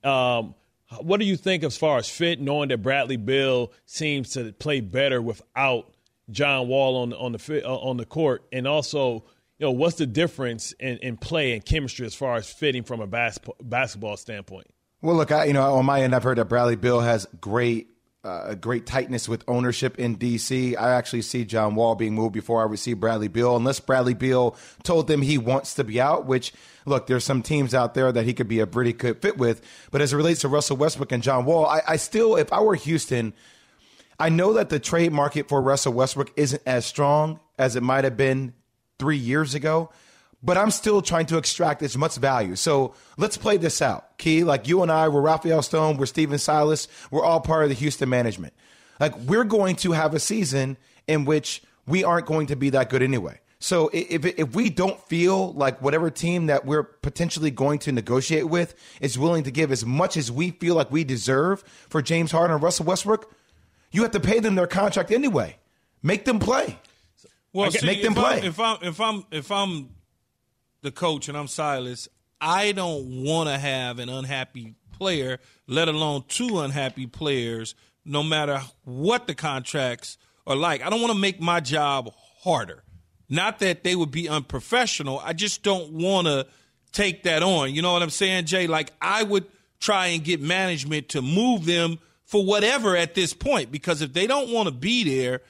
Um, 0.04 0.54
what 1.00 1.20
do 1.20 1.26
you 1.26 1.36
think 1.36 1.64
as 1.64 1.76
far 1.76 1.98
as 1.98 2.08
fit, 2.08 2.40
knowing 2.40 2.68
that 2.68 2.78
Bradley 2.78 3.16
Beal 3.16 3.72
seems 3.86 4.30
to 4.30 4.52
play 4.52 4.80
better 4.80 5.20
without 5.20 5.92
John 6.30 6.68
Wall 6.68 6.96
on 7.02 7.12
on 7.12 7.32
the 7.32 7.62
uh, 7.64 7.74
on 7.74 7.96
the 7.96 8.04
court, 8.04 8.44
and 8.52 8.66
also, 8.66 9.24
you 9.58 9.66
know, 9.66 9.72
what's 9.72 9.96
the 9.96 10.06
difference 10.06 10.72
in, 10.72 10.98
in 10.98 11.16
play 11.16 11.52
and 11.52 11.64
chemistry 11.64 12.06
as 12.06 12.14
far 12.14 12.36
as 12.36 12.50
fitting 12.50 12.82
from 12.82 13.00
a 13.00 13.06
bas- 13.06 13.38
basketball 13.62 14.16
standpoint? 14.16 14.66
Well, 15.00 15.16
look, 15.16 15.32
I, 15.32 15.44
you 15.46 15.52
know, 15.52 15.74
on 15.74 15.84
my 15.84 16.02
end, 16.02 16.14
I've 16.14 16.22
heard 16.22 16.38
that 16.38 16.44
Bradley 16.48 16.76
Beal 16.76 17.00
has 17.00 17.26
great 17.40 17.88
uh, 18.24 18.42
a 18.46 18.56
great 18.56 18.86
tightness 18.86 19.28
with 19.28 19.42
ownership 19.48 19.98
in 19.98 20.16
DC. 20.16 20.76
I 20.78 20.92
actually 20.92 21.22
see 21.22 21.44
John 21.44 21.74
Wall 21.74 21.94
being 21.94 22.14
moved 22.14 22.32
before 22.32 22.70
I 22.70 22.74
see 22.76 22.94
Bradley 22.94 23.28
Beal, 23.28 23.56
unless 23.56 23.80
Bradley 23.80 24.14
Beal 24.14 24.56
told 24.84 25.08
them 25.08 25.22
he 25.22 25.38
wants 25.38 25.74
to 25.74 25.84
be 25.84 26.00
out. 26.00 26.26
Which, 26.26 26.52
look, 26.86 27.06
there's 27.06 27.24
some 27.24 27.42
teams 27.42 27.74
out 27.74 27.94
there 27.94 28.12
that 28.12 28.24
he 28.24 28.32
could 28.32 28.48
be 28.48 28.60
a 28.60 28.66
pretty 28.66 28.92
good 28.92 29.20
fit 29.20 29.38
with. 29.38 29.60
But 29.90 30.02
as 30.02 30.12
it 30.12 30.16
relates 30.16 30.42
to 30.42 30.48
Russell 30.48 30.76
Westbrook 30.76 31.10
and 31.10 31.22
John 31.22 31.44
Wall, 31.44 31.66
I, 31.66 31.82
I 31.86 31.96
still, 31.96 32.36
if 32.36 32.52
I 32.52 32.60
were 32.60 32.76
Houston, 32.76 33.32
I 34.20 34.28
know 34.28 34.52
that 34.52 34.68
the 34.68 34.78
trade 34.78 35.12
market 35.12 35.48
for 35.48 35.60
Russell 35.60 35.92
Westbrook 35.92 36.32
isn't 36.36 36.62
as 36.64 36.86
strong 36.86 37.40
as 37.58 37.74
it 37.74 37.82
might 37.82 38.04
have 38.04 38.16
been 38.16 38.54
three 39.00 39.16
years 39.16 39.56
ago 39.56 39.90
but 40.42 40.58
I'm 40.58 40.70
still 40.70 41.02
trying 41.02 41.26
to 41.26 41.38
extract 41.38 41.82
as 41.82 41.96
much 41.96 42.16
value. 42.16 42.56
So 42.56 42.94
let's 43.16 43.36
play 43.36 43.56
this 43.56 43.80
out. 43.80 44.18
Key, 44.18 44.44
like 44.44 44.66
you 44.66 44.82
and 44.82 44.90
I, 44.90 45.08
we're 45.08 45.20
Rafael 45.20 45.62
Stone, 45.62 45.96
we're 45.96 46.06
Stephen 46.06 46.38
Silas, 46.38 46.88
we're 47.10 47.24
all 47.24 47.40
part 47.40 47.64
of 47.64 47.68
the 47.68 47.74
Houston 47.76 48.08
management. 48.08 48.52
Like 48.98 49.16
we're 49.18 49.44
going 49.44 49.76
to 49.76 49.92
have 49.92 50.14
a 50.14 50.20
season 50.20 50.76
in 51.06 51.24
which 51.24 51.62
we 51.86 52.04
aren't 52.04 52.26
going 52.26 52.48
to 52.48 52.56
be 52.56 52.70
that 52.70 52.90
good 52.90 53.02
anyway. 53.02 53.40
So 53.58 53.90
if 53.92 54.26
if 54.26 54.56
we 54.56 54.70
don't 54.70 55.00
feel 55.02 55.52
like 55.52 55.80
whatever 55.80 56.10
team 56.10 56.46
that 56.46 56.66
we're 56.66 56.82
potentially 56.82 57.52
going 57.52 57.78
to 57.80 57.92
negotiate 57.92 58.48
with 58.48 58.74
is 59.00 59.16
willing 59.16 59.44
to 59.44 59.52
give 59.52 59.70
as 59.70 59.86
much 59.86 60.16
as 60.16 60.32
we 60.32 60.50
feel 60.50 60.74
like 60.74 60.90
we 60.90 61.04
deserve 61.04 61.62
for 61.88 62.02
James 62.02 62.32
Harden 62.32 62.54
and 62.54 62.62
Russell 62.62 62.86
Westbrook, 62.86 63.32
you 63.92 64.02
have 64.02 64.10
to 64.12 64.20
pay 64.20 64.40
them 64.40 64.56
their 64.56 64.66
contract 64.66 65.12
anyway. 65.12 65.58
Make 66.02 66.24
them 66.24 66.40
play. 66.40 66.78
Well, 67.52 67.70
see, 67.70 67.86
make 67.86 68.02
them 68.02 68.14
play. 68.14 68.40
I'm, 68.40 68.44
if 68.44 68.58
I'm 68.58 68.78
if 68.82 69.00
I'm 69.00 69.24
if 69.30 69.52
I'm 69.52 69.90
the 70.82 70.90
coach 70.90 71.28
and 71.28 71.36
I'm 71.38 71.48
Silas, 71.48 72.08
I 72.40 72.72
don't 72.72 73.24
want 73.24 73.48
to 73.48 73.58
have 73.58 73.98
an 73.98 74.08
unhappy 74.08 74.74
player, 74.90 75.38
let 75.66 75.88
alone 75.88 76.24
two 76.28 76.60
unhappy 76.60 77.06
players, 77.06 77.74
no 78.04 78.22
matter 78.22 78.60
what 78.84 79.26
the 79.26 79.34
contracts 79.34 80.18
are 80.46 80.56
like. 80.56 80.84
I 80.84 80.90
don't 80.90 81.00
want 81.00 81.12
to 81.12 81.18
make 81.18 81.40
my 81.40 81.60
job 81.60 82.12
harder. 82.42 82.82
Not 83.28 83.60
that 83.60 83.84
they 83.84 83.94
would 83.94 84.10
be 84.10 84.28
unprofessional. 84.28 85.20
I 85.20 85.32
just 85.32 85.62
don't 85.62 85.92
want 85.92 86.26
to 86.26 86.46
take 86.90 87.22
that 87.22 87.42
on. 87.42 87.72
You 87.74 87.80
know 87.80 87.92
what 87.92 88.02
I'm 88.02 88.10
saying, 88.10 88.46
Jay? 88.46 88.66
Like 88.66 88.92
I 89.00 89.22
would 89.22 89.46
try 89.80 90.08
and 90.08 90.22
get 90.22 90.40
management 90.40 91.10
to 91.10 91.22
move 91.22 91.64
them 91.64 91.98
for 92.24 92.44
whatever 92.44 92.96
at 92.96 93.14
this 93.14 93.32
point 93.34 93.72
because 93.72 94.02
if 94.02 94.12
they 94.12 94.26
don't 94.26 94.50
want 94.50 94.66
to 94.66 94.74
be 94.74 95.04
there, 95.04 95.40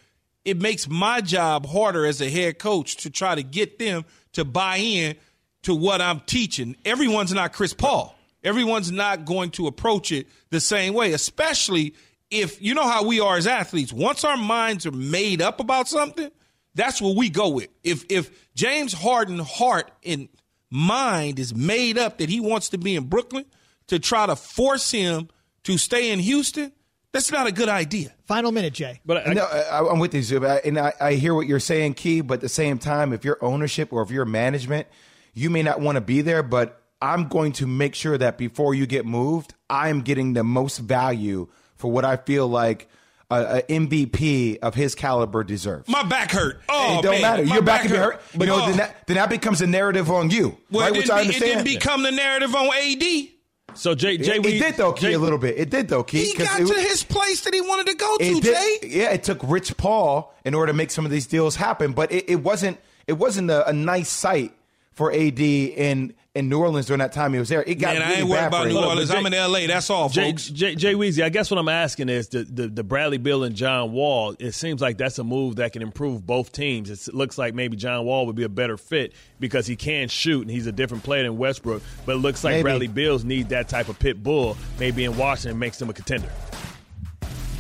it 0.45 0.61
makes 0.61 0.89
my 0.89 1.21
job 1.21 1.67
harder 1.67 2.05
as 2.07 2.21
a 2.21 2.31
head 2.31 2.59
coach 2.59 2.97
to 2.99 3.11
try 3.11 3.35
to 3.35 3.43
get 3.43 3.79
them 3.79 4.05
to 4.33 4.45
buy 4.45 4.77
in 4.77 5.17
to 5.63 5.75
what 5.75 6.01
I'm 6.01 6.21
teaching. 6.21 6.77
Everyone's 6.85 7.33
not 7.33 7.53
Chris 7.53 7.75
Paul. 7.75 8.17
Everyone's 8.43 8.91
not 8.91 9.25
going 9.25 9.51
to 9.53 9.69
approach 9.69 10.11
it 10.11 10.27
the 10.51 10.61
same 10.61 10.95
way, 10.95 11.13
especially 11.13 11.95
if 12.31 12.61
you 12.61 12.75
know 12.75 12.89
how 12.89 13.05
we 13.05 13.21
are 13.21 13.37
as 13.37 13.47
athletes. 13.47 13.93
Once 13.93 14.25
our 14.25 14.37
minds 14.37 14.85
are 14.85 14.93
made 14.93 15.41
up 15.41 15.61
about 15.61 15.87
something, 15.87 16.31
that's 16.75 17.01
what 17.01 17.17
we 17.17 17.29
go 17.29 17.51
with. 17.51 17.69
If 17.85 18.05
if 18.09 18.49
James 18.55 18.93
Harden 18.93 19.39
heart 19.39 19.91
and 20.05 20.29
mind 20.71 21.39
is 21.39 21.55
made 21.55 21.99
up 21.99 22.19
that 22.19 22.31
he 22.31 22.41
wants 22.41 22.71
to 22.71 22.79
be 22.79 22.97
in 22.97 23.05
Brooklyn 23.05 23.45
to 23.89 23.99
try 23.99 24.27
to 24.27 24.35
force 24.35 24.91
him 24.91 25.29
to 25.65 25.79
stay 25.79 26.11
in 26.11 26.19
Houston, 26.19 26.73
that's 27.13 27.31
not 27.31 27.47
a 27.47 27.53
good 27.53 27.69
idea. 27.69 28.13
Final 28.27 28.53
minute, 28.53 28.73
Jay. 28.73 29.01
But 29.05 29.29
I, 29.29 29.33
no, 29.35 29.45
I, 29.45 29.89
I'm 29.91 29.99
with 29.99 30.15
you, 30.15 30.21
Zub, 30.21 30.61
and 30.65 30.79
I, 30.79 30.93
I 31.01 31.13
hear 31.15 31.35
what 31.35 31.47
you're 31.47 31.61
saying, 31.61 31.95
Key. 31.95 32.21
But 32.23 32.35
at 32.35 32.41
the 32.41 32.49
same 32.49 32.79
time, 32.79 33.13
if 33.13 33.25
your 33.25 33.39
ownership 33.43 33.93
or 33.93 34.03
if 34.03 34.11
your 34.11 34.25
management, 34.25 34.87
you 35.35 35.51
may 35.51 35.63
not 35.63 35.81
want 35.81 35.97
to 35.97 36.01
be 36.01 36.21
there, 36.23 36.43
but 36.43 36.81
I'm 37.01 37.29
going 37.29 37.53
to 37.55 37.67
make 37.67 37.95
sure 37.95 38.17
that 38.17 38.39
before 38.39 38.75
you 38.75 38.87
get 38.87 39.05
moved, 39.07 39.55
I'm 39.69 40.03
getting 40.03 40.33
the 40.35 40.45
most 40.45 40.79
value 40.79 41.49
for 41.77 41.91
what 41.91 42.05
I 42.05 42.17
feel 42.17 42.47
like 42.49 42.89
a, 43.31 43.59
a 43.59 43.63
MVP 43.63 44.59
of 44.59 44.75
his 44.75 44.95
caliber 44.95 45.43
deserves. 45.43 45.89
My 45.89 46.03
back 46.05 46.31
hurt. 46.31 46.61
Oh, 46.69 46.99
it 46.99 47.03
don't 47.03 47.13
man, 47.13 47.23
matter. 47.23 47.45
my 47.47 47.55
Your 47.55 47.63
back, 47.65 47.83
can 47.83 47.91
be 47.91 47.97
hurt. 47.97 48.15
hurt. 48.15 48.41
You 48.41 48.47
know, 48.47 48.63
Oh. 48.63 48.67
then, 48.69 48.77
that, 48.77 49.07
then 49.07 49.17
that 49.17 49.31
becomes 49.31 49.61
a 49.63 49.67
narrative 49.67 50.11
on 50.11 50.31
you, 50.31 50.57
Well, 50.71 50.83
right? 50.87 50.95
it 50.95 50.99
Which 50.99 51.07
didn't 51.07 51.19
I 51.19 51.23
be- 51.23 51.29
it 51.31 51.35
understand. 51.35 51.65
didn't 51.67 51.81
become 51.81 52.03
the 52.05 52.13
narrative 52.13 52.55
on 52.55 52.67
AD. 52.67 53.29
So 53.75 53.95
Jay, 53.95 54.17
Jay, 54.19 54.37
it, 54.37 54.45
we, 54.45 54.57
it 54.57 54.59
did 54.61 54.75
though, 54.77 54.93
Key, 54.93 55.07
Jay- 55.09 55.13
a 55.15 55.19
little 55.19 55.39
bit. 55.39 55.59
It 55.59 55.71
did 55.71 55.89
though, 55.89 56.03
Key. 56.03 56.25
He 56.25 56.35
got 56.35 56.61
it 56.61 56.67
to 56.67 56.75
his 56.75 57.03
place 57.05 57.43
that 57.43 57.55
he 57.55 57.61
wanted 57.61 57.87
to 57.87 57.95
go 57.95 58.17
to, 58.19 58.25
it 58.25 58.43
Jay. 58.43 58.79
yeah, 58.89 59.11
it 59.11 59.23
took 59.25 59.39
Rich 59.43 59.77
Paul 59.77 60.35
in 60.45 60.55
order 60.55 60.73
to 60.73 60.77
make 60.77 60.91
some 60.91 61.05
of 61.05 61.11
these 61.11 61.27
deals 61.27 61.57
happen, 61.57 61.93
but 61.93 62.11
it, 62.13 62.29
it 62.29 62.37
wasn't 62.37 62.79
it 63.07 63.15
wasn't 63.15 63.51
a, 63.51 63.69
a 63.69 63.73
nice 63.73 64.09
sight 64.09 64.53
for 64.93 65.13
AD 65.13 65.41
in 65.41 66.15
in 66.35 66.49
New 66.49 66.61
Orleans 66.61 66.87
during 66.87 67.01
that 67.01 67.13
time 67.13 67.35
he 67.35 67.39
was 67.39 67.51
there. 67.51 67.63
It 67.63 67.75
got 67.75 67.93
Man, 67.95 68.03
I 68.03 68.13
ain't 68.15 68.29
worried 68.29 68.47
about 68.47 68.67
New 68.67 68.79
him. 68.79 68.85
Orleans. 68.85 69.11
I'm 69.11 69.27
in 69.27 69.33
LA. 69.35 69.67
That's 69.67 69.91
all, 69.91 70.09
Jay, 70.09 70.31
folks. 70.31 70.49
Jay, 70.49 70.75
Jay 70.75 70.95
Weezy, 70.95 71.23
I 71.23 71.29
guess 71.29 71.51
what 71.51 71.59
I'm 71.59 71.69
asking 71.69 72.09
is 72.09 72.29
the, 72.29 72.45
the 72.45 72.69
the 72.69 72.83
Bradley 72.83 73.19
Beal 73.19 73.45
and 73.45 73.55
John 73.55 73.93
Wall. 73.93 74.35
It 74.39 74.53
seems 74.53 74.81
like 74.81 74.97
that's 74.97 75.19
a 75.19 75.25
move 75.25 75.57
that 75.57 75.73
can 75.75 75.83
improve 75.83 76.27
both 76.27 76.51
teams. 76.53 76.89
It 76.91 77.13
looks 77.15 77.37
like 77.37 77.55
maybe 77.55 77.77
John 77.77 78.07
Wall 78.07 78.25
would 78.27 78.37
be 78.37 78.45
a 78.45 78.49
better 78.49 78.79
fit 78.79 79.13
because 79.41 79.67
he 79.67 79.77
can 79.77 80.09
shoot 80.09 80.43
and 80.43 80.51
he's 80.51 80.67
a 80.67 80.73
different 80.73 81.03
player 81.03 81.23
than 81.25 81.37
Westbrook. 81.37 81.83
But 82.07 82.15
it 82.17 82.19
looks 82.19 82.43
like 82.45 82.53
Maybe. 82.53 82.63
Bradley 82.63 82.89
Beals 82.89 83.25
need 83.25 83.51
that 83.51 83.69
type 83.69 83.89
of 83.91 83.99
pit 83.99 84.23
bull. 84.23 84.57
Maybe 84.79 85.05
in 85.05 85.17
Washington 85.19 85.59
makes 85.59 85.79
them 85.79 85.91
a 85.91 85.93
contender. 85.93 86.31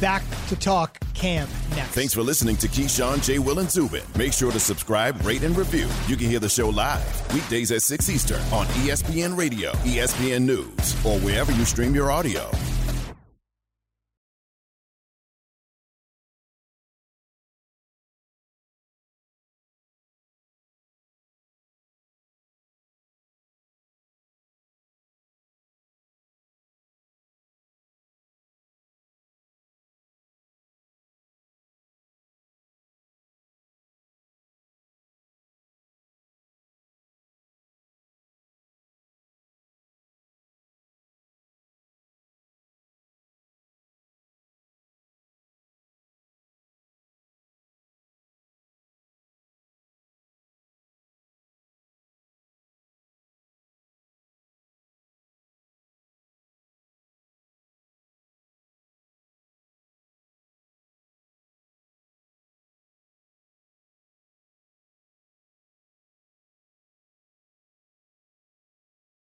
Back 0.03 0.25
to 0.49 0.57
talk 0.57 0.99
Cam 1.15 1.49
next. 1.77 1.91
Thanks 1.91 2.13
for 2.13 2.23
listening 2.23 2.57
to 2.57 2.67
Keyshawn, 2.67 3.25
J. 3.25 3.39
Will, 3.39 3.61
and 3.61 3.71
Zubin. 3.71 4.03
Make 4.19 4.33
sure 4.33 4.51
to 4.51 4.59
subscribe, 4.59 5.25
rate, 5.25 5.45
and 5.45 5.57
review. 5.57 5.89
You 6.09 6.17
can 6.17 6.29
hear 6.29 6.41
the 6.41 6.49
show 6.49 6.71
live 6.71 7.33
weekdays 7.33 7.71
at 7.71 7.83
6 7.83 8.11
Eastern 8.11 8.41
on 8.53 8.67
ESPN 8.83 9.39
Radio, 9.39 9.71
ESPN 9.85 10.43
News, 10.43 11.07
or 11.07 11.21
wherever 11.21 11.53
you 11.53 11.65
stream 11.65 11.95
your 11.95 12.11
audio. 12.11 12.51